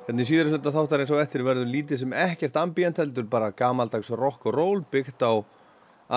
Hvernig 0.02 0.26
síður 0.26 0.48
hluta 0.50 0.72
þáttar 0.74 1.04
eins 1.04 1.10
og 1.14 1.20
eftir 1.22 1.44
verður 1.46 1.68
lítið 1.70 2.00
sem 2.00 2.14
ekkert 2.24 2.56
ambient 2.58 2.96
heldur 2.98 3.26
bara 3.30 3.52
gamaldags 3.54 4.08
rock 4.18 4.48
og 4.50 4.56
roll 4.56 4.80
byggt 4.90 5.22
á 5.22 5.38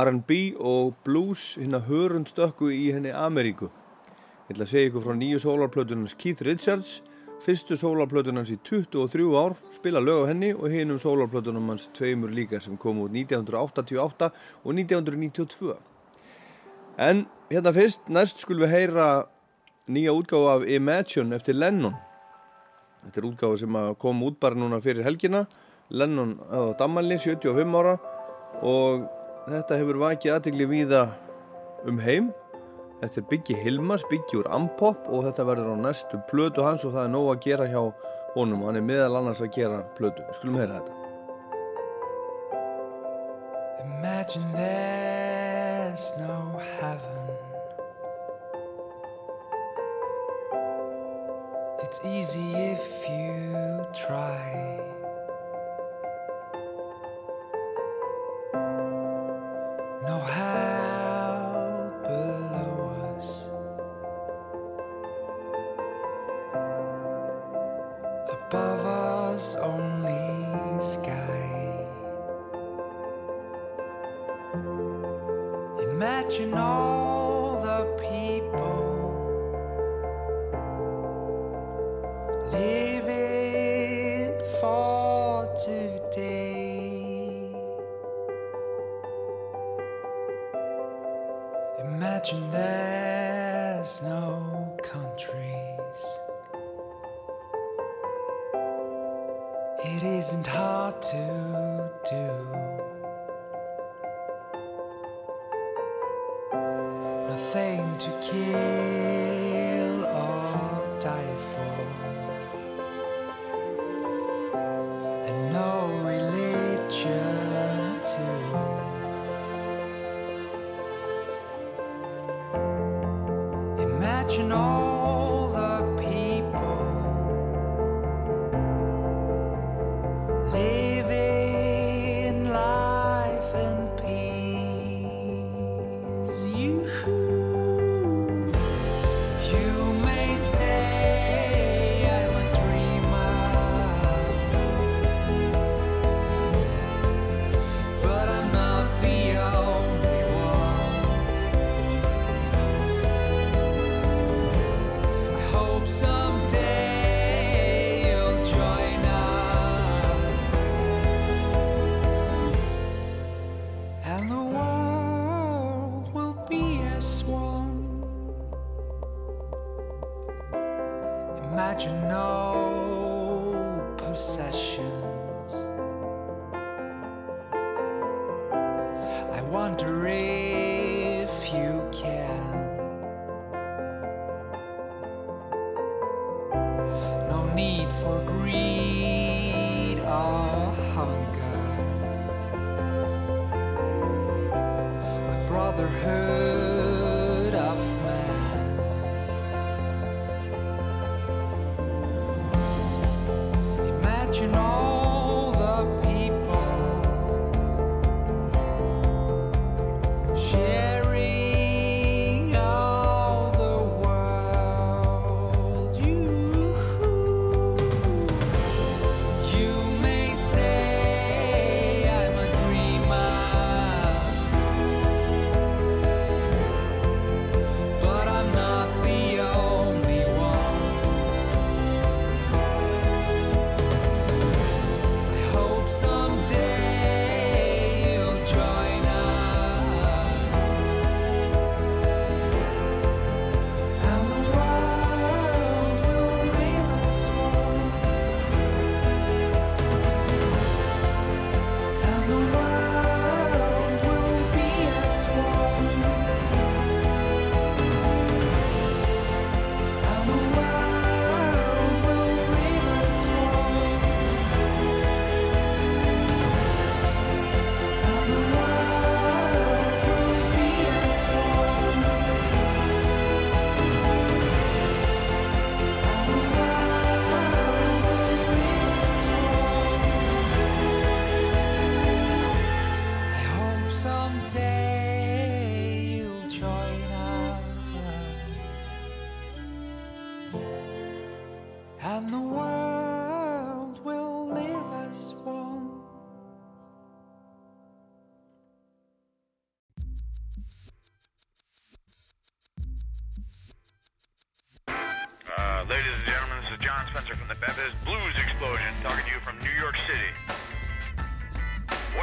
R&B 0.02 0.56
og 0.58 0.96
blues 1.06 1.52
hérna 1.60 1.84
hörundstökku 1.86 2.72
í 2.74 2.88
henni 2.96 3.12
Ameríku. 3.14 3.70
Ég 4.50 4.56
ætla 4.56 4.66
að 4.66 4.72
segja 4.72 4.90
ykkur 4.90 5.04
frá 5.06 5.14
nýju 5.20 5.44
sólarplötunans 5.44 6.16
Keith 6.18 6.42
Richards, 6.48 6.96
fyrstu 7.46 7.78
sólarplötunans 7.78 8.50
í 8.56 8.58
23 8.66 9.30
ár, 9.38 9.54
spila 9.78 10.02
lög 10.02 10.26
á 10.26 10.30
henni 10.32 10.50
og 10.58 10.66
hinum 10.74 10.98
sólarplötunum 10.98 11.70
hans 11.70 11.86
tveimur 11.94 12.34
líka 12.34 12.64
sem 12.66 12.82
kom 12.82 13.04
út 13.06 13.14
1988 13.14 14.32
og 14.64 14.74
1992. 14.82 15.78
En 16.98 17.28
hérna 17.54 17.78
fyrst, 17.78 18.10
næst 18.10 18.42
skulum 18.42 18.66
við 18.66 18.76
heyra 18.80 19.08
nýja 19.86 20.18
útgáfa 20.18 20.58
af 20.58 20.70
Imagine 20.74 21.38
eftir 21.38 21.62
Lennon. 21.62 21.94
Þetta 23.06 23.22
er 23.22 23.28
útgáfa 23.30 23.60
sem 23.62 23.78
kom 24.02 24.24
út 24.26 24.40
bara 24.42 24.58
núna 24.58 24.82
fyrir 24.82 25.06
helgina. 25.06 25.46
Lennon 25.90 26.40
á 26.50 26.74
Damalli, 26.80 27.20
75 27.22 27.78
ára. 27.78 28.00
Og 28.66 29.06
þetta 29.46 29.78
hefur 29.78 30.02
vakið 30.02 30.34
aðtegli 30.36 30.68
víða 30.72 31.04
um 31.86 32.02
heim. 32.02 32.32
Þetta 33.02 33.22
er 33.22 33.28
Biggi 33.30 33.58
Hilmas, 33.60 34.06
Biggi 34.10 34.40
úr 34.40 34.50
Ampop 34.56 35.06
og 35.12 35.28
þetta 35.28 35.46
verður 35.46 35.76
á 35.76 35.84
næstu 35.84 36.22
plötu 36.30 36.64
hans 36.66 36.86
og 36.88 36.96
það 36.96 37.04
er 37.04 37.14
nóg 37.14 37.32
að 37.34 37.42
gera 37.46 37.70
hjá 37.70 37.82
honum. 38.34 38.66
Hann 38.66 38.80
er 38.80 38.88
meðal 38.88 39.20
annars 39.20 39.44
að 39.44 39.54
gera 39.60 39.84
plötu. 40.00 40.26
Skulum 40.40 40.58
heyra 40.62 40.80
þetta. 40.80 41.02
Imagine 43.86 44.52
there's 44.54 44.85
easy 52.06 52.54
if 52.54 53.10
you 53.10 53.86
try. 53.94 54.80
No 60.04 60.20
hell 60.20 60.45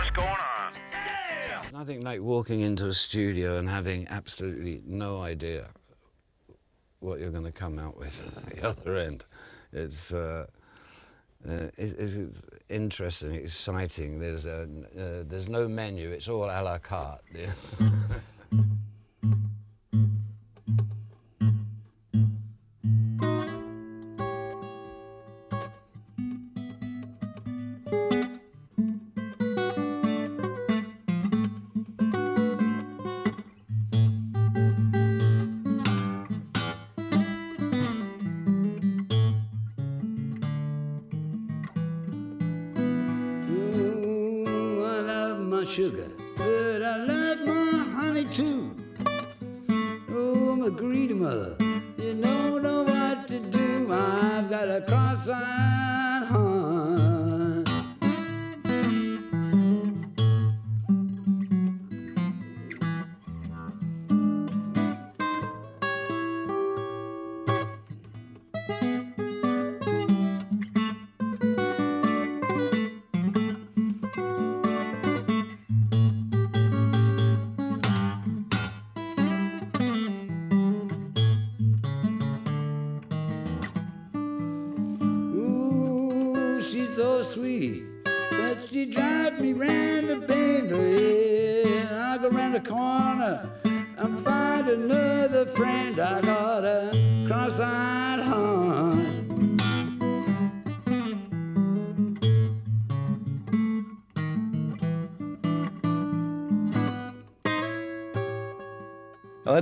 What's 0.02 0.10
going 0.16 0.28
on? 0.28 1.78
Nothing 1.78 2.02
like 2.02 2.20
walking 2.20 2.62
into 2.62 2.86
a 2.86 2.92
studio 2.92 3.58
and 3.58 3.68
having 3.68 4.08
absolutely 4.10 4.82
no 4.84 5.20
idea 5.20 5.68
what 6.98 7.20
you're 7.20 7.30
going 7.30 7.44
to 7.44 7.52
come 7.52 7.78
out 7.78 7.96
with 7.96 8.36
at 8.36 8.46
the 8.46 8.66
other 8.66 8.96
end. 8.96 9.24
It's, 9.72 10.12
uh, 10.12 10.46
uh, 11.48 11.52
it, 11.52 11.94
it's 12.00 12.42
interesting, 12.68 13.36
exciting. 13.36 14.18
There's, 14.18 14.44
a, 14.44 14.62
uh, 14.62 15.22
there's 15.24 15.48
no 15.48 15.68
menu, 15.68 16.10
it's 16.10 16.28
all 16.28 16.46
a 16.46 16.58
la 16.62 16.78
carte. 16.78 17.22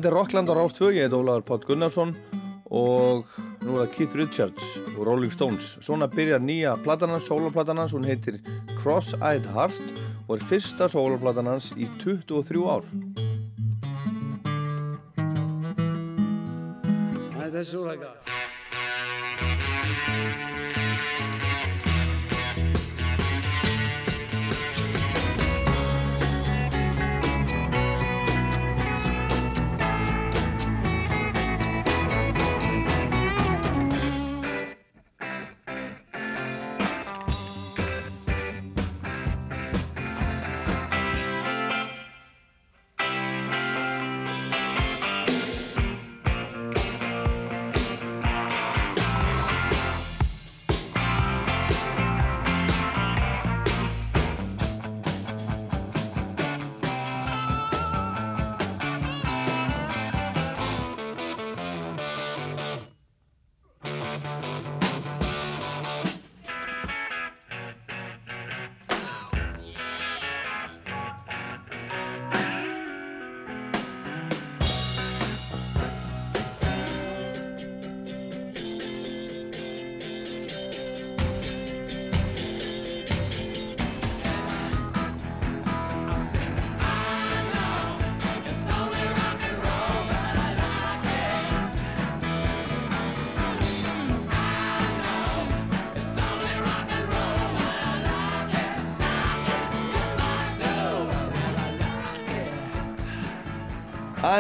þetta 0.01 0.15
er 0.15 0.17
Rockland 0.17 0.49
á 0.49 0.55
Rástfö, 0.57 0.87
ég 0.97 1.05
heit 1.05 1.13
Ólaður 1.13 1.43
Pátt 1.45 1.65
Gunnarsson 1.69 2.15
og 2.73 3.29
nú 3.61 3.75
er 3.75 3.83
það 3.83 3.91
Keith 3.93 4.15
Richards 4.17 4.69
og 4.95 5.03
Rolling 5.05 5.33
Stones. 5.35 5.75
Svona 5.85 6.09
byrjar 6.09 6.41
nýja 6.41 6.73
platan 6.81 7.13
hans, 7.13 7.29
sólaplattan 7.29 7.77
hans, 7.77 7.93
hún 7.93 8.09
heitir 8.09 8.39
Cross-Eyed 8.79 9.45
Heart 9.53 9.93
og 10.25 10.39
er 10.39 10.47
fyrsta 10.49 10.89
sólaplattan 10.89 11.53
hans 11.53 11.75
í 11.77 11.85
23 12.01 12.65
ár. 12.65 12.89
That's 17.51 17.75
all 17.75 17.91
I 17.91 17.97
got. 17.97 18.31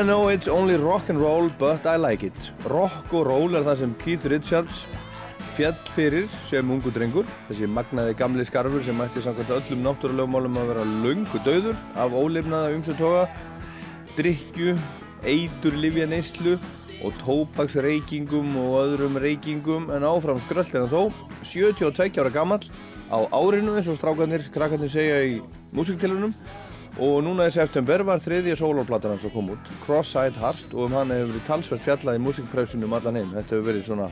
I 0.00 0.02
know 0.02 0.28
it's 0.28 0.48
only 0.48 0.76
rock 0.76 1.10
and 1.10 1.20
roll 1.20 1.50
but 1.58 1.86
I 1.86 1.96
like 1.96 2.22
it. 2.22 2.38
Rock 2.64 3.12
og 3.12 3.26
roll 3.28 3.58
er 3.58 3.66
það 3.66 3.80
sem 3.82 3.90
Keith 4.00 4.22
Richards 4.32 4.78
fjall 5.52 5.74
fyrir 5.92 6.30
sem 6.48 6.70
ungu 6.72 6.88
drengur. 6.94 7.26
Þessi 7.50 7.68
magnaði 7.68 8.14
gamli 8.16 8.46
skarfur 8.48 8.80
sem 8.86 9.02
ætti 9.04 9.20
samkvæmt 9.20 9.52
öllum 9.58 9.82
náttúrulegumálum 9.84 10.56
að 10.56 10.70
vera 10.72 10.86
löngu 11.02 11.42
döður 11.44 11.76
af 12.00 12.16
ólifnaða 12.16 12.70
umsötoga, 12.78 13.26
drikju, 14.16 14.72
eitur 15.20 15.76
livja 15.76 16.08
neyslu 16.08 16.56
og 17.04 17.20
tópaksreykingum 17.20 18.56
og 18.62 18.78
öðrum 18.86 19.20
reykingum 19.20 19.92
en 19.92 20.08
áfram 20.14 20.40
skröldin 20.46 20.86
en 20.86 20.94
þó 20.94 21.12
72 21.44 22.24
ára 22.24 22.32
gammal 22.32 22.64
á 23.12 23.20
árinu 23.36 23.76
eins 23.76 23.92
og 23.92 24.00
strákarnir, 24.00 24.48
krakkarnir 24.48 24.96
segja 24.96 25.20
í 25.28 25.40
músiktilunum 25.76 26.32
og 27.00 27.22
núna 27.24 27.46
í 27.48 27.52
september 27.54 28.02
var 28.04 28.20
þriðja 28.20 28.58
sólárplatan 28.60 29.14
hans 29.14 29.24
að 29.24 29.32
koma 29.32 29.54
út 29.54 29.70
Cross-Eyed 29.86 30.36
Heart 30.36 30.74
og 30.74 30.82
um 30.84 30.96
hann 30.98 31.14
hefur 31.14 31.30
verið 31.32 31.46
talsvert 31.46 31.84
fjallað 31.86 32.18
í 32.18 32.22
músikpressunum 32.26 32.96
allan 32.96 33.16
heim. 33.16 33.30
Þetta 33.38 33.56
hefur 33.56 33.68
verið 33.70 33.86
svona 33.86 34.08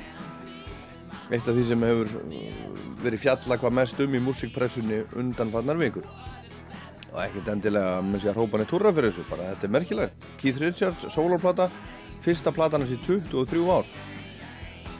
eitt 1.28 1.44
af 1.44 1.52
því 1.52 1.64
sem 1.68 1.84
hefur 1.84 2.14
uh, 2.22 2.46
verið 3.04 3.24
fjallað 3.26 3.62
hvað 3.62 3.76
mest 3.80 4.00
um 4.04 4.16
í 4.16 4.22
músikpressunni 4.24 5.02
undanfarnar 5.20 5.80
vikur. 5.82 6.08
Og 7.10 7.20
ekkert 7.26 7.52
endilega 7.52 8.00
með 8.04 8.24
sér 8.24 8.40
hópan 8.40 8.64
í 8.64 8.68
túra 8.70 8.92
fyrir 8.96 9.12
þessu 9.12 9.28
bara 9.28 9.50
þetta 9.52 9.68
er 9.68 9.74
merkilegt. 9.76 10.26
Keith 10.40 10.62
Richards, 10.62 11.08
sólárplata 11.12 11.68
fyrsta 12.24 12.54
platan 12.56 12.84
hans 12.84 12.96
í 12.96 13.00
23 13.04 13.68
ár. 13.68 13.92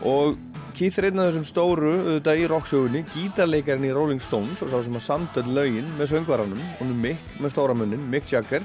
Og 0.09 0.37
Keith 0.79 1.01
er 1.01 1.09
einn 1.09 1.19
af 1.19 1.33
þessum 1.33 1.47
stóru 1.49 1.89
auðvitað 1.91 2.39
í 2.39 2.43
rocksögunni, 2.53 3.01
gítarleikarinn 3.11 3.89
í 3.89 3.95
Rolling 3.97 4.21
Stones 4.23 4.61
og 4.63 4.69
sá 4.71 4.77
sem 4.85 4.95
að 4.95 5.03
samtöld 5.09 5.49
lögin 5.51 5.89
með 5.99 6.13
söngvaranum, 6.13 6.61
hún 6.79 6.93
er 6.93 6.99
Mick 7.03 7.33
með 7.43 7.51
stóramunnin, 7.51 8.05
Mick 8.13 8.29
Jagger. 8.31 8.63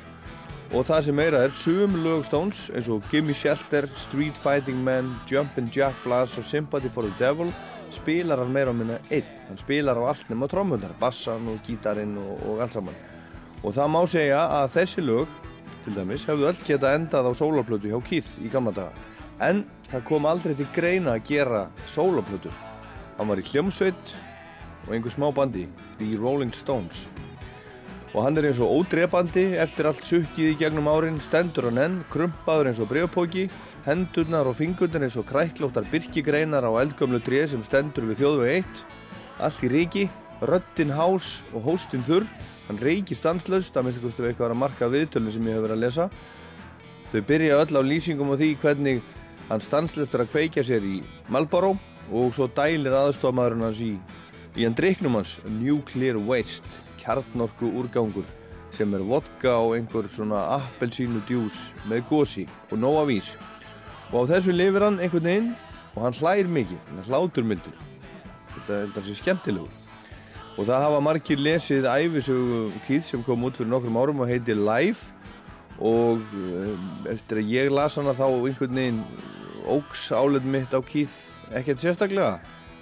Og 0.78 0.86
það 0.86 1.08
sem 1.08 1.18
meira 1.18 1.40
er 1.42 1.56
sum 1.58 1.96
lög 2.04 2.28
Stones 2.28 2.68
eins 2.78 2.86
og 2.94 3.08
Gimme 3.10 3.34
Shelter, 3.34 3.88
Street 3.98 4.38
Fighting 4.38 4.84
Man, 4.86 5.10
Jumpin' 5.26 5.72
Jack 5.74 5.98
Flash 5.98 6.38
og 6.38 6.46
Sympathy 6.46 6.92
for 6.94 7.10
the 7.10 7.18
Devil 7.18 7.50
spilar 7.96 8.44
hann 8.44 8.54
meira 8.54 8.70
á 8.70 8.78
minna 8.78 9.00
einn, 9.10 9.32
hann 9.48 9.58
spilar 9.58 9.98
á 9.98 10.06
allt 10.12 10.30
nema 10.30 10.46
trómundar, 10.52 10.94
bassan 11.02 11.50
og 11.50 11.64
gítarinn 11.66 12.14
og, 12.22 12.44
og 12.46 12.62
allt 12.62 12.76
saman. 12.78 13.00
Og 13.64 13.74
það 13.74 13.90
má 13.96 14.04
segja 14.14 14.44
að 14.60 14.70
þessi 14.76 15.06
lög, 15.08 15.34
til 15.82 15.96
dæmis, 15.98 16.28
hefðu 16.30 16.46
öll 16.52 16.62
geta 16.70 16.94
endað 16.94 17.32
á 17.34 17.42
sólarplötu 17.42 17.90
hjá 17.90 17.98
Keith 18.06 18.38
í 18.38 18.54
gamla 18.54 18.76
daga 18.78 19.13
en 19.42 19.64
það 19.90 20.06
kom 20.10 20.28
aldrei 20.30 20.54
til 20.58 20.70
greina 20.76 21.18
að 21.18 21.26
gera 21.32 21.66
sóloplötur. 21.90 22.54
Hann 23.18 23.30
var 23.30 23.42
í 23.42 23.48
hljómsveit 23.48 24.16
og 24.88 24.94
einhver 24.94 25.14
smá 25.14 25.30
bandi, 25.34 25.68
The 26.00 26.16
Rolling 26.20 26.54
Stones. 26.54 27.08
Og 28.14 28.22
hann 28.22 28.38
er 28.38 28.46
eins 28.46 28.60
og 28.62 28.70
ódrepandi 28.70 29.56
eftir 29.58 29.88
allt 29.90 30.06
sukkið 30.06 30.52
í 30.52 30.58
gegnum 30.60 30.90
árin, 30.92 31.18
stendur 31.22 31.72
hann 31.72 31.82
enn, 31.82 31.96
krumpaður 32.14 32.70
eins 32.70 32.82
og 32.84 32.92
brevpóki, 32.92 33.48
hendurnar 33.88 34.50
og 34.50 34.58
fingurnar 34.60 35.08
eins 35.08 35.18
og 35.18 35.26
kræklóttar 35.32 35.88
byrkigreinar 35.90 36.68
á 36.68 36.72
eldgömlu 36.84 37.24
trið 37.26 37.56
sem 37.56 37.64
stendur 37.66 38.06
við 38.12 38.22
þjóðveg 38.22 38.60
1. 38.62 38.84
Allt 39.48 39.66
í 39.66 39.72
ríki, 39.74 40.06
röttin 40.46 40.94
hás 40.94 41.40
og 41.56 41.66
hóstinn 41.72 42.06
þurr, 42.06 42.30
hann 42.68 42.80
reiki 42.86 43.18
stanslaust, 43.18 43.74
að 43.74 43.90
minnst 43.90 44.06
eitthvað 44.06 44.30
eitthvað 44.30 44.54
að 44.54 44.62
marka 44.62 44.94
viðtölun 44.94 45.34
sem 45.34 45.50
ég 45.50 45.58
hef 45.58 45.66
verið 45.66 45.78
að 45.78 45.84
lesa. 45.88 46.08
Þau 47.10 47.22
byrja 47.30 47.60
öll 47.64 47.78
á 47.78 47.82
lýsingum 47.82 48.34
á 48.34 48.36
því 48.38 48.52
hvernig 48.62 49.02
Hann 49.54 49.62
stanslistur 49.62 50.24
að 50.24 50.32
kveikja 50.34 50.64
sér 50.66 50.82
í 50.82 50.96
Marlboro 51.30 51.76
og 52.10 52.32
svo 52.34 52.48
dælir 52.50 52.96
aðstofmaðurinn 52.98 53.68
hans 53.68 53.82
í, 53.86 53.92
í 54.58 54.66
hann 54.66 54.74
driknum 54.74 55.20
hans 55.20 55.36
Nuclear 55.60 56.18
Waste, 56.18 56.66
kjarnorku 56.98 57.70
úrgangur 57.70 58.26
sem 58.74 58.90
er 58.98 59.04
vodka 59.06 59.60
og 59.62 59.76
einhver 59.78 60.10
svona 60.10 60.42
appelsínu 60.56 61.22
djús 61.30 61.68
með 61.86 62.02
gósi 62.10 62.48
og 62.72 62.82
nóa 62.82 63.06
vís 63.06 63.36
og 64.10 64.26
á 64.26 64.32
þessu 64.34 64.58
lifir 64.58 64.88
hann 64.88 64.98
einhvern 64.98 65.30
veginn 65.30 65.54
og 65.94 66.08
hann 66.08 66.18
hlær 66.18 66.50
mikið, 66.50 66.80
hann 66.90 67.06
hlátur 67.08 67.46
mildur. 67.46 67.76
Þetta 68.54 68.80
held 68.80 68.98
að 68.98 69.10
sé 69.10 69.18
skemmtilegur. 69.20 69.82
Og 70.54 70.68
það 70.70 70.86
hafa 70.86 71.02
margir 71.02 71.42
lesið 71.42 71.86
æfisögu 71.90 72.64
kýð 72.88 73.06
sem 73.08 73.22
kom 73.26 73.46
út 73.46 73.58
fyrir 73.58 73.72
nokkrum 73.72 74.02
árum 74.02 74.26
og 74.26 74.30
heiti 74.30 74.58
Life. 74.58 75.14
Og 75.82 76.22
eh, 76.38 76.74
eftir 77.14 77.42
að 77.42 77.54
ég 77.54 77.72
las 77.74 77.98
hana 77.98 78.14
þá 78.18 78.28
einhvern 78.30 78.78
veginn 78.78 79.00
ógs 79.70 80.10
álið 80.12 80.50
mitt 80.56 80.74
á 80.76 80.80
Keith 80.86 81.54
ekkert 81.54 81.84
sérstaklega 81.84 82.40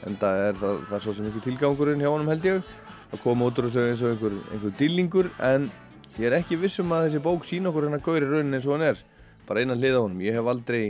en 0.08 0.18
það 0.22 0.44
er, 0.48 0.58
það, 0.58 0.80
það 0.90 0.96
er 0.98 1.04
svo 1.06 1.14
sem 1.16 1.28
einhver 1.28 1.46
tilgangurinn 1.46 2.02
hjá 2.02 2.10
honum 2.10 2.32
held 2.32 2.48
ég 2.48 2.74
að 3.12 3.22
koma 3.24 3.50
út 3.50 3.60
úr 3.60 3.68
þessu 3.68 3.86
eins 3.90 4.04
og 4.06 4.14
einhver, 4.14 4.36
einhver 4.56 4.76
dillingur 4.80 5.30
en 5.52 5.70
ég 6.18 6.28
er 6.30 6.38
ekki 6.40 6.60
vissum 6.60 6.92
að 6.96 7.08
þessi 7.08 7.24
bók 7.24 7.48
sína 7.48 7.72
okkur 7.72 7.88
hennar 7.88 8.04
gauri 8.06 8.28
raunin 8.28 8.58
eins 8.58 8.68
og 8.68 8.78
hann 8.78 8.88
er. 8.92 9.02
Bara 9.48 9.64
einan 9.64 9.82
hlið 9.82 9.98
á 10.00 10.02
honum, 10.02 10.22
ég 10.24 10.38
hef 10.38 10.48
aldrei 10.48 10.84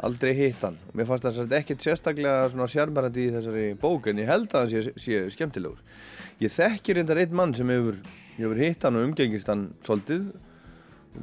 aldrei 0.00 0.32
hitt 0.36 0.62
hann. 0.64 0.78
Og 0.88 0.96
mér 0.96 1.08
fannst 1.08 1.26
það 1.26 1.56
ekkert 1.58 1.84
sérstaklega 1.84 2.48
svona 2.52 2.68
sjármærandi 2.72 3.26
í 3.26 3.32
þessari 3.34 3.66
bók 3.80 4.08
en 4.10 4.22
ég 4.22 4.30
held 4.30 4.54
að 4.54 4.62
hann 4.64 4.70
sé, 4.72 4.94
sé 4.96 5.22
skemmtilegur. 5.34 5.80
Ég 6.40 6.52
þekkir 6.54 7.00
reyndar 7.00 7.20
einn 7.20 7.36
mann 7.36 7.52
sem 7.56 7.68
hefur, 7.68 7.98
hefur 8.38 8.62
hitt 8.62 8.86
hann 8.86 8.96
og 8.96 9.08
umgengist 9.10 9.50
hann 9.52 9.70
svolítið 9.84 10.30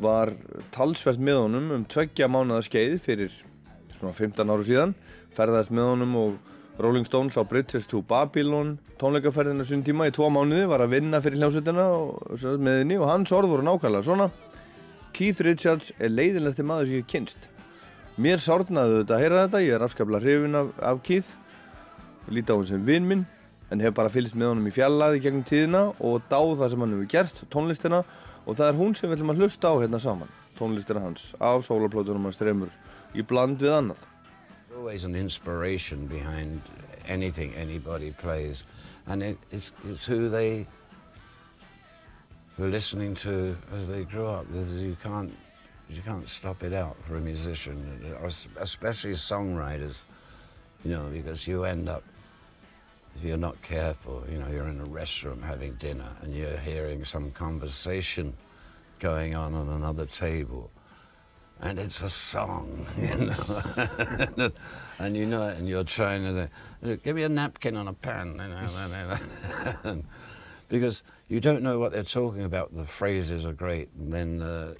var 0.04 0.34
talsvert 0.76 1.22
með 1.24 1.42
honum 1.46 1.72
um 1.74 1.86
tveggja 1.90 2.28
mánuða 2.30 2.66
skeið 2.68 2.98
fyrir 3.02 3.38
svona 3.98 4.14
15 4.16 4.54
áru 4.54 4.66
síðan 4.68 4.94
ferðast 5.38 5.74
með 5.74 5.92
honum 5.92 6.16
og 6.22 6.56
Rolling 6.82 7.06
Stones 7.08 7.38
á 7.38 7.44
Bridges 7.48 7.88
to 7.90 8.04
Babylon 8.06 8.76
tónleikaferðina 9.02 9.66
sín 9.66 9.84
tíma 9.86 10.08
í 10.10 10.14
tvo 10.14 10.30
mánuði 10.34 10.68
var 10.70 10.84
að 10.86 10.94
vinna 10.94 11.22
fyrir 11.22 11.42
hljómsveitina 11.42 11.86
með 12.62 12.82
henni 12.84 12.98
og 13.02 13.10
hans 13.10 13.34
orð 13.34 13.56
voru 13.56 13.66
nákvæmlega 13.66 14.06
svona. 14.06 14.30
Keith 15.14 15.42
Richards 15.46 15.94
er 15.98 16.14
leiðilegsti 16.14 16.66
maður 16.66 16.92
sem 16.92 17.02
ég 17.02 17.10
kynst 17.10 17.50
mér 18.18 18.42
sárnaði 18.42 19.02
þetta 19.02 19.16
að 19.16 19.24
heyra 19.24 19.42
þetta 19.46 19.64
ég 19.66 19.76
er 19.78 19.84
afskaplega 19.86 20.24
hrifin 20.26 20.58
af, 20.58 20.70
af 20.82 21.02
Keith. 21.06 21.36
Líti 22.30 22.54
á 22.54 22.58
hann 22.58 22.70
sem 22.70 22.86
vinn 22.86 23.10
minn 23.10 23.26
en 23.72 23.82
hef 23.84 23.96
bara 23.98 24.12
fylgst 24.12 24.38
með 24.38 24.54
honum 24.54 24.70
í 24.70 24.74
fjallaði 24.74 25.22
gegnum 25.24 25.46
tíðina 25.48 25.84
og 25.98 26.26
dáð 26.32 26.54
það 26.62 26.74
sem 26.74 26.84
hann 26.84 26.96
hefur 26.96 27.12
gert 27.14 27.42
tónlistina 27.54 28.04
og 28.46 28.56
það 28.56 28.68
er 28.70 28.80
hún 28.80 28.96
sem 28.96 29.10
við 29.10 29.18
ætlum 29.18 29.34
að 29.34 29.42
hlusta 29.42 29.72
á 29.72 29.76
hérna 29.82 30.00
saman 30.02 30.32
tónlistina 30.58 31.04
hans 31.04 31.34
af 31.40 31.66
sólarplótunum 31.68 32.30
hans 32.30 32.40
stremur 32.40 32.72
í 33.18 33.26
bland 33.26 33.62
við 33.62 33.74
annað 33.80 34.06
There's 34.06 34.80
always 34.80 35.04
an 35.04 35.16
inspiration 35.16 36.06
behind 36.08 36.62
anything 37.08 37.54
anybody 37.56 38.12
plays. 38.12 38.66
And 39.08 39.24
it, 39.24 39.38
it's, 39.50 39.72
it's 39.88 40.06
who 40.06 40.30
they 40.30 40.68
were 42.58 42.68
listening 42.68 43.16
to 43.16 43.58
as 43.74 43.88
they 43.88 44.04
grew 44.04 44.28
up. 44.28 44.46
You 44.54 44.96
can't 45.02 45.34
you 45.90 46.02
can't 46.02 46.28
stop 46.28 46.64
it 46.64 46.74
out 46.74 47.02
for 47.02 47.16
a 47.16 47.22
musician 47.22 47.80
especially 48.58 49.14
songwriters 49.14 50.04
you 50.84 50.92
know 50.92 51.08
because 51.14 51.48
you 51.48 51.64
end 51.64 51.88
up 51.88 52.04
if 53.18 53.24
you're 53.24 53.38
not 53.38 53.60
careful, 53.64 54.24
you 54.32 54.38
know, 54.38 54.48
you're 54.48 54.68
in 54.68 54.80
a 54.80 54.86
restaurant 54.86 55.44
having 55.44 55.74
dinner 55.76 56.08
and 56.22 56.36
you're 56.36 56.58
hearing 56.58 57.04
some 57.04 57.32
conversation 57.32 58.36
going 59.00 59.34
on 59.34 59.56
on 59.56 59.70
another 59.70 60.06
table 60.06 60.70
and 61.62 61.80
it's 61.80 62.02
a 62.02 62.10
song, 62.10 62.86
you 62.98 63.16
know, 63.16 64.52
and 65.00 65.16
you 65.16 65.26
know 65.26 65.48
it, 65.48 65.58
and 65.58 65.68
you're 65.68 65.84
trying 65.84 66.24
to 66.24 66.98
give 66.98 67.16
me 67.16 67.24
a 67.24 67.30
napkin 67.30 67.76
on 67.76 67.88
a 67.88 67.94
pan, 67.94 68.40
you 68.40 69.94
know, 69.94 70.04
because 70.70 71.04
you 71.30 71.40
don't 71.40 71.64
know 71.64 71.80
what 71.80 71.92
they're 71.92 72.04
talking 72.04 72.44
about. 72.44 72.76
The 72.76 72.86
phrases 72.86 73.46
are 73.46 73.54
great, 73.54 73.90
and 73.98 74.14
then, 74.14 74.42
uh, 74.42 74.74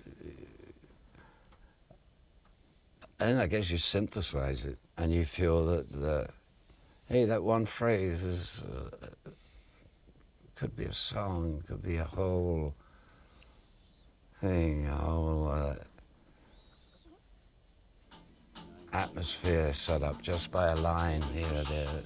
and 3.20 3.40
I 3.40 3.48
guess 3.48 3.72
you 3.72 3.78
synthesize 3.78 4.66
it, 4.66 4.78
and 4.98 5.12
you 5.12 5.26
feel 5.26 5.66
that, 5.66 6.30
hey, 7.10 7.26
that 7.26 7.42
one 7.42 7.66
phrase 7.66 8.24
is 8.24 8.64
uh, 8.64 9.08
could 10.56 10.76
be 10.76 10.86
a 10.86 10.94
song, 10.94 11.64
could 11.68 11.82
be 11.82 11.98
a 11.98 12.04
whole 12.04 12.76
thing, 14.42 14.88
a 14.88 14.96
whole. 14.96 15.48
Uh, 15.48 15.76
atmosphere 18.94 19.74
set 19.74 20.04
up 20.04 20.22
just 20.22 20.52
by 20.52 20.70
a 20.70 20.76
line 20.76 21.22
here 21.22 21.48
or 21.48 21.64
there. 21.64 22.02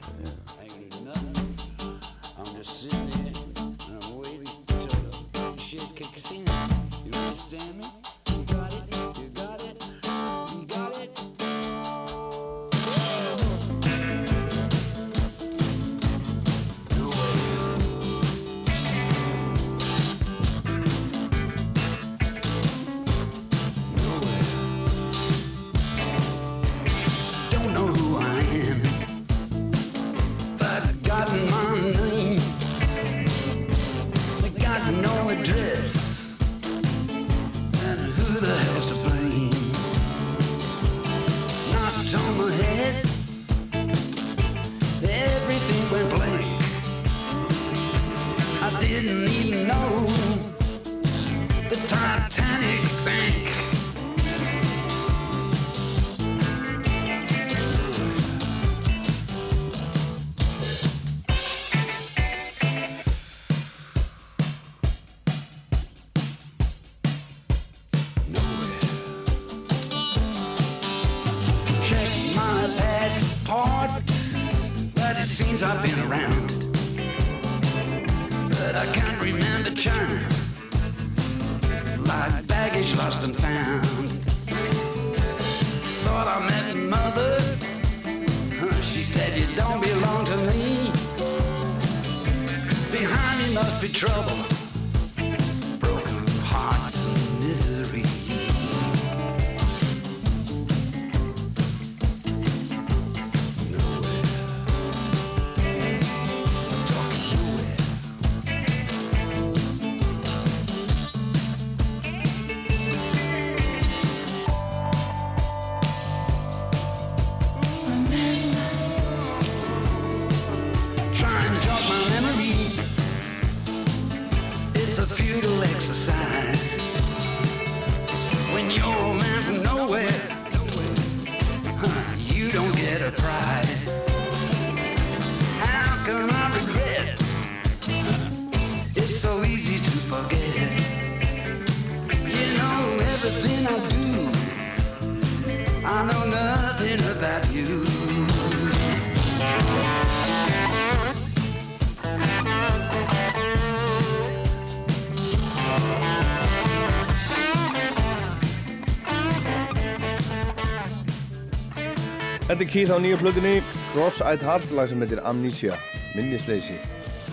Þetta 162.61 162.69
er 162.69 162.77
Keith 162.77 162.93
á 162.93 163.01
nýju 163.01 163.17
plötunni. 163.17 163.51
Cross-Eyed 163.89 164.43
Heart 164.45 164.73
lag 164.77 164.85
sem 164.85 165.01
heitir 165.01 165.17
Amnesia. 165.25 165.73
Minnisleysi. 166.13 166.75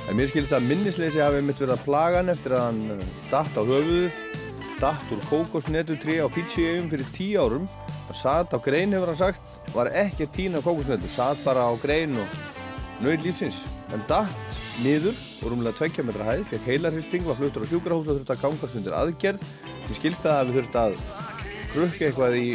En 0.09 0.17
mér 0.17 0.31
skilst 0.31 0.55
að 0.57 0.65
minnisleysi 0.71 1.21
hafi 1.21 1.43
mitt 1.45 1.59
verið 1.61 1.75
að 1.75 1.83
plaga 1.85 2.23
hann 2.23 2.33
eftir 2.33 2.55
að 2.57 2.63
hann 2.65 2.79
eh, 2.95 3.03
datt 3.29 3.53
á 3.53 3.61
höfuðuð 3.61 4.23
datt 4.81 5.11
úr 5.13 5.27
kókosnetu 5.29 5.99
3 6.01 6.23
á 6.25 6.33
Fiji-eigum 6.33 6.89
fyrir 6.89 7.11
10 7.19 7.45
árum. 7.45 7.67
Og 8.09 8.17
satt 8.17 8.57
á 8.57 8.59
grein 8.65 8.97
hefur 8.97 9.13
hann 9.13 9.19
sagt 9.21 9.75
var 9.75 9.91
ekki 9.93 10.25
að 10.25 10.33
tína 10.39 10.63
kókosnetu 10.65 11.11
satt 11.13 11.43
bara 11.45 11.67
á 11.69 11.77
grein 11.83 12.17
og 12.17 12.41
nöyð 13.05 13.27
lífsins. 13.27 13.59
En 13.93 14.01
datt 14.09 14.57
niður 14.81 15.13
og 15.43 15.53
rúmlega 15.53 15.77
2 15.77 16.07
metra 16.09 16.31
hæð 16.31 16.47
fekk 16.55 16.71
heilarhristing, 16.71 17.29
var 17.29 17.37
fluttur 17.37 17.69
á 17.69 17.71
sjúkrahús 17.75 18.09
og 18.09 18.17
þurfti 18.17 18.33
að 18.33 18.47
gangast 18.47 18.81
undir 18.81 18.97
aðgerð. 18.97 19.45
Mér 19.85 20.01
skilst 20.01 20.25
að 20.25 20.39
hafi 20.39 20.57
þurft 20.57 20.81
að 20.87 20.97
krukka 21.77 22.09
eitthvað 22.09 22.41
í 22.41 22.49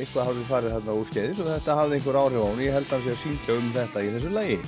eitthvað 0.00 0.30
hafði 0.30 0.44
farið 0.48 0.74
þarna 0.76 0.96
úr 0.98 1.08
skeiðis 1.08 1.40
og 1.42 1.50
þetta 1.50 1.76
hafði 1.78 1.98
einhver 1.98 2.18
áhrif 2.20 2.44
á 2.44 2.48
hún. 2.48 2.62
Ég 2.64 2.76
held 2.76 2.86
að 2.88 2.94
hann 2.96 3.04
sé 3.06 3.14
að 3.14 3.22
syngja 3.24 3.56
um 3.56 3.72
þetta 3.74 4.04
í 4.04 4.12
þessu 4.14 4.32
lagi. 4.34 4.58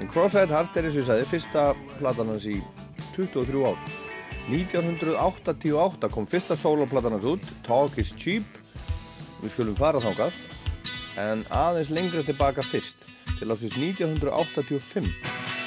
En 0.00 0.10
Cross-Eyed 0.10 0.54
Heart 0.54 0.78
er 0.78 0.88
eins 0.88 0.96
og 0.96 1.02
ég 1.02 1.08
sagði 1.10 1.28
fyrsta 1.30 1.64
platan 1.98 2.32
hans 2.32 2.46
í 2.48 2.56
23 3.16 3.64
ár. 3.68 3.82
1988 4.50 6.10
kom 6.10 6.26
fyrsta 6.30 6.56
soloplatan 6.58 7.14
hans 7.18 7.28
út 7.28 7.52
Talk 7.66 7.98
is 8.00 8.14
Cheap. 8.16 8.46
Við 9.40 9.54
skulum 9.54 9.78
fara 9.78 10.02
þángað 10.02 10.40
en 11.20 11.44
aðeins 11.52 11.92
lengra 11.92 12.24
tilbaka 12.24 12.64
fyrst 12.64 13.04
til 13.38 13.50
ásins 13.52 13.76
1985 13.76 15.59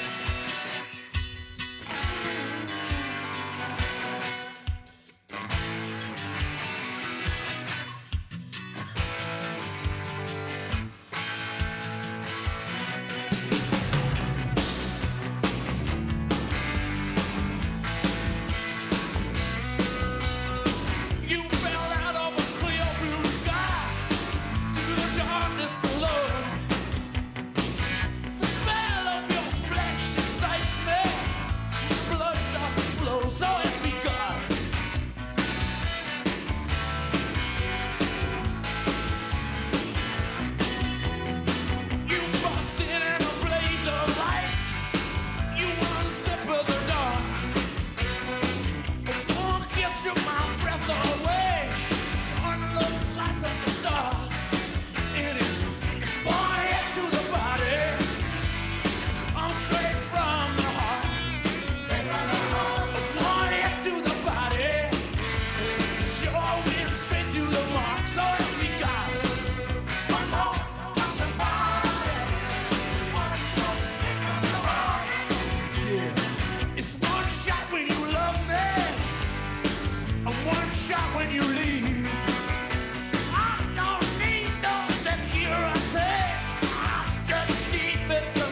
been 88.08 88.28
so 88.34 88.43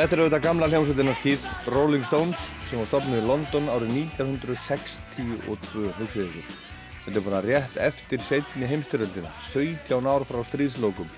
Þetta 0.00 0.16
er 0.16 0.20
auðvitað 0.22 0.44
gamla 0.46 0.66
hljómsveitin 0.70 1.08
hans 1.10 1.18
Keith 1.20 1.66
Rolling 1.68 2.04
Stones 2.08 2.44
sem 2.70 2.78
var 2.80 2.86
stofnuð 2.88 3.18
í 3.18 3.26
London 3.28 3.66
árið 3.68 3.90
1962, 4.16 5.34
hugsið 5.98 6.22
ykkur. 6.22 6.54
Þetta 7.02 7.20
er 7.20 7.26
bara 7.26 7.40
rétt 7.44 7.76
eftir 7.84 8.24
setni 8.24 8.70
heimstyröldina, 8.70 9.34
17 9.50 10.08
ár 10.08 10.24
frá 10.24 10.40
stríðslókum. 10.48 11.12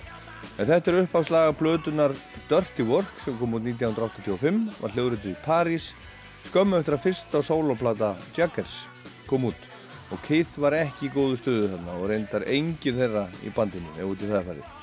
En 0.56 0.66
þetta 0.66 0.90
er 0.90 1.00
uppáfslaga 1.04 1.54
blötunar 1.62 2.16
Dirty 2.50 2.88
Work 2.90 3.22
sem 3.22 3.38
kom 3.38 3.54
út 3.54 3.70
1985, 3.70 4.74
var 4.82 4.98
hljóðrötu 4.98 5.30
í 5.30 5.38
París, 5.46 5.92
skömmu 6.50 6.82
eftir 6.82 6.98
að 6.98 7.06
fyrsta 7.06 7.46
soloplata 7.52 8.16
Jaggers 8.34 8.88
kom 9.30 9.46
út. 9.54 9.72
Og 10.10 10.26
Keith 10.26 10.58
var 10.58 10.74
ekki 10.82 11.06
í 11.06 11.14
góðu 11.14 11.38
stöðu 11.38 11.74
þarna 11.76 12.00
og 12.02 12.10
reyndar 12.10 12.50
engin 12.50 12.98
þeirra 12.98 13.28
í 13.46 13.54
bandinu 13.54 13.94
ef 13.94 14.08
út 14.10 14.26
í 14.26 14.34
það 14.34 14.48
færið. 14.50 14.78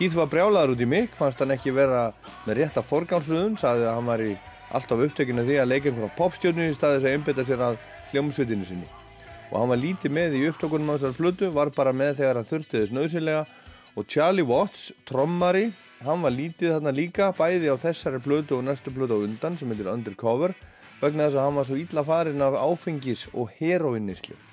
Keith 0.00 0.16
var 0.16 0.30
brjálaður 0.32 0.70
út 0.72 0.80
í 0.80 0.86
mig, 0.88 1.10
fannst 1.12 1.42
hann 1.42 1.50
ekki 1.52 1.74
vera 1.76 2.06
með 2.46 2.62
rétta 2.62 2.80
forgámsröðun, 2.80 3.58
sagði 3.60 3.84
að 3.84 3.98
hann 3.98 4.06
var 4.08 4.22
í 4.24 4.30
alltaf 4.72 5.02
upptökinu 5.04 5.44
því 5.44 5.58
að 5.60 5.68
leika 5.68 5.90
einhverja 5.90 6.16
popstjörnu 6.16 6.68
í 6.70 6.72
staðis 6.72 7.04
að 7.04 7.16
einbita 7.18 7.44
sér 7.44 7.64
að 7.66 7.76
hljómsveitinu 8.08 8.64
sinni. 8.64 8.88
Og 9.50 9.58
hann 9.58 9.68
var 9.74 9.82
lítið 9.82 10.16
með 10.16 10.38
í 10.38 10.42
upptökunum 10.48 10.88
á 10.88 10.96
þessar 10.96 11.18
flutu, 11.18 11.52
var 11.52 11.74
bara 11.76 11.92
með 11.92 12.22
þegar 12.22 12.40
hann 12.40 12.48
þurfti 12.48 12.78
þess 12.78 12.96
nöðsynlega 12.96 13.44
og 13.92 14.08
Charlie 14.08 14.48
Watts, 14.48 14.88
trommari, 15.04 15.66
hann 16.00 16.24
var 16.24 16.32
lítið 16.32 16.78
þarna 16.78 16.96
líka, 16.96 17.32
bæði 17.36 17.68
á 17.68 17.76
þessari 17.84 18.24
flutu 18.24 18.56
og 18.56 18.64
næstu 18.70 18.96
flutu 18.96 19.20
á 19.20 19.24
undan 19.28 19.60
sem 19.60 19.68
heitir 19.68 19.92
Undercover, 19.92 20.56
vegna 21.04 21.28
þess 21.28 21.36
að 21.36 21.44
hann 21.44 21.60
var 21.60 21.68
svo 21.68 21.76
ítla 21.76 22.08
farin 22.08 22.48
af 22.48 22.56
áfengis 22.56 23.28
og 23.34 23.52
heroinnisli. 23.60 24.46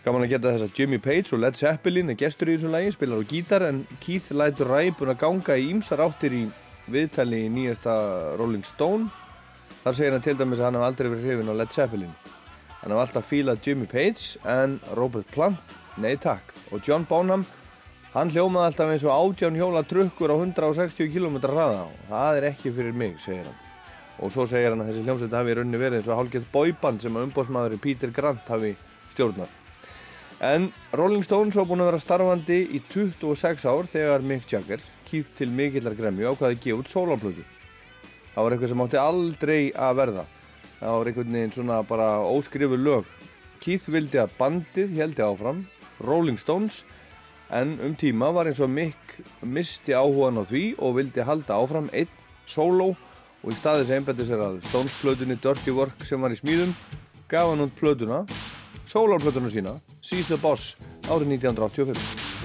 Gaman 0.00 0.24
að 0.24 0.30
geta 0.32 0.54
þess 0.54 0.64
að 0.64 0.78
Jimmy 0.78 0.96
Page 1.04 1.34
og 1.36 1.42
Led 1.42 1.58
Zeppelin 1.60 2.08
er 2.08 2.16
gestur 2.16 2.48
í 2.48 2.54
þessu 2.56 2.70
lagi, 2.72 2.92
spilar 2.94 3.20
á 3.20 3.24
gítar 3.28 3.64
en 3.66 3.82
Keith 4.00 4.30
lætur 4.32 4.70
ræpun 4.72 5.12
að 5.12 5.18
ganga 5.20 5.56
í 5.60 5.66
ýmsar 5.74 6.00
áttir 6.00 6.36
í 6.38 6.44
viðtali 6.88 7.42
í 7.44 7.50
nýjasta 7.52 7.96
Rolling 8.40 8.64
Stone. 8.64 9.10
Þar 9.84 9.98
segir 9.98 10.16
hann 10.16 10.24
til 10.24 10.36
dæmis 10.38 10.62
að 10.62 10.70
hann 10.70 10.78
hef 10.80 10.86
aldrei 10.88 11.10
verið 11.12 11.28
hrifin 11.28 11.52
á 11.52 11.54
Led 11.60 11.76
Zeppelin. 11.76 12.16
Hann 12.80 12.94
hef 12.96 13.02
alltaf 13.02 13.28
fílað 13.28 13.60
Jimmy 13.68 13.90
Page 13.92 14.40
en 14.48 14.80
Robert 14.96 15.28
Plant, 15.36 15.76
nei 16.00 16.16
takk. 16.16 16.56
Og 16.72 16.80
John 16.80 17.04
Bonham, 17.04 17.44
hann 18.16 18.32
hljómaði 18.32 18.70
alltaf 18.70 18.96
eins 18.96 19.04
og 19.04 19.12
átján 19.12 19.60
hjóla 19.60 19.84
trukkur 19.84 20.32
á 20.32 20.36
160 20.40 21.12
km 21.12 21.42
hraða 21.44 21.84
og 21.90 22.02
það 22.08 22.40
er 22.40 22.50
ekki 22.54 22.72
fyrir 22.72 22.96
mig, 22.96 23.18
segir 23.20 23.44
hann. 23.44 23.64
Og 24.24 24.32
svo 24.32 24.48
segir 24.48 24.72
hann 24.72 24.80
að 24.80 24.94
þessi 24.94 25.04
hljómsveit 25.04 25.40
hafi 25.42 25.52
í 25.52 25.60
rauninni 25.60 25.84
verið 25.84 26.00
eins 26.00 26.08
og 26.08 26.22
hálfgett 26.22 26.52
bóiband 26.56 27.04
sem 27.04 27.20
að 27.20 27.28
umbóðsmaðurinn 27.28 27.84
Peter 27.84 28.16
Grant 28.16 28.48
hafi 28.48 28.78
stjórnar. 29.12 29.59
En 30.40 30.70
Rolling 30.96 31.20
Stones 31.20 31.56
var 31.58 31.66
búin 31.68 31.82
að 31.84 31.90
vera 31.90 32.00
starfandi 32.00 32.58
í 32.72 32.78
26 32.88 33.66
ár 33.68 33.88
þegar 33.92 34.22
Mick 34.24 34.46
Jagger, 34.48 34.80
kýtt 35.04 35.34
til 35.36 35.50
mikillar 35.52 35.92
gremju, 35.98 36.30
ákvaði 36.32 36.56
að 36.56 36.62
gefa 36.64 36.80
út 36.80 36.92
sólarblötu. 36.92 37.44
Það 38.32 38.46
var 38.46 38.54
eitthvað 38.56 38.72
sem 38.72 38.84
átti 38.86 39.00
aldrei 39.02 39.58
að 39.76 39.98
verða. 39.98 40.24
Það 40.78 40.96
var 40.96 41.10
einhvern 41.10 41.36
veginn 41.36 41.52
svona 41.58 41.82
bara 41.84 42.08
óskrifu 42.24 42.78
lög. 42.80 43.10
Keith 43.60 43.90
vildi 43.92 44.22
að 44.22 44.32
bandið 44.38 44.96
heldi 44.96 45.26
áfram, 45.26 45.60
Rolling 46.08 46.40
Stones, 46.40 46.86
en 47.52 47.76
um 47.84 47.92
tíma 48.00 48.30
var 48.32 48.48
eins 48.48 48.62
og 48.64 48.72
Mick 48.72 49.18
misti 49.44 49.92
áhugan 49.92 50.40
á 50.40 50.44
því 50.48 50.64
og 50.80 50.96
vildi 51.02 51.26
halda 51.26 51.58
áfram 51.60 51.90
einn 51.92 52.08
sóló 52.48 52.94
og 53.42 53.52
í 53.52 53.58
staðis 53.58 53.92
einbætti 53.92 54.24
sér 54.24 54.40
að 54.46 54.62
Stones 54.70 54.94
plötunni 55.02 55.36
Dirty 55.36 55.74
Work 55.74 56.06
sem 56.08 56.22
var 56.22 56.32
í 56.32 56.38
smíðum 56.38 56.72
gaf 57.28 57.50
hann 57.50 57.66
út 57.66 57.76
plötuna 57.76 58.22
sólarplötuna 58.90 59.50
sína, 59.50 59.76
Seize 60.02 60.34
the 60.34 60.40
Boss, 60.40 60.74
árið 61.06 61.36
1985. 61.38 62.39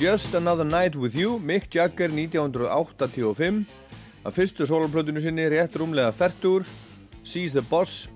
Just 0.00 0.32
Another 0.32 0.64
Night 0.64 0.96
With 0.96 1.14
You, 1.14 1.38
Mick 1.44 1.66
Jagger 1.68 2.08
1985 2.08 3.58
að 4.24 4.32
fyrstu 4.32 4.64
soloplötunni 4.64 5.20
sinni 5.20 5.44
rétt 5.52 5.76
rúmlega 5.76 6.08
færtur 6.16 6.64
Seize 7.20 7.52
the 7.52 7.60
Boss 7.68 8.06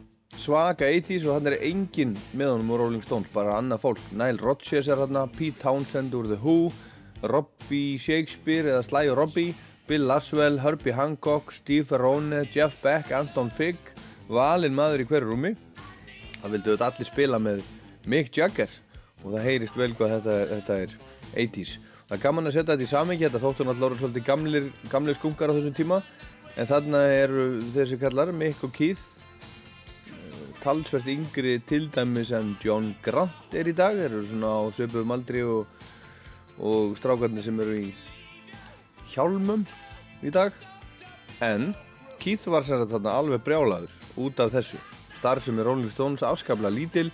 svaka 0.41 0.89
80s 0.89 1.27
og 1.29 1.37
hann 1.37 1.51
er 1.51 1.59
engin 1.61 2.15
með 2.33 2.55
honum 2.55 2.73
úr 2.73 2.81
Rolling 2.87 3.05
Stones, 3.05 3.29
bara 3.37 3.59
annað 3.59 3.85
fólk. 3.85 4.01
Nile 4.17 4.41
Rodgers 4.41 4.89
er 4.89 5.05
hann, 5.05 5.21
Pete 5.37 5.61
Townsend 5.61 6.17
úr 6.17 6.33
The 6.33 6.41
Who 6.41 6.73
Robbie 7.21 8.01
Shakespeare 8.01 8.73
eða 8.73 8.81
Sly 8.89 9.13
og 9.13 9.21
Robbie 9.21 9.53
Bill 9.85 10.09
Laswell, 10.09 10.63
Herbie 10.65 10.97
Hancock 10.97 11.53
Steve 11.53 11.85
Ferrone, 11.93 12.47
Jeff 12.49 12.81
Beck, 12.81 13.13
Anton 13.13 13.53
Figg 13.53 13.93
valinn 14.33 14.73
maður 14.73 15.05
í 15.05 15.11
hverju 15.13 15.35
rúmi. 15.35 15.53
Það 16.41 16.57
vildu 16.57 16.79
þetta 16.79 16.95
allir 16.95 17.13
spila 17.13 17.47
með 17.53 17.67
Mick 18.09 18.33
Jagger 18.33 18.73
og 19.21 19.35
það 19.35 19.51
heyrist 19.51 19.77
vel 19.77 19.93
hvað 19.93 20.23
þetta, 20.23 20.45
þetta 20.57 20.87
er 20.87 21.03
80s. 21.35 21.75
Það 22.05 22.17
er 22.17 22.23
gaman 22.23 22.49
að 22.49 22.55
setja 22.55 22.75
þetta 22.75 22.85
í 22.85 22.91
samengi, 22.91 23.25
þetta 23.25 23.41
þóttu 23.43 23.65
náttúrulega 23.65 23.89
orðið 23.89 24.03
svolítið 24.03 24.25
gamlir, 24.27 24.71
gamlir 24.93 25.17
skunkar 25.19 25.53
á 25.53 25.57
þessum 25.57 25.77
tíma. 25.77 26.01
En 26.55 26.69
þarna 26.71 27.01
eru 27.11 27.45
þessi 27.75 27.99
kallar 27.99 28.31
Mick 28.37 28.63
og 28.67 28.75
Keith 28.77 29.19
eh, 30.13 30.51
talsvert 30.63 31.09
yngri 31.11 31.57
til 31.67 31.89
dæmis 31.95 32.31
en 32.37 32.55
John 32.63 32.93
Grant 33.03 33.57
er 33.57 33.71
í 33.71 33.75
dag. 33.75 33.97
Þeir 33.97 34.11
eru 34.11 34.27
svona 34.29 34.53
á 34.53 34.63
svipum 34.77 35.15
aldri 35.17 35.43
og, 35.49 35.65
og 36.61 36.95
strákarnir 37.01 37.47
sem 37.47 37.59
eru 37.65 37.79
í 37.81 37.89
hjálmum 39.15 39.65
í 40.23 40.33
dag. 40.35 40.55
En 41.43 41.73
Keith 42.21 42.47
var 42.53 42.67
sem 42.67 42.79
sagt 42.79 42.93
þarna 42.95 43.17
alveg 43.19 43.43
brjálaður 43.47 43.97
út 44.21 44.45
af 44.45 44.53
þessu. 44.55 44.79
Starf 45.17 45.45
sem 45.45 45.59
er 45.59 45.67
Rolling 45.67 45.91
Stones 45.91 46.23
afskaplega 46.27 46.73
lítil 46.73 47.09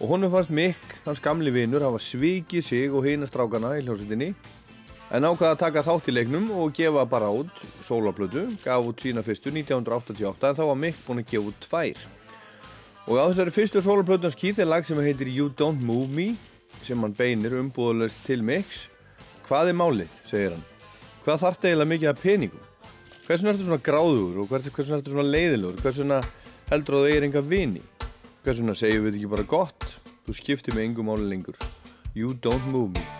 og 0.00 0.08
honum 0.08 0.30
fannst 0.32 0.50
Mick, 0.50 0.94
hans 1.04 1.20
gamli 1.20 1.52
vinnur, 1.52 1.82
hafa 1.84 2.00
svikið 2.00 2.64
sig 2.64 2.92
og 2.92 3.04
hina 3.04 3.26
strákana 3.28 3.74
í 3.76 3.82
hljómsveitinni. 3.84 4.30
En 5.12 5.26
ákvaða 5.26 5.56
að 5.56 5.60
taka 5.60 5.82
þátt 5.84 6.08
í 6.08 6.14
leiknum 6.14 6.46
og 6.56 6.72
gefa 6.72 7.02
bara 7.10 7.28
út 7.34 7.52
sólaplötu, 7.84 8.46
gaf 8.64 8.86
út 8.86 9.02
sína 9.02 9.24
fyrstu 9.26 9.52
1988 9.52 10.48
en 10.48 10.56
þá 10.56 10.64
var 10.70 10.80
Mick 10.80 11.02
búinn 11.04 11.20
að 11.20 11.34
gefa 11.34 11.50
út 11.50 11.60
tvær. 11.66 12.06
Og 13.10 13.20
á 13.20 13.24
þessari 13.26 13.54
fyrstu 13.58 13.84
sólaplötu 13.84 14.30
hans 14.30 14.38
Keith 14.38 14.62
er 14.62 14.70
lag 14.70 14.88
sem 14.88 15.04
heitir 15.04 15.28
You 15.28 15.50
Don't 15.52 15.84
Move 15.84 16.08
Me 16.08 16.30
sem 16.86 17.04
hann 17.04 17.16
beinir 17.18 17.58
umbúðalust 17.60 18.24
til 18.24 18.40
Micks. 18.46 18.86
Hvað 19.50 19.74
er 19.74 19.80
málið, 19.82 20.18
segir 20.24 20.54
hann? 20.54 20.66
Hvað 21.26 21.42
það 21.44 21.64
eiginlega 21.66 21.92
mikið 21.92 22.14
að 22.14 22.20
peningum? 22.24 22.68
Hversun 23.26 23.52
ertu 23.52 23.66
svona 23.66 23.84
gráður 23.84 24.44
og 24.44 24.52
hversun 24.54 24.96
ertu 24.96 25.12
svona 25.12 25.28
leiðilegur 25.28 25.82
hversun 25.84 26.20
heldur 26.70 26.96
að 26.96 27.02
þú 27.04 27.10
eigir 27.10 27.26
enga 27.28 27.42
vini 27.44 27.82
hversun 28.44 28.74
segjum 28.74 29.08
við 29.08 29.20
ekki 29.20 29.32
bara 29.36 29.48
gott? 29.48 29.88
Þú 30.24 30.36
skiptir 30.36 30.76
mig 30.76 30.88
engum 30.88 31.10
máli 31.10 31.28
lengur. 31.28 31.58
You 32.14 32.34
don't 32.34 32.70
move 32.72 32.92
me 32.96 33.19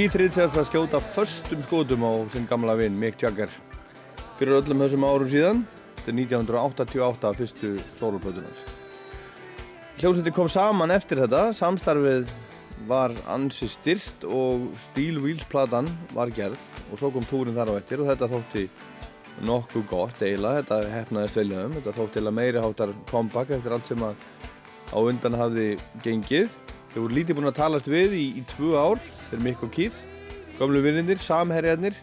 Keith 0.00 0.16
Richards 0.16 0.54
að 0.56 0.64
skjóta 0.70 0.98
föstum 1.04 1.60
skotum 1.60 2.06
á 2.08 2.24
sinn 2.32 2.46
gamla 2.48 2.72
vinn 2.78 2.94
Mick 2.96 3.20
Jagger 3.20 3.50
fyrir 4.38 4.54
öllum 4.56 4.80
þessum 4.80 5.02
árum 5.04 5.28
síðan 5.28 5.58
þetta 5.98 6.08
er 6.08 6.16
1988 6.22 7.32
fyrstu 7.36 7.72
soloplötunars 7.98 8.62
Hljómsveitin 9.98 10.36
kom 10.38 10.48
saman 10.48 10.94
eftir 10.94 11.20
þetta 11.20 11.42
samstarfið 11.58 12.32
var 12.88 13.12
ansi 13.28 13.68
styrt 13.68 14.24
og 14.24 14.70
Steel 14.86 15.20
Wheels 15.20 15.44
platan 15.52 15.92
var 16.16 16.32
gerð 16.32 16.64
og 16.86 16.96
svo 17.02 17.12
kom 17.12 17.28
túrin 17.28 17.60
þar 17.60 17.74
á 17.76 17.80
eftir 17.82 18.00
og 18.00 18.08
þetta 18.08 18.32
þótti 18.32 18.66
nokkuð 19.50 19.88
gott 19.92 20.24
eiginlega, 20.24 20.62
þetta 20.62 20.96
hefnaðist 20.96 21.40
veljaðum 21.42 21.76
þetta 21.76 21.98
þótti 22.00 22.22
eiginlega 22.22 22.38
meiri 22.40 22.64
háttar 22.64 22.96
comeback 23.12 23.52
eftir 23.58 23.76
allt 23.76 23.92
sem 23.92 24.08
að 24.08 24.28
á 24.96 24.98
undan 24.98 25.36
hafði 25.44 25.74
gengið. 26.00 26.56
Þeir 26.90 27.04
voru 27.04 27.14
lítið 27.14 27.36
búin 27.38 27.46
að 27.46 27.58
talast 27.60 27.86
við 27.90 28.14
í, 28.18 28.24
í 28.40 28.42
tvö 28.50 28.72
ár, 28.74 28.98
þeir 29.30 29.42
Mick 29.44 29.60
og 29.62 29.70
Keith, 29.74 30.00
gamlu 30.58 30.80
vinnindir, 30.82 31.20
samherjarnir 31.22 31.94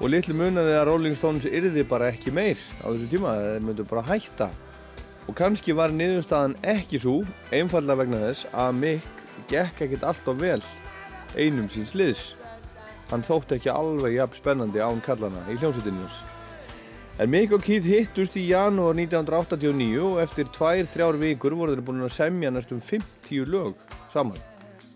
og 0.00 0.10
litlu 0.10 0.34
munaði 0.34 0.74
að 0.74 0.88
Rolling 0.88 1.14
Stones 1.14 1.46
yrði 1.46 1.84
bara 1.86 2.08
ekki 2.10 2.34
meir 2.34 2.58
á 2.82 2.90
þessu 2.90 3.06
tíma, 3.12 3.36
þeir 3.38 3.62
myndu 3.68 3.86
bara 3.86 4.02
hætta. 4.08 4.50
Og 5.30 5.38
kannski 5.38 5.76
var 5.78 5.94
niðurstaðan 5.94 6.58
ekki 6.66 6.98
svo, 7.00 7.20
einfallega 7.54 8.02
vegna 8.02 8.24
þess 8.26 8.50
að 8.50 8.74
Mick 8.82 9.24
gekk 9.48 9.86
ekkert 9.86 10.10
alltof 10.10 10.42
vel 10.42 10.60
einum 11.38 11.70
síns 11.70 11.94
liðs. 11.94 12.32
Hann 13.12 13.22
þótti 13.22 13.60
ekki 13.60 13.70
alveg 13.70 14.18
jafn 14.18 14.40
spennandi 14.40 14.82
án 14.82 15.02
kallana 15.04 15.46
í 15.52 15.58
hljómsveitinni 15.60 16.02
hans. 16.02 16.33
En 17.14 17.30
Mick 17.30 17.52
og 17.54 17.62
Keith 17.62 17.86
hittust 17.86 18.34
í 18.34 18.48
janúar 18.48 18.96
1989 18.98 20.00
og 20.02 20.16
eftir 20.18 20.48
tvær, 20.50 20.80
þrjár 20.90 21.18
vikur 21.20 21.54
voru 21.54 21.76
þeir 21.76 21.84
búin 21.86 22.02
að 22.02 22.10
semja 22.16 22.50
næstum 22.50 22.80
50 22.82 23.46
lög 23.46 23.76
saman. 24.10 24.40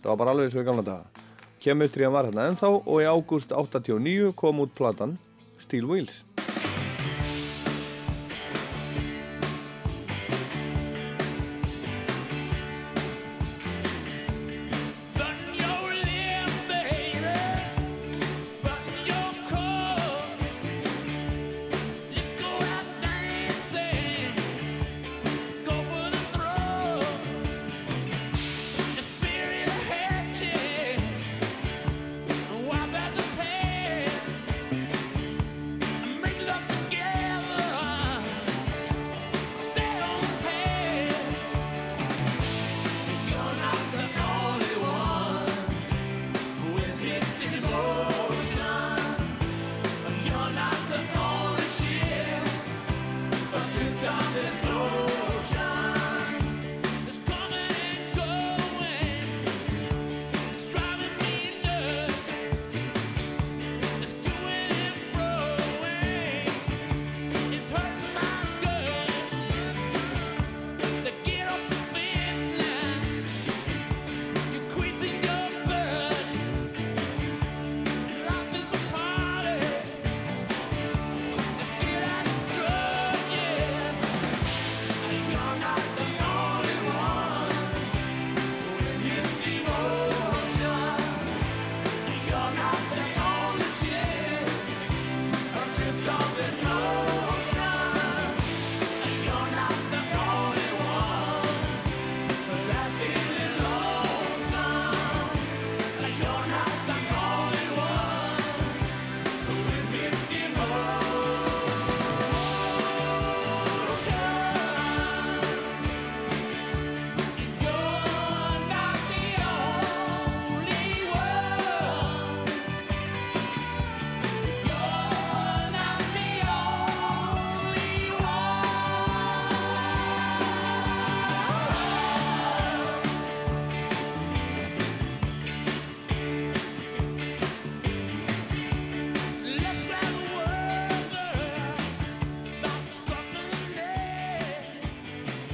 Það 0.02 0.08
var 0.10 0.18
bara 0.24 0.34
alveg 0.34 0.56
og 0.56 0.64
í 0.64 0.66
gamla 0.66 0.82
daga. 0.88 1.22
Kemutrían 1.62 2.10
var 2.16 2.26
hérna 2.26 2.48
ennþá 2.50 2.72
og 2.74 2.98
í 2.98 3.06
ágúst 3.06 3.54
89 3.54 4.32
kom 4.34 4.64
út 4.64 4.74
platan 4.74 5.14
Steel 5.62 5.86
Wheels. 5.86 6.24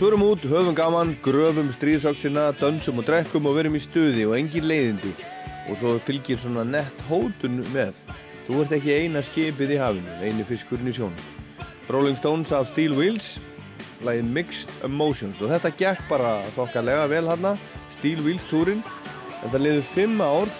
Förum 0.04 0.22
út, 0.22 0.42
höfum 0.44 0.74
gaman, 0.74 1.16
gröfum 1.24 1.70
stríðsöksina, 1.72 2.50
dönsum 2.60 2.98
og 3.00 3.06
drekkum 3.08 3.46
og 3.48 3.54
verum 3.56 3.78
í 3.78 3.80
stuði 3.80 4.26
og 4.28 4.34
engin 4.36 4.66
leiðindi. 4.68 5.12
Og 5.72 5.78
svo 5.80 5.94
fylgir 5.96 6.36
svona 6.42 6.60
nett 6.68 6.98
hótun 7.08 7.62
með. 7.72 7.96
Þú 8.44 8.58
ert 8.60 8.74
ekki 8.76 8.98
eina 8.98 9.22
skipið 9.24 9.70
í 9.72 9.78
hafinu, 9.80 10.18
eini 10.20 10.44
fiskurinn 10.44 10.90
í 10.90 10.92
sjónum. 10.92 11.22
Rolling 11.88 12.18
Stones 12.20 12.52
af 12.52 12.68
Steel 12.68 12.92
Wheels, 12.98 13.38
lagið 14.04 14.28
Mixed 14.36 14.74
Emotions. 14.84 15.40
Og 15.40 15.48
þetta 15.54 15.70
gekk 15.80 16.02
bara 16.10 16.34
þokkalega 16.58 17.06
vel 17.14 17.30
hérna, 17.30 17.54
Steel 17.94 18.20
Wheels 18.26 18.44
túrin. 18.50 18.82
En 19.40 19.54
það 19.54 19.64
liður 19.64 19.88
fimm 19.94 20.20
ár 20.20 20.52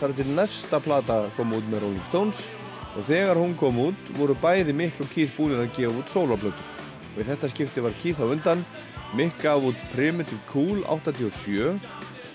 þar 0.00 0.16
til 0.18 0.26
næsta 0.32 0.82
plata 0.82 1.20
kom 1.36 1.54
út 1.54 1.70
með 1.70 1.86
Rolling 1.86 2.10
Stones. 2.10 2.48
Og 2.96 3.06
þegar 3.06 3.38
hún 3.38 3.54
kom 3.62 3.78
út 3.84 4.12
voru 4.18 4.34
bæði 4.42 4.74
Mick 4.74 4.98
og 4.98 5.14
Keith 5.14 5.38
búinir 5.38 5.62
að 5.68 5.70
gefa 5.78 6.02
út 6.02 6.16
soloplötur. 6.16 6.77
Og 7.14 7.22
í 7.22 7.26
þetta 7.28 7.50
skipti 7.52 7.84
var 7.84 7.96
Keith 8.02 8.22
á 8.22 8.26
undan, 8.28 8.64
Mick 9.16 9.38
gaf 9.40 9.64
út 9.64 9.78
Primitive 9.94 10.40
Cool 10.50 10.82
87, 10.84 11.78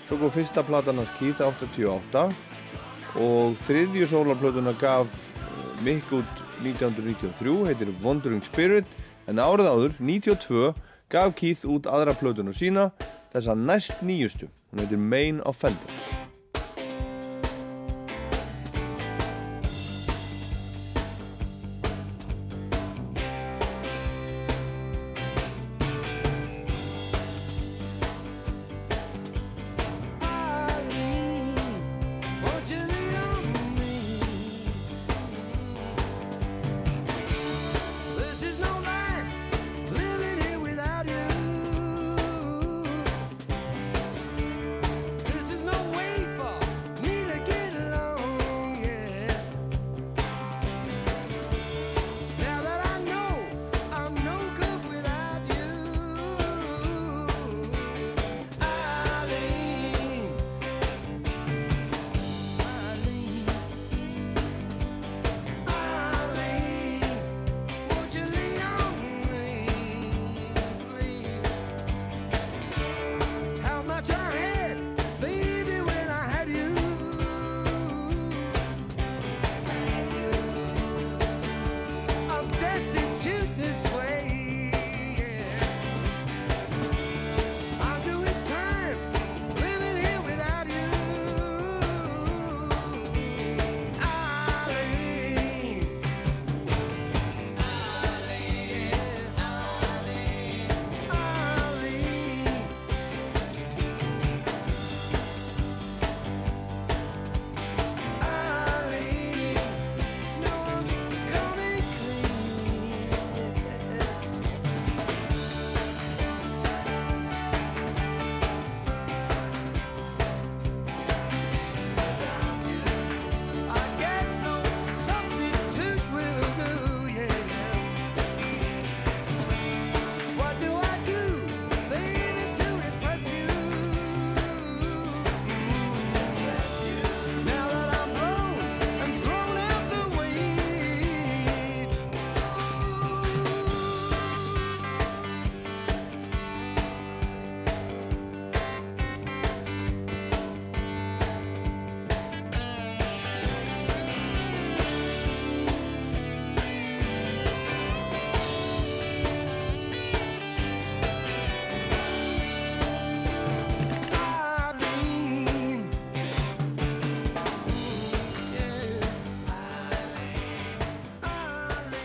svo 0.08 0.18
kom 0.18 0.32
fyrsta 0.34 0.64
platan 0.66 0.98
hans 0.98 1.12
Keith 1.18 1.42
88 1.44 2.26
og 3.22 3.54
þriðju 3.68 4.08
soloplötuna 4.10 4.74
gaf 4.80 5.12
eh, 5.38 5.84
Mick 5.86 6.10
út 6.14 6.42
1993, 6.64 7.54
heitir 7.68 7.94
Wandering 8.02 8.42
Spirit, 8.44 8.98
en 9.30 9.42
árið 9.42 9.70
áður, 9.70 9.96
92, 10.00 10.74
gaf 11.12 11.38
Keith 11.38 11.64
út 11.68 11.86
aðra 11.90 12.16
plötuna 12.18 12.54
sína, 12.56 12.90
þessa 13.34 13.54
næst 13.58 14.02
nýjustu, 14.02 14.50
hún 14.72 14.84
heitir 14.84 15.00
Main 15.00 15.42
Offender. 15.46 16.23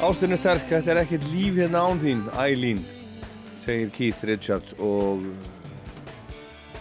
Ástin 0.10 0.34
er 0.34 0.40
sterk, 0.42 0.64
þetta 0.66 0.90
er 0.90 0.98
ekkert 1.04 1.26
líf 1.30 1.58
hérna 1.60 1.84
án 1.86 2.00
þín, 2.02 2.24
Eileen, 2.42 2.80
segir 3.62 3.92
Keith 3.94 4.24
Richards 4.26 4.74
og 4.82 5.22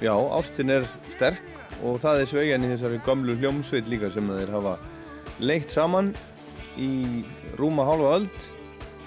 já, 0.00 0.14
ástin 0.32 0.72
er 0.72 0.86
sterk 1.12 1.82
og 1.84 1.98
það 2.00 2.22
er 2.22 2.30
sveigjan 2.30 2.64
í 2.64 2.70
þessari 2.70 3.02
gömlu 3.04 3.34
hljómsveit 3.36 3.90
líka 3.92 4.08
sem 4.14 4.32
þeir 4.32 4.54
hafa 4.54 4.72
leitt 5.44 5.68
saman 5.76 6.08
í 6.80 7.20
rúma 7.60 7.84
hálfa 7.90 8.14
öld, 8.22 8.48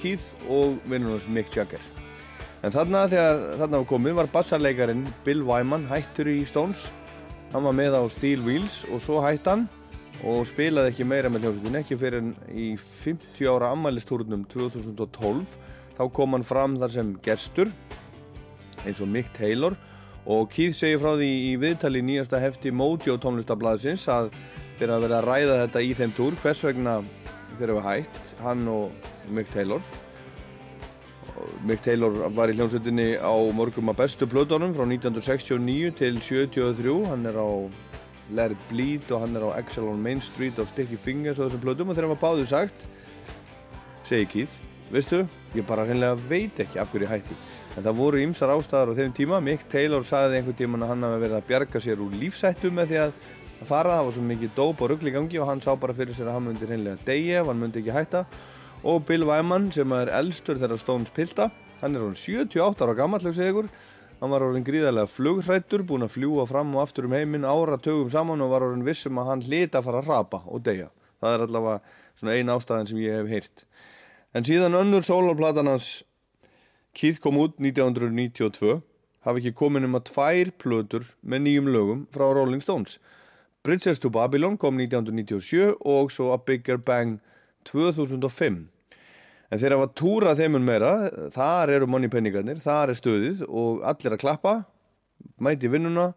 Keith 0.03 0.38
og 0.45 0.77
vinnunars 0.85 1.26
Mick 1.26 1.57
Jagger. 1.57 1.81
En 2.61 2.77
þarna 2.77 3.07
þegar 3.10 3.43
þarna 3.64 3.81
var 3.81 3.91
komið 3.95 4.19
var 4.22 4.34
bassarleikarin 4.38 5.06
Bill 5.26 5.41
Wyman 5.49 5.89
hættur 5.89 6.30
í 6.30 6.43
Stones, 6.45 6.91
hann 7.56 7.65
var 7.65 7.73
með 7.73 7.98
á 7.98 8.03
Steel 8.14 8.45
Wheels 8.45 8.84
og 8.93 9.02
svo 9.02 9.26
hætt 9.26 9.49
hann 9.49 9.65
og 10.27 10.43
spilaði 10.45 10.91
ekki 10.91 11.07
meira 11.07 11.31
með 11.31 11.48
hljómsveitin 11.48 11.80
ekki 11.80 11.98
fyrir 11.98 12.22
en 12.22 12.34
í 12.53 12.73
50 12.77 13.48
ára 13.49 13.72
ammælistúrunum 13.73 14.43
2012 14.52 15.56
þá 15.98 16.03
kom 16.14 16.35
hann 16.38 16.45
fram 16.45 16.77
þar 16.81 16.93
sem 16.93 17.15
gestur 17.26 17.72
eins 18.85 19.02
og 19.02 19.10
Mick 19.10 19.34
Taylor. 19.34 19.76
Og 20.30 20.49
Keith 20.53 20.77
segir 20.77 21.02
frá 21.02 21.15
því 21.18 21.30
í 21.49 21.56
viðtali 21.61 22.03
nýjasta 22.06 22.41
hefti 22.41 22.73
Mojo 22.73 23.18
tónlistablaðsins 23.22 24.06
að 24.14 24.30
þeir 24.77 24.93
hafa 24.93 25.03
verið 25.07 25.18
að 25.18 25.27
ræða 25.27 25.57
þetta 25.64 25.81
í 25.81 25.91
þeim 25.98 26.14
túr. 26.18 26.38
Hvers 26.43 26.64
vegna 26.68 26.95
þeir 27.57 27.76
hafa 27.76 27.95
hætt 27.95 28.34
hann 28.45 28.64
og 28.69 29.10
Mick 29.34 29.49
Taylor. 29.53 29.81
Mick 31.65 31.81
Taylor 31.81 32.27
var 32.38 32.53
í 32.53 32.57
hljómsveitinni 32.57 33.15
á 33.18 33.34
mörgum 33.57 33.89
af 33.89 33.98
bestu 33.98 34.30
plötunum 34.30 34.76
frá 34.77 34.85
1969 34.85 35.95
til 35.98 36.22
73 36.22 36.99
hann 37.10 37.26
er 37.26 37.41
á 37.41 37.49
Let 38.35 38.55
It 38.55 38.65
Bleed 38.69 39.11
og 39.11 39.23
hann 39.25 39.35
er 39.37 39.45
á 39.47 39.59
Excel 39.59 39.87
on 39.89 40.01
Main 40.01 40.21
Street 40.23 40.59
og 40.59 40.69
Sticky 40.71 40.97
Fingers 40.99 41.39
og 41.39 41.49
þessum 41.49 41.63
plötum 41.65 41.91
og 41.91 41.97
þegar 41.97 42.13
var 42.13 42.21
báður 42.23 42.49
sagt 42.51 42.85
segi 44.07 44.27
Keith, 44.27 44.61
veistu, 44.91 45.25
ég 45.55 45.67
bara 45.67 45.85
hreinlega 45.87 46.17
veit 46.29 46.57
ekki 46.59 46.79
af 46.81 46.89
hverju 46.91 47.07
hætti. 47.07 47.35
En 47.77 47.85
það 47.85 47.99
voru 47.99 48.19
ymsar 48.19 48.51
ástæðar 48.51 48.91
á 48.91 48.97
þeim 48.97 49.13
tíma. 49.15 49.39
Mick 49.43 49.67
Taylor 49.71 50.03
sagði 50.07 50.39
einhvern 50.39 50.57
tíman 50.59 50.83
að 50.83 50.91
hann 50.91 51.05
hafi 51.07 51.21
verið 51.21 51.37
að 51.37 51.47
bjarga 51.47 51.81
sér 51.85 52.01
úr 52.03 52.17
lífsættu 52.19 52.71
með 52.75 52.91
því 52.91 52.99
að 53.05 53.13
að 53.61 53.69
fara, 53.69 53.97
það 53.99 54.07
var 54.07 54.15
svo 54.15 54.23
mikið 54.25 54.53
dóp 54.57 54.79
og 54.81 54.89
ruggli 54.89 55.11
gangi 55.13 55.39
og 55.39 55.45
hann 55.47 55.61
sá 55.61 55.75
bara 55.77 55.93
fyrir 55.93 56.17
sér 56.17 56.31
að 56.31 56.39
hann 56.39 56.47
myndi 56.49 56.65
hreinlega 56.65 57.05
deyja 57.05 57.43
ef 57.43 57.51
hann 57.51 57.59
myndi 57.61 57.83
ekki 57.83 57.93
hætta. 57.93 58.23
Og 58.81 59.03
Bill 59.05 59.27
Wyman 59.29 59.69
sem 59.75 59.93
er 59.93 60.09
elstur 60.17 60.57
þegar 60.57 60.81
Stones 60.81 61.13
pilda 61.13 61.51
hann 61.81 61.95
er 61.95 62.05
hann 62.05 62.17
78 62.17 62.85
ára 62.85 62.97
gammal 62.97 63.21
hann 64.22 64.30
var 64.30 64.45
orðin 64.45 64.65
gríðarlega 64.65 65.10
flugrættur 65.10 65.81
búinn 65.88 66.06
að 66.06 66.14
fljúa 66.15 66.45
fram 66.49 66.76
og 66.76 66.84
aftur 66.84 67.07
um 67.07 67.15
heiminn 67.18 67.48
ára 67.48 67.80
tögum 67.81 68.11
saman 68.14 68.43
og 68.45 68.52
var 68.53 68.68
orðin 68.68 68.85
vissum 68.85 69.18
að 69.18 69.31
hann 69.31 69.43
hlita 69.48 69.81
að 69.81 69.88
fara 69.88 70.03
að 70.03 70.11
rapa 70.11 70.43
og 70.45 70.61
deyja. 70.68 70.91
Það 71.22 71.34
er 71.34 71.43
allavega 71.48 71.98
svona 72.19 72.35
ein 72.38 72.53
ástæðan 72.53 72.89
sem 72.91 73.02
ég 73.02 73.18
hef 73.18 73.31
heyrt. 73.34 73.65
En 74.38 74.45
síðan 74.45 74.77
önnur 74.77 75.06
sólarplatan 75.06 75.72
hans 75.72 75.89
Keith 76.93 77.22
kom 77.23 77.39
út 77.39 77.57
1992 77.57 78.81
hafi 79.26 79.41
ekki 79.41 79.56
komið 79.57 79.85
nema 79.85 80.02
tvær 80.06 80.52
plötur 80.61 81.07
með 81.23 81.45
nýjum 81.48 81.72
lögum 81.72 82.06
frá 82.14 82.27
Rolling 82.30 82.61
Stones. 82.61 82.99
Bridges 83.64 84.02
to 84.02 84.10
Babylon 84.14 84.57
kom 84.57 84.77
1997 84.81 85.77
og 85.81 86.14
svo 86.14 86.31
A 86.35 86.38
Bigger 86.41 86.77
Bang 86.77 87.19
2005 87.69 88.68
en 89.52 89.61
þeir 89.61 89.76
hafa 89.76 89.90
túrað 89.99 90.41
þeimun 90.41 90.68
meira. 90.68 90.91
Þar 91.34 91.73
eru 91.76 91.90
manni 91.91 92.10
penningarnir, 92.11 92.61
þar 92.64 92.94
er 92.94 92.99
stöðið 92.99 93.44
og 93.48 93.84
allir 93.88 94.15
að 94.15 94.23
klappa 94.23 94.56
mæti 95.41 95.72
vinnuna. 95.72 96.11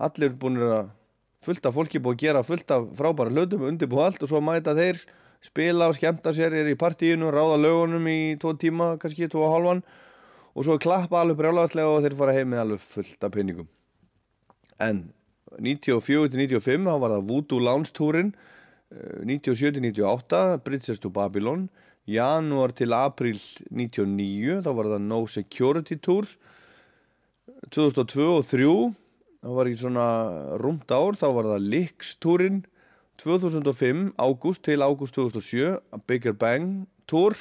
Allir 0.00 0.36
búin 0.38 0.60
að 0.64 0.92
fullt 1.44 1.66
af 1.66 1.76
fólki 1.76 2.00
búið 2.02 2.16
að 2.16 2.22
gera 2.24 2.44
fullt 2.44 2.76
af 2.76 2.86
frábæra 2.98 3.32
hlutum 3.32 3.66
undirbúið 3.68 4.06
allt 4.06 4.24
og 4.24 4.30
svo 4.32 4.42
mæta 4.44 4.76
þeir 4.76 5.00
spila 5.44 5.88
og 5.88 5.96
skemmta 5.96 6.34
sér, 6.36 6.52
er 6.52 6.68
í 6.68 6.76
partíinu 6.76 7.32
ráða 7.32 7.56
lögunum 7.62 8.06
í 8.12 8.36
tvo 8.40 8.52
tíma, 8.60 8.92
kannski 9.00 9.28
tvo 9.32 9.46
og 9.48 9.54
hálfan. 9.56 9.84
Og 10.52 10.66
svo 10.66 10.76
klappa 10.82 11.22
alveg 11.22 11.40
brjálagslega 11.40 11.88
og 11.88 12.04
þeir 12.04 12.18
fara 12.18 12.36
heim 12.36 12.52
með 12.52 12.64
alveg 12.66 12.82
fullt 12.84 13.24
af 13.24 13.32
penningum 13.32 13.70
en 14.80 15.04
94-95 15.60 16.86
þá 16.86 16.96
var 17.02 17.14
það 17.14 17.28
Voodoo 17.28 17.62
Lounge 17.62 17.92
túrin 17.96 18.32
97-98 19.26 20.58
Bridges 20.66 21.00
to 21.02 21.10
Babylon 21.14 21.68
janúar 22.10 22.74
til 22.76 22.94
april 22.96 23.38
99 23.70 24.60
þá 24.64 24.70
var 24.76 24.90
það 24.94 25.06
No 25.06 25.20
Security 25.30 25.96
Tour. 26.00 26.26
2002 27.70 28.26
og 28.26 28.44
2003 28.48 28.74
þá 29.40 29.54
var 29.56 29.68
ekki 29.70 29.82
svona 29.84 30.08
rúmt 30.60 30.92
ár 30.92 31.16
þá 31.16 31.28
var 31.36 31.48
það 31.54 31.70
Licks 31.72 32.14
túrin 32.20 32.62
2005 33.20 34.12
ágúst 34.20 34.64
til 34.64 34.84
ágúst 34.84 35.16
2007 35.16 35.76
A 35.92 35.98
Bigger 36.06 36.32
Bang 36.32 36.86
Tour. 37.08 37.36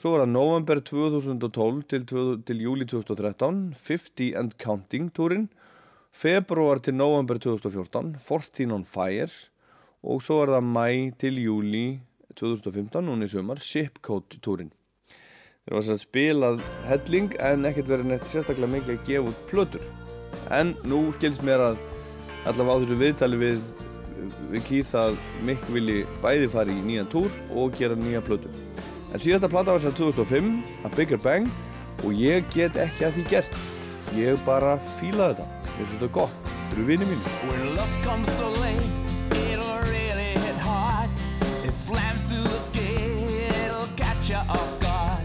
Svo 0.00 0.14
var 0.14 0.24
það 0.24 0.32
november 0.34 0.80
2012 0.80 1.82
til, 1.88 2.06
til 2.46 2.62
júli 2.64 2.86
2013 2.88 3.74
50 3.76 4.38
and 4.40 4.56
Counting 4.58 5.12
túrin 5.14 5.48
februar 6.12 6.80
til 6.82 6.94
november 6.94 7.38
2014 7.38 8.16
14 8.18 8.72
on 8.72 8.84
Fire. 8.84 9.30
Og 10.02 10.22
svo 10.24 10.40
er 10.42 10.56
það 10.56 10.72
mæ 10.74 10.88
til 11.18 11.38
júli 11.38 11.86
2015, 12.38 13.02
núna 13.06 13.26
í 13.26 13.32
sumar 13.32 13.60
Shipcoat 13.62 14.38
túrin. 14.44 14.72
Þeir 15.62 15.76
var 15.76 15.90
að 15.94 16.02
spilað 16.02 16.62
helling 16.88 17.36
en 17.38 17.68
ekkert 17.68 17.90
verið 17.92 18.10
neitt 18.10 18.26
sérstaklega 18.30 18.72
mikið 18.72 18.96
að 18.96 19.04
gefa 19.06 19.30
út 19.30 19.44
plötur. 19.50 19.84
En 20.50 20.74
nú 20.88 21.04
skilst 21.14 21.44
mér 21.46 21.62
að 21.68 21.80
allavega 22.50 22.74
á 22.74 22.80
þessu 22.82 22.98
viðtali 22.98 23.38
við 23.38 23.62
við 24.52 24.64
Keith 24.68 24.94
að 24.98 25.16
Mick 25.46 25.62
vilji 25.72 26.02
bæði 26.22 26.48
fara 26.52 26.72
í 26.72 26.82
nýjan 26.86 27.10
túr 27.12 27.30
og 27.56 27.76
gera 27.78 27.98
nýja 27.98 28.22
plötu. 28.24 28.50
En 29.12 29.20
síðasta 29.20 29.50
plata 29.52 29.74
var 29.74 29.82
sem 29.82 29.94
2005 29.98 30.52
A 30.86 30.92
Bigger 30.96 31.20
Bang 31.22 31.50
og 32.02 32.16
ég 32.16 32.46
get 32.54 32.78
ekki 32.80 33.08
að 33.08 33.18
því 33.18 33.28
gert. 33.32 33.62
Ég 34.16 34.40
bara 34.46 34.76
fíla 34.98 35.32
þetta. 35.32 35.46
Ég 35.72 35.84
finnst 35.84 35.96
þetta 35.98 36.12
gott, 36.18 36.36
þetta 36.48 36.76
eru 36.76 36.90
vinið 36.90 37.14
mín 37.14 37.22
you 44.32 44.38
off 44.38 44.80
guard. 44.80 45.24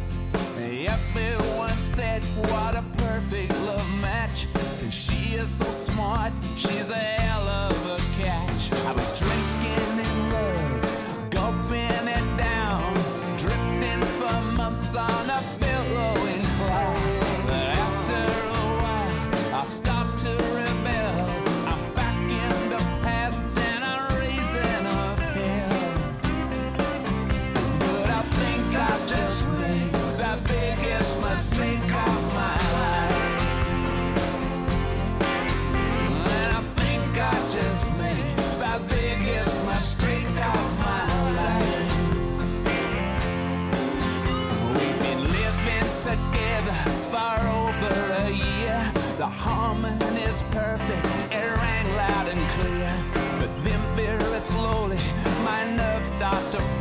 Everyone 0.59 1.77
said, 1.77 2.21
what 2.49 2.75
a 2.75 2.83
perfect 2.97 3.51
love 3.61 3.89
match. 4.01 4.47
Cause 4.53 4.93
she 4.93 5.35
is 5.35 5.49
so 5.49 5.63
smart, 5.63 6.33
she's 6.55 6.89
a 6.89 6.95
hell 6.95 7.47
of 7.47 7.77
a 7.95 7.97
catch. 8.19 8.63
I 8.73 8.91
was 8.91 9.17
drinking 9.17 9.99
in 10.05 10.31
love, 10.33 11.29
gulping 11.29 12.07
it 12.17 12.27
down, 12.37 12.93
drifting 13.37 14.01
for 14.17 14.41
months 14.57 14.93
on 14.95 15.29
a 15.29 15.66
doctor 56.31 56.76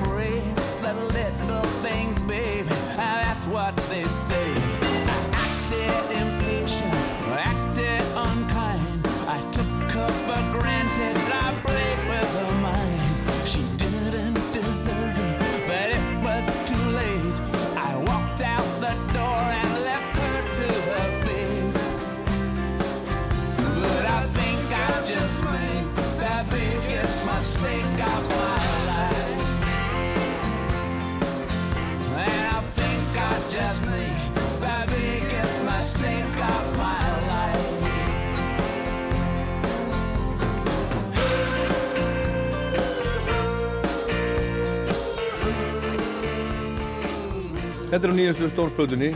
Þetta 47.96 48.10
er 48.10 48.12
á 48.12 48.18
nýjastu 48.18 48.46
stónsplötunni, 48.50 49.06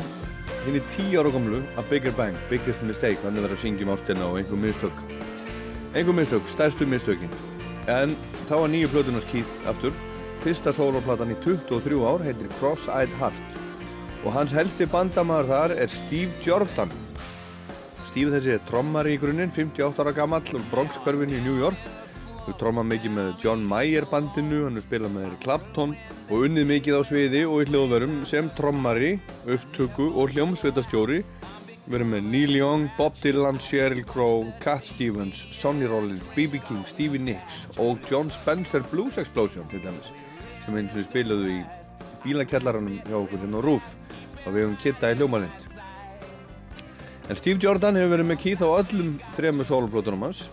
hinn 0.64 0.76
er 0.78 0.84
tíu 0.94 1.18
ára 1.20 1.28
gamlu, 1.28 1.58
A 1.76 1.82
Bigger 1.90 2.14
Bang, 2.16 2.36
Biggest 2.48 2.80
Mistake, 2.80 3.18
hann 3.20 3.36
er 3.36 3.44
verið 3.44 3.58
að 3.58 3.60
syngja 3.60 3.84
um 3.84 3.90
ástina 3.92 4.24
og 4.24 4.38
einhver 4.40 4.56
mistök. 4.56 5.02
Einhver 5.92 6.14
mistök, 6.16 6.46
stærstu 6.48 6.86
mistökin. 6.88 7.34
En 7.92 8.14
þá 8.48 8.54
var 8.54 8.70
nýju 8.72 8.88
plötunars 8.88 9.26
Keith 9.28 9.68
aftur, 9.68 9.92
fyrsta 10.40 10.72
soloplatan 10.72 11.34
í 11.34 11.36
23 11.44 11.98
ár, 12.08 12.24
heitir 12.24 12.48
Cross-Eyed 12.54 13.12
Heart. 13.20 13.58
Og 14.24 14.32
hans 14.32 14.54
helsti 14.56 14.88
bandamaður 14.88 15.50
þar 15.50 15.74
er 15.76 15.92
Steve 15.92 16.40
Jordan. 16.46 16.94
Steve 18.08 18.32
þessi 18.32 18.54
er 18.54 18.64
trommari 18.70 19.18
í 19.18 19.20
grunninn, 19.20 19.52
58 19.52 20.06
ára 20.06 20.14
gammal, 20.22 20.40
úr 20.56 20.64
Bronx-hverfinu 20.72 21.36
í 21.36 21.42
New 21.44 21.60
York. 21.60 21.84
Þú 22.46 22.56
tromma 22.64 22.88
mikið 22.88 23.12
með 23.18 23.30
John 23.44 23.60
Mayer 23.60 24.08
bandinu, 24.08 24.70
hann 24.70 24.80
er 24.80 24.88
spilað 24.88 25.18
með 25.18 25.36
Clapton 25.44 25.92
og 26.30 26.44
unnið 26.46 26.68
mikið 26.68 26.96
á 26.96 27.02
sviði 27.02 27.40
og 27.48 27.64
í 27.64 27.70
hljóðverum 27.72 28.20
sem 28.28 28.46
trommari, 28.54 29.16
upptöku 29.50 30.12
og 30.14 30.30
hljómsveitastjóri. 30.30 31.24
Við 31.90 31.96
erum 31.98 32.12
með 32.14 32.28
Neil 32.30 32.52
Young, 32.54 32.84
Bob 32.94 33.16
Dylan, 33.18 33.58
Sheryl 33.58 34.04
Crow, 34.06 34.44
Cat 34.62 34.86
Stevens, 34.86 35.42
Sonny 35.50 35.88
Rollins, 35.90 36.22
B.B. 36.36 36.60
King, 36.62 36.84
Stevie 36.86 37.18
Nicks 37.18 37.64
og 37.82 37.98
John 38.06 38.30
Spencer 38.30 38.84
Blues 38.92 39.18
Explosion 39.18 39.66
til 39.72 39.82
dæmis 39.82 40.12
sem 40.62 40.76
eins 40.76 40.94
og 40.94 41.00
við 41.00 41.08
spilaðu 41.08 41.50
í 41.50 41.58
bílakjallaranum 42.22 43.00
hjá 43.08 43.16
okkur 43.18 43.42
hérna 43.42 43.58
á 43.58 43.66
Rúf 43.66 43.88
og 44.44 44.52
við 44.54 44.62
hefum 44.62 44.76
kitta 44.84 45.10
í 45.10 45.16
hljómalind. 45.18 45.66
En 47.30 47.38
Steve 47.38 47.62
Jordan 47.62 47.98
hefur 47.98 48.14
verið 48.14 48.28
með 48.30 48.40
Keith 48.44 48.62
á 48.62 48.70
öllum 48.70 49.16
þrejum 49.34 49.64
soloplótunum 49.66 50.28
hans 50.28 50.44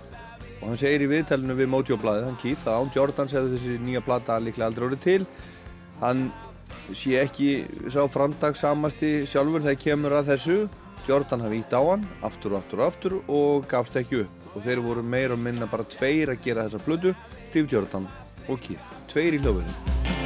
og 0.57 0.71
hann 0.71 0.81
segir 0.81 1.05
í 1.05 1.11
viðtælinu 1.11 1.53
við 1.59 1.69
Mojo-blæðið, 1.69 2.25
hann 2.31 2.41
Keith, 2.41 2.65
að 2.65 2.79
án 2.81 2.91
Jordan 2.95 3.29
segði 3.29 3.53
þessi 3.53 3.77
nýja 3.83 4.01
plata 4.05 4.39
líklega 4.41 4.71
aldrei 4.71 4.87
orðið 4.87 5.03
til. 5.03 5.27
Hann 6.01 6.27
sé 6.95 7.17
ekki 7.21 7.65
sá 7.91 8.03
framdagssamasti 8.11 9.25
sjálfur 9.29 9.65
þegar 9.65 9.81
kemur 9.83 10.17
að 10.19 10.33
þessu. 10.33 10.59
Jordan 11.07 11.45
hafi 11.45 11.61
ítt 11.61 11.71
á 11.71 11.81
hann, 11.81 12.03
aftur 12.25 12.53
og 12.55 12.61
aftur 12.61 12.81
og 12.81 12.87
aftur 12.89 13.17
og 13.31 13.67
gafst 13.71 13.95
ekki 13.99 14.25
upp. 14.25 14.45
Og 14.55 14.65
þeir 14.65 14.83
voru 14.83 15.05
meir 15.05 15.35
og 15.35 15.39
minna 15.39 15.69
bara 15.71 15.87
tveir 15.87 16.33
að 16.33 16.43
gera 16.43 16.67
þessa 16.67 16.83
blödu, 16.83 17.15
Steve 17.47 17.71
Jordan 17.71 18.09
og 18.47 18.61
Keith. 18.63 18.91
Tveir 19.07 19.39
í 19.39 19.43
hljóðverðin. 19.43 20.16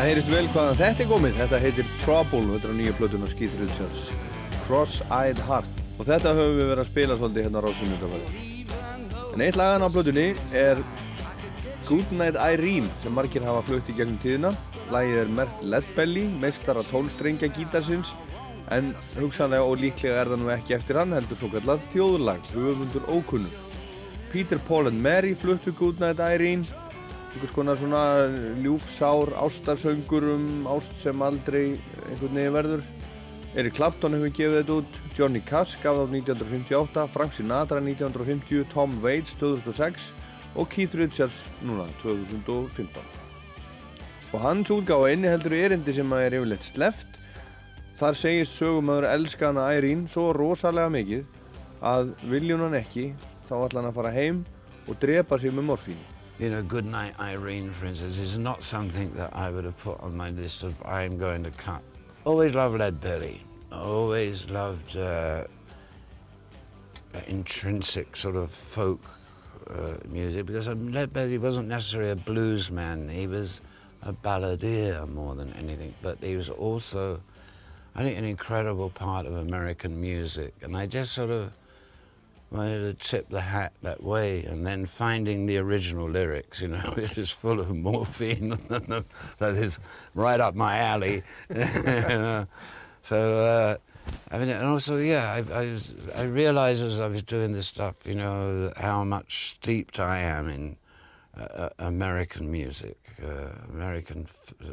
Það 0.00 0.06
heyrist 0.08 0.30
vel 0.32 0.46
hvaðan 0.48 0.78
þetta 0.78 1.02
er 1.02 1.08
komið. 1.10 1.34
Þetta 1.36 1.58
heitir 1.60 1.88
Trouble, 2.00 2.38
þetta 2.54 2.64
er 2.66 2.70
á 2.72 2.76
nýja 2.78 2.92
plötun 2.96 3.24
og 3.26 3.28
Skeet 3.34 3.56
Richards. 3.60 4.04
Cross-Eyed 4.64 5.42
Heart. 5.44 5.82
Og 6.00 6.08
þetta 6.08 6.32
höfum 6.38 6.54
við 6.56 6.70
verið 6.70 6.80
að 6.80 6.88
spila 6.88 7.16
svolítið 7.18 7.44
hérna 7.44 7.60
á 7.60 7.64
rásum 7.66 7.90
myndafæri. 7.92 8.46
En 9.34 9.44
eitt 9.44 9.58
lagan 9.60 9.84
á 9.84 9.92
plötunni 9.92 10.24
er 10.56 10.80
Goodnight 11.84 12.40
Irene 12.40 12.88
sem 13.04 13.12
margir 13.12 13.44
hafa 13.44 13.60
flutt 13.68 13.92
í 13.92 13.98
gegnum 14.00 14.16
tíðina. 14.24 14.56
Lagið 14.88 15.20
er 15.26 15.36
mert 15.36 15.68
Leadbelly, 15.68 16.24
meistara 16.40 16.88
tólstrengja 16.88 17.52
gítarsins 17.52 18.16
en 18.72 18.94
hugsanlega 19.20 19.68
og 19.68 19.82
líklega 19.84 20.22
er 20.22 20.32
það 20.32 20.46
nú 20.46 20.54
ekki 20.56 20.80
eftir 20.80 20.96
hann 21.02 21.12
heldur 21.12 21.42
svo 21.42 21.52
kallað 21.52 21.84
þjóðlag, 21.92 22.54
höfundur 22.56 23.04
ókunnur. 23.04 23.52
Peter, 24.32 24.56
Paul 24.64 24.88
and 24.88 25.04
Mary 25.04 25.36
fluttu 25.36 25.76
Goodnight 25.76 26.24
Irene 26.24 26.88
einhvers 27.30 27.54
konar 27.54 27.78
svona 27.78 28.04
ljúfsár 28.62 29.34
ástarsöngur 29.38 30.26
um 30.34 30.66
ást 30.66 30.96
sem 30.98 31.22
aldrei 31.22 31.78
einhvern 32.10 32.34
veginn 32.34 32.56
verður. 32.58 32.82
Eric 33.58 33.74
Clapton 33.74 34.14
hefur 34.14 34.30
gefið 34.30 34.56
þetta 34.60 34.74
út 34.78 34.98
Johnny 35.18 35.40
Cash 35.42 35.78
gaf 35.82 35.96
það 35.96 36.04
út 36.04 36.12
1958 36.20 37.06
Frank 37.10 37.34
Sinatra 37.34 37.80
1950 37.82 38.68
Tom 38.70 38.94
Waits 39.02 39.34
2006 39.40 40.12
og 40.54 40.68
Keith 40.70 40.94
Richards 40.98 41.44
núna 41.66 41.88
2015 42.02 43.02
og 44.30 44.38
hans 44.44 44.70
útgáfa 44.70 45.10
inni 45.10 45.30
heldur 45.30 45.56
erindi 45.58 45.94
sem 45.96 46.14
er 46.14 46.36
yfirleitt 46.38 46.66
sleft 46.66 47.18
þar 47.98 48.18
segist 48.18 48.54
sögumöður 48.54 49.08
elskana 49.10 49.66
Irene 49.74 50.06
svo 50.10 50.30
rosalega 50.36 50.92
mikið 50.94 51.26
að 51.90 52.14
viljun 52.30 52.62
hann 52.68 52.78
ekki 52.78 53.10
þá 53.48 53.54
ætla 53.64 53.82
hann 53.82 53.90
að 53.90 53.98
fara 53.98 54.14
heim 54.14 54.40
og 54.86 54.98
drepa 55.02 55.38
sig 55.42 55.54
með 55.54 55.72
morfínu 55.72 56.09
You 56.40 56.48
know, 56.48 56.62
Goodnight 56.62 57.20
Irene, 57.20 57.70
for 57.70 57.84
instance, 57.84 58.16
is 58.16 58.38
not 58.38 58.64
something 58.64 59.12
that 59.12 59.36
I 59.36 59.50
would 59.50 59.64
have 59.64 59.76
put 59.76 60.00
on 60.00 60.16
my 60.16 60.30
list 60.30 60.62
of 60.62 60.74
I'm 60.86 61.18
going 61.18 61.44
to 61.44 61.50
cut. 61.50 61.82
Always 62.24 62.54
loved 62.54 62.78
Lead 62.78 62.98
Belly. 62.98 63.44
Always 63.70 64.48
loved 64.48 64.96
uh, 64.96 65.44
intrinsic 67.26 68.16
sort 68.16 68.36
of 68.36 68.50
folk 68.50 69.02
uh, 69.68 69.96
music 70.08 70.46
because 70.46 70.66
um, 70.66 70.90
Led 70.92 71.12
Belly 71.12 71.36
wasn't 71.36 71.68
necessarily 71.68 72.12
a 72.12 72.16
blues 72.16 72.70
man. 72.70 73.06
He 73.06 73.26
was 73.26 73.60
a 74.00 74.14
balladeer 74.14 75.06
more 75.10 75.34
than 75.34 75.52
anything, 75.58 75.94
but 76.00 76.24
he 76.24 76.36
was 76.36 76.48
also, 76.48 77.20
I 77.94 78.02
think, 78.02 78.16
an 78.16 78.24
incredible 78.24 78.88
part 78.88 79.26
of 79.26 79.36
American 79.36 80.00
music. 80.00 80.54
And 80.62 80.74
I 80.74 80.86
just 80.86 81.12
sort 81.12 81.28
of 81.28 81.52
wanted 82.50 82.98
to 82.98 83.06
tip 83.08 83.28
the 83.28 83.40
hat 83.40 83.72
that 83.82 84.02
way, 84.02 84.42
and 84.44 84.66
then 84.66 84.86
finding 84.86 85.46
the 85.46 85.58
original 85.58 86.08
lyrics, 86.08 86.60
you 86.60 86.68
know, 86.68 86.78
which 86.96 87.16
is 87.18 87.30
full 87.30 87.60
of 87.60 87.74
morphine, 87.74 88.50
that 88.68 89.54
is 89.54 89.78
right 90.14 90.40
up 90.40 90.54
my 90.54 90.78
alley. 90.78 91.22
you 91.48 91.56
know. 91.84 92.46
So, 93.02 93.38
uh, 93.38 93.76
I 94.30 94.38
mean, 94.38 94.48
and 94.50 94.66
also, 94.66 94.96
yeah, 94.96 95.42
I, 95.52 95.60
I, 95.62 95.78
I 96.16 96.22
realized 96.24 96.82
as 96.82 97.00
I 97.00 97.08
was 97.08 97.22
doing 97.22 97.52
this 97.52 97.66
stuff, 97.66 98.06
you 98.06 98.14
know, 98.14 98.72
how 98.76 99.04
much 99.04 99.50
steeped 99.50 100.00
I 100.00 100.18
am 100.18 100.48
in 100.48 100.76
uh, 101.36 101.42
uh, 101.42 101.68
American 101.78 102.50
music, 102.50 102.98
uh, 103.22 103.50
American, 103.72 104.26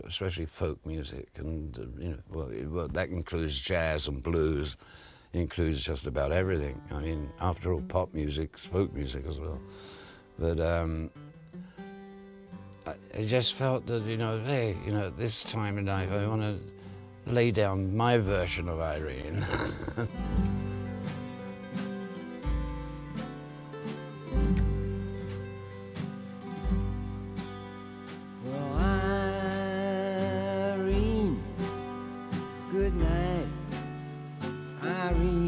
especially 0.06 0.46
folk 0.46 0.84
music, 0.86 1.30
and 1.38 1.78
uh, 1.78 2.02
you 2.04 2.10
know, 2.12 2.18
well, 2.32 2.50
it- 2.50 2.66
well, 2.70 2.88
that 2.90 3.10
includes 3.10 3.60
jazz 3.60 4.08
and 4.08 4.22
blues, 4.24 4.76
includes 5.34 5.84
just 5.84 6.08
about 6.08 6.32
everything. 6.32 6.80
I 6.92 7.00
mean, 7.00 7.30
after 7.40 7.74
all, 7.74 7.82
pop 7.82 8.14
music's 8.14 8.66
folk 8.66 8.94
music 8.94 9.26
as 9.28 9.40
well. 9.40 9.60
But 10.40 10.60
um, 10.60 11.10
I, 12.86 12.94
I 13.18 13.26
just 13.26 13.56
felt 13.56 13.86
that, 13.88 14.04
you 14.04 14.18
know, 14.18 14.40
hey, 14.44 14.76
you 14.86 14.92
know, 14.92 15.08
at 15.08 15.18
this 15.18 15.44
time 15.44 15.78
in 15.78 15.88
life, 15.88 16.12
I 16.12 16.28
want 16.28 16.42
to 16.42 17.32
lay 17.32 17.52
down 17.52 17.96
my 17.96 18.18
version 18.18 18.70
of 18.70 18.80
Irene. 18.80 19.46
Irene, 35.08 35.47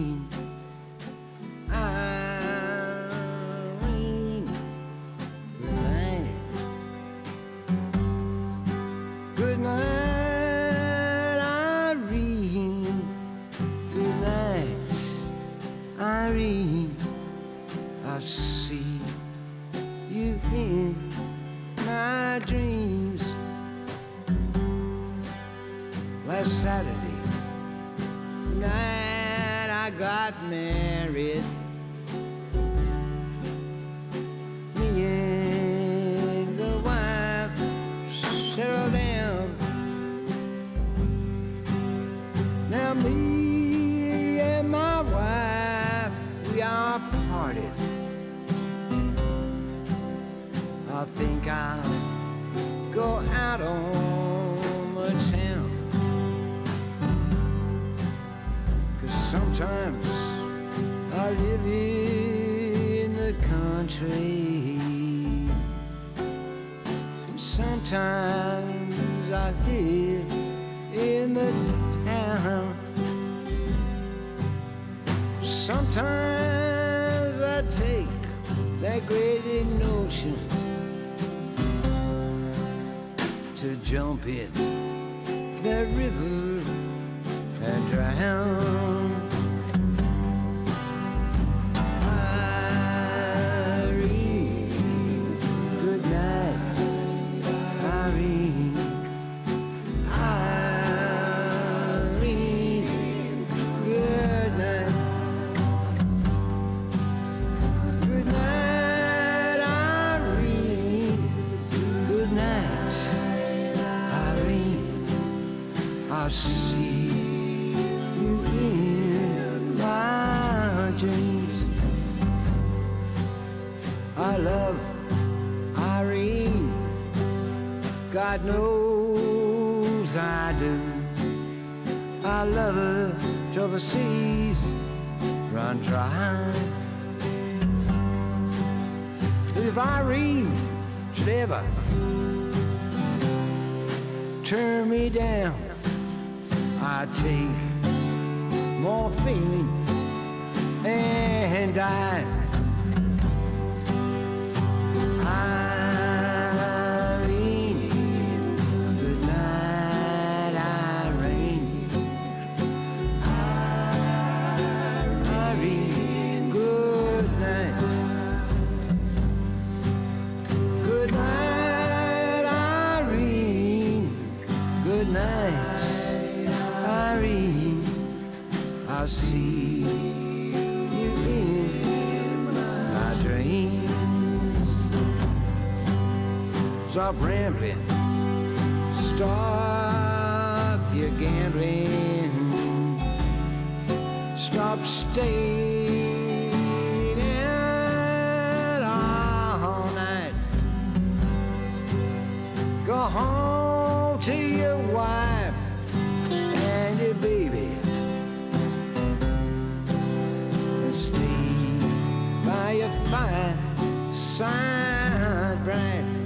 fine, 213.09 214.13
side, 214.13 215.57
bright. 215.65 216.18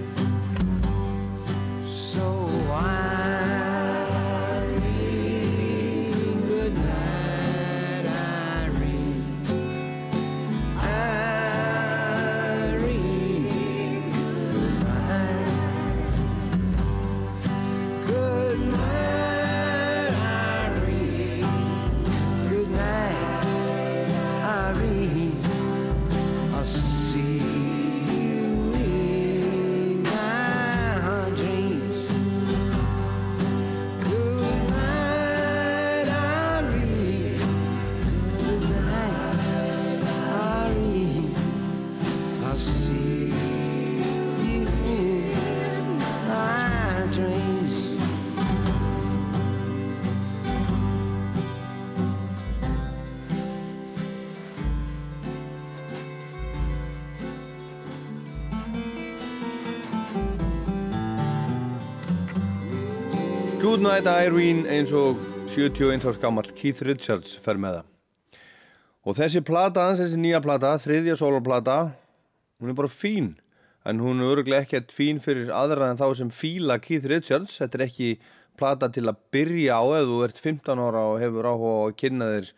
Good 63.84 63.92
Night 63.92 64.08
Irene 64.08 64.64
eins 64.72 64.94
og 64.96 65.18
71 65.52 66.06
árs 66.08 66.16
gammal 66.16 66.46
Keith 66.56 66.86
Richards 66.88 67.34
fer 67.36 67.58
með 67.60 67.82
það. 67.82 67.88
Og 69.04 69.18
þessi 69.18 69.42
plata 69.44 69.90
þessi 70.00 70.20
nýja 70.24 70.40
plata, 70.40 70.70
þriðja 70.80 71.18
soloplata, 71.20 71.76
hún 72.64 72.72
er 72.72 72.78
bara 72.78 72.88
fín. 72.88 73.34
En 73.84 74.00
hún 74.00 74.24
er 74.24 74.30
öruglega 74.32 74.64
ekkert 74.64 74.96
fín 74.96 75.20
fyrir 75.20 75.52
aðra 75.52 75.90
en 75.92 76.00
þá 76.00 76.06
sem 76.16 76.32
fíla 76.32 76.78
Keith 76.80 77.10
Richards. 77.12 77.58
Þetta 77.60 77.82
er 77.82 77.84
ekki 77.90 78.10
plata 78.56 78.88
til 78.88 79.04
að 79.12 79.20
byrja 79.36 79.76
á 79.76 79.84
ef 79.98 80.08
þú 80.14 80.22
ert 80.30 80.40
15 80.46 80.84
ára 80.86 81.04
og 81.10 81.20
hefur 81.20 81.52
áhuga 81.52 81.76
á 81.76 81.84
að 81.90 81.98
kynna 82.06 82.32
þér 82.38 82.50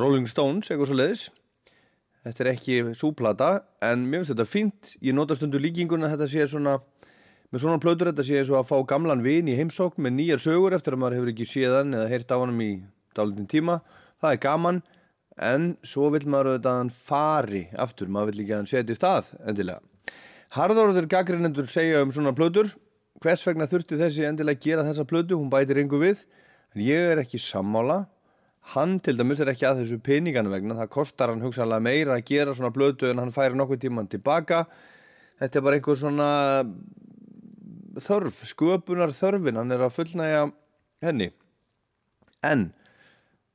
Rolling 0.00 0.32
Stones, 0.32 0.72
eitthvað 0.72 0.88
svo 0.88 0.98
leiðis. 1.02 1.26
Þetta 2.24 2.46
er 2.46 2.52
ekki 2.54 2.80
súplata, 2.96 3.52
en 3.84 4.08
mér 4.08 4.24
finnst 4.24 4.32
þetta 4.38 4.48
fínt. 4.48 4.96
Ég 5.04 5.20
nota 5.20 5.36
stundu 5.36 5.60
líkinguna 5.60 6.08
að 6.08 6.16
þetta 6.16 6.32
sé 6.32 6.48
svona 6.54 6.78
með 7.52 7.64
svona 7.66 7.80
plötur 7.82 8.08
þetta 8.08 8.24
sé 8.24 8.40
eins 8.40 8.50
og 8.52 8.62
að 8.62 8.70
fá 8.70 8.78
gamlan 8.88 9.22
vin 9.24 9.50
í 9.52 9.56
heimsókn 9.58 10.00
með 10.00 10.14
nýjar 10.16 10.40
sögur 10.40 10.72
eftir 10.72 10.96
að 10.96 11.02
maður 11.02 11.18
hefur 11.18 11.32
ekki 11.34 11.48
séðan 11.50 11.96
eða 11.98 12.08
heyrt 12.08 12.32
á 12.32 12.36
hann 12.40 12.60
í 12.64 12.72
dálitin 13.12 13.48
tíma. 13.50 13.78
Það 14.22 14.36
er 14.36 14.42
gaman 14.46 14.78
en 15.36 15.66
svo 15.84 16.08
vil 16.14 16.22
maður 16.24 16.54
auðvitað 16.54 16.70
að 16.72 16.78
hann 16.80 16.92
fari 16.96 17.62
aftur, 17.84 18.08
maður 18.08 18.32
vil 18.32 18.44
ekki 18.44 18.54
að 18.54 18.62
hann 18.62 18.70
setja 18.72 18.96
í 18.96 18.98
stað 18.98 19.28
endilega. 19.44 19.82
Harðorður 20.52 21.08
gaggrinendur 21.12 21.68
segja 21.72 22.00
um 22.04 22.12
svona 22.12 22.32
plötur. 22.36 22.72
Hvers 23.22 23.44
vegna 23.46 23.68
þurfti 23.68 24.00
þessi 24.00 24.26
endilega 24.28 24.58
að 24.58 24.64
gera 24.66 24.86
þessa 24.88 25.06
plötu? 25.08 25.36
Hún 25.36 25.52
bætir 25.52 25.80
yngu 25.80 26.00
við. 26.00 26.24
En 26.72 26.82
ég 26.84 27.12
er 27.12 27.20
ekki 27.22 27.40
sammála. 27.40 28.02
Hann 28.72 28.98
til 29.02 29.16
dæmis 29.18 29.40
er 29.42 29.50
ekki 29.52 29.66
að 29.68 29.80
þessu 29.82 30.00
peningan 30.04 30.50
vegna. 30.52 30.76
Það 30.80 30.90
kostar 30.92 31.32
hann 31.32 31.44
hugsanlega 31.44 31.84
meira 31.84 32.18
að 32.18 32.26
gera 32.28 32.56
svona 32.56 32.72
plötu 32.74 33.08
en 33.08 33.22
hann 33.22 33.32
færi 33.34 33.56
nokkuð 33.58 33.80
tíman 33.86 34.10
tilbaka. 34.12 34.66
Þetta 35.40 35.58
er 35.58 35.64
bara 35.66 35.78
einhver 35.80 35.98
svona 35.98 36.28
þörf, 38.00 38.42
sköpunar 38.48 39.12
þörfin 39.16 39.58
hann 39.60 39.74
er 39.74 39.84
að 39.84 39.96
fullnægja 39.98 40.46
henni. 41.04 41.30
En 42.42 42.70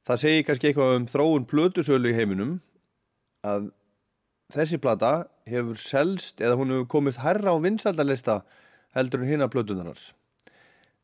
það 0.08 0.22
segir 0.24 0.46
kannski 0.48 0.70
eitthvað 0.70 0.96
um 1.00 1.10
þróun 1.12 1.48
plötusölu 1.50 2.12
í 2.12 2.18
heiminum 2.18 2.58
að 3.48 3.72
þessi 4.54 4.80
plata 4.80 5.28
hefur 5.48 5.80
selst 5.82 6.42
eða 6.44 6.60
hún 6.60 6.72
hefur 6.76 6.92
komið 6.96 7.20
herra 7.24 7.56
á 7.56 7.58
vinsaldalista 7.64 8.42
heldur 8.96 9.24
en 9.24 9.32
hinn 9.32 9.44
að 9.44 9.54
plötunarnas 9.56 10.12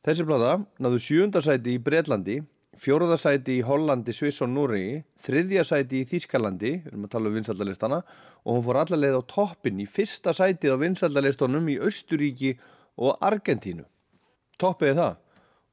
þessi 0.08 0.26
plata 0.28 0.58
náðu 0.84 1.00
sjúndarsæti 1.04 1.76
í 1.76 1.82
Breitlandi 1.84 2.40
fjóruðarsæti 2.80 3.60
í 3.60 3.66
Hollandi, 3.68 4.16
Sviss 4.16 4.42
og 4.42 4.50
Núri 4.50 5.04
þriðjasæti 5.22 6.02
í 6.02 6.08
Þískalandi 6.10 6.72
við 6.80 6.88
erum 6.90 7.06
að 7.06 7.14
tala 7.14 7.30
um 7.30 7.38
vinsaldalistana 7.38 8.00
og 8.44 8.56
hún 8.56 8.64
fór 8.66 8.80
allarleið 8.82 9.20
á 9.20 9.24
toppin 9.30 9.84
í 9.84 9.90
fyrsta 9.90 10.34
sætið 10.36 10.80
á 10.80 10.82
vinsaldalistunum 10.82 11.70
í 11.70 11.78
Östuríki 11.84 12.56
og 12.98 13.18
Argentínu. 13.22 13.86
Toppiði 14.62 14.98
það. 15.00 15.20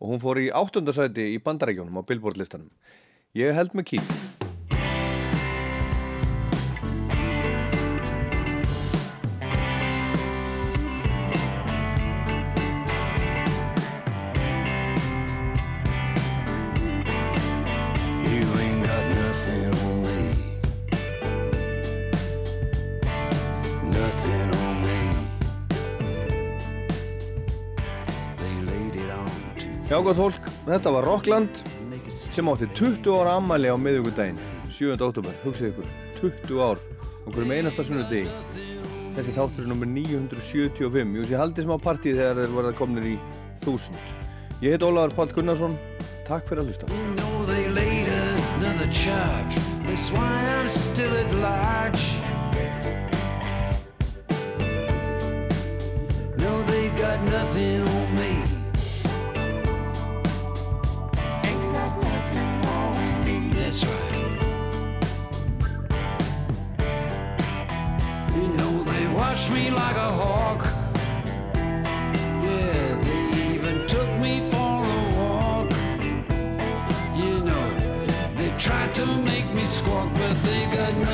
Og 0.00 0.14
hún 0.14 0.20
fór 0.22 0.40
í 0.40 0.48
áttundarsæti 0.56 1.26
í 1.34 1.40
bandarækjónum 1.44 2.00
á 2.00 2.08
Billboard 2.08 2.40
listanum 2.40 2.70
ég 3.36 3.54
held 3.54 3.76
með 3.78 3.84
Keith 3.92 4.29
gott 30.10 30.18
fólk, 30.18 30.46
þetta 30.66 30.90
var 30.90 31.04
Rockland 31.06 31.60
sem 32.18 32.48
átti 32.50 32.66
20 32.74 33.12
ára 33.14 33.36
ammæli 33.38 33.70
á 33.70 33.78
miðugudaginn 33.78 34.38
7. 34.66 34.96
óttúber, 34.98 35.36
hugsið 35.44 35.68
ykkur 35.70 35.86
20 36.18 36.62
ár, 36.64 36.80
okkur 37.28 37.44
um 37.44 37.52
einasta 37.54 37.84
sunnudegi 37.86 38.26
þessi 39.14 39.34
þáttur 39.36 39.62
er 39.62 39.70
nummer 39.70 39.86
975 39.86 41.14
Jú, 41.14 41.28
ég 41.30 41.38
haldi 41.38 41.62
smá 41.62 41.76
partíð 41.78 42.18
þegar 42.18 42.40
þeir 42.42 42.56
voru 42.56 42.72
kominir 42.80 43.06
í 43.12 43.14
1000 43.62 43.94
Ég 44.64 44.74
heit 44.74 44.82
Ólafur 44.82 45.14
Páll 45.14 45.34
Gunnarsson 45.36 45.78
Takk 46.26 46.50
fyrir 46.50 46.64
að 46.64 46.72
hlusta 46.72 46.90
know 46.90 47.44
they 47.46 47.68
laid 47.70 48.08
another 48.58 48.90
charge. 48.92 49.54
That's 49.86 50.10
why 50.10 50.26
I'm 50.58 50.68
still 50.68 51.12
at 51.22 51.30
large. 51.38 52.04
No, 56.36 56.62
they 56.64 56.88
got 56.98 57.22
nothing 57.22 58.09
me 69.52 69.70
like 69.70 69.96
a 69.96 70.10
hawk. 70.20 70.62
Yeah, 72.46 72.94
they 73.04 73.54
even 73.54 73.86
took 73.86 74.10
me 74.18 74.40
for 74.50 74.72
a 74.84 75.00
walk. 75.18 75.70
You 77.16 77.40
know, 77.40 77.66
they 78.36 78.50
tried 78.58 78.94
to 78.94 79.06
make 79.30 79.48
me 79.52 79.64
squawk, 79.64 80.08
but 80.14 80.34
they 80.44 80.66
got 80.66 80.94
nothing 80.98 81.09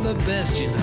think 0.00 0.18
the 0.18 0.24
best, 0.26 0.60
you 0.60 0.68
know. 0.68 0.76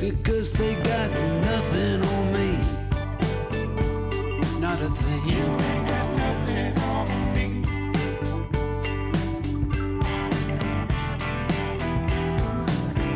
Because 0.00 0.52
they 0.52 0.74
got 0.76 1.10
nothing 1.10 2.02
on 2.02 2.32
me. 2.32 2.58
Not 4.60 4.80
a 4.80 4.88
thing. 4.88 5.28
You 5.28 5.44
ain't 5.44 5.88
got 5.88 6.16
nothing 6.16 6.78
on 6.78 7.06
me. 7.34 7.46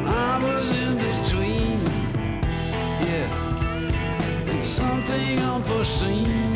I 0.07 0.39
was 0.43 0.79
in 0.81 0.97
between. 0.97 1.81
Yeah, 3.09 3.29
it's 4.47 4.67
something 4.67 5.39
unforeseen. 5.41 6.56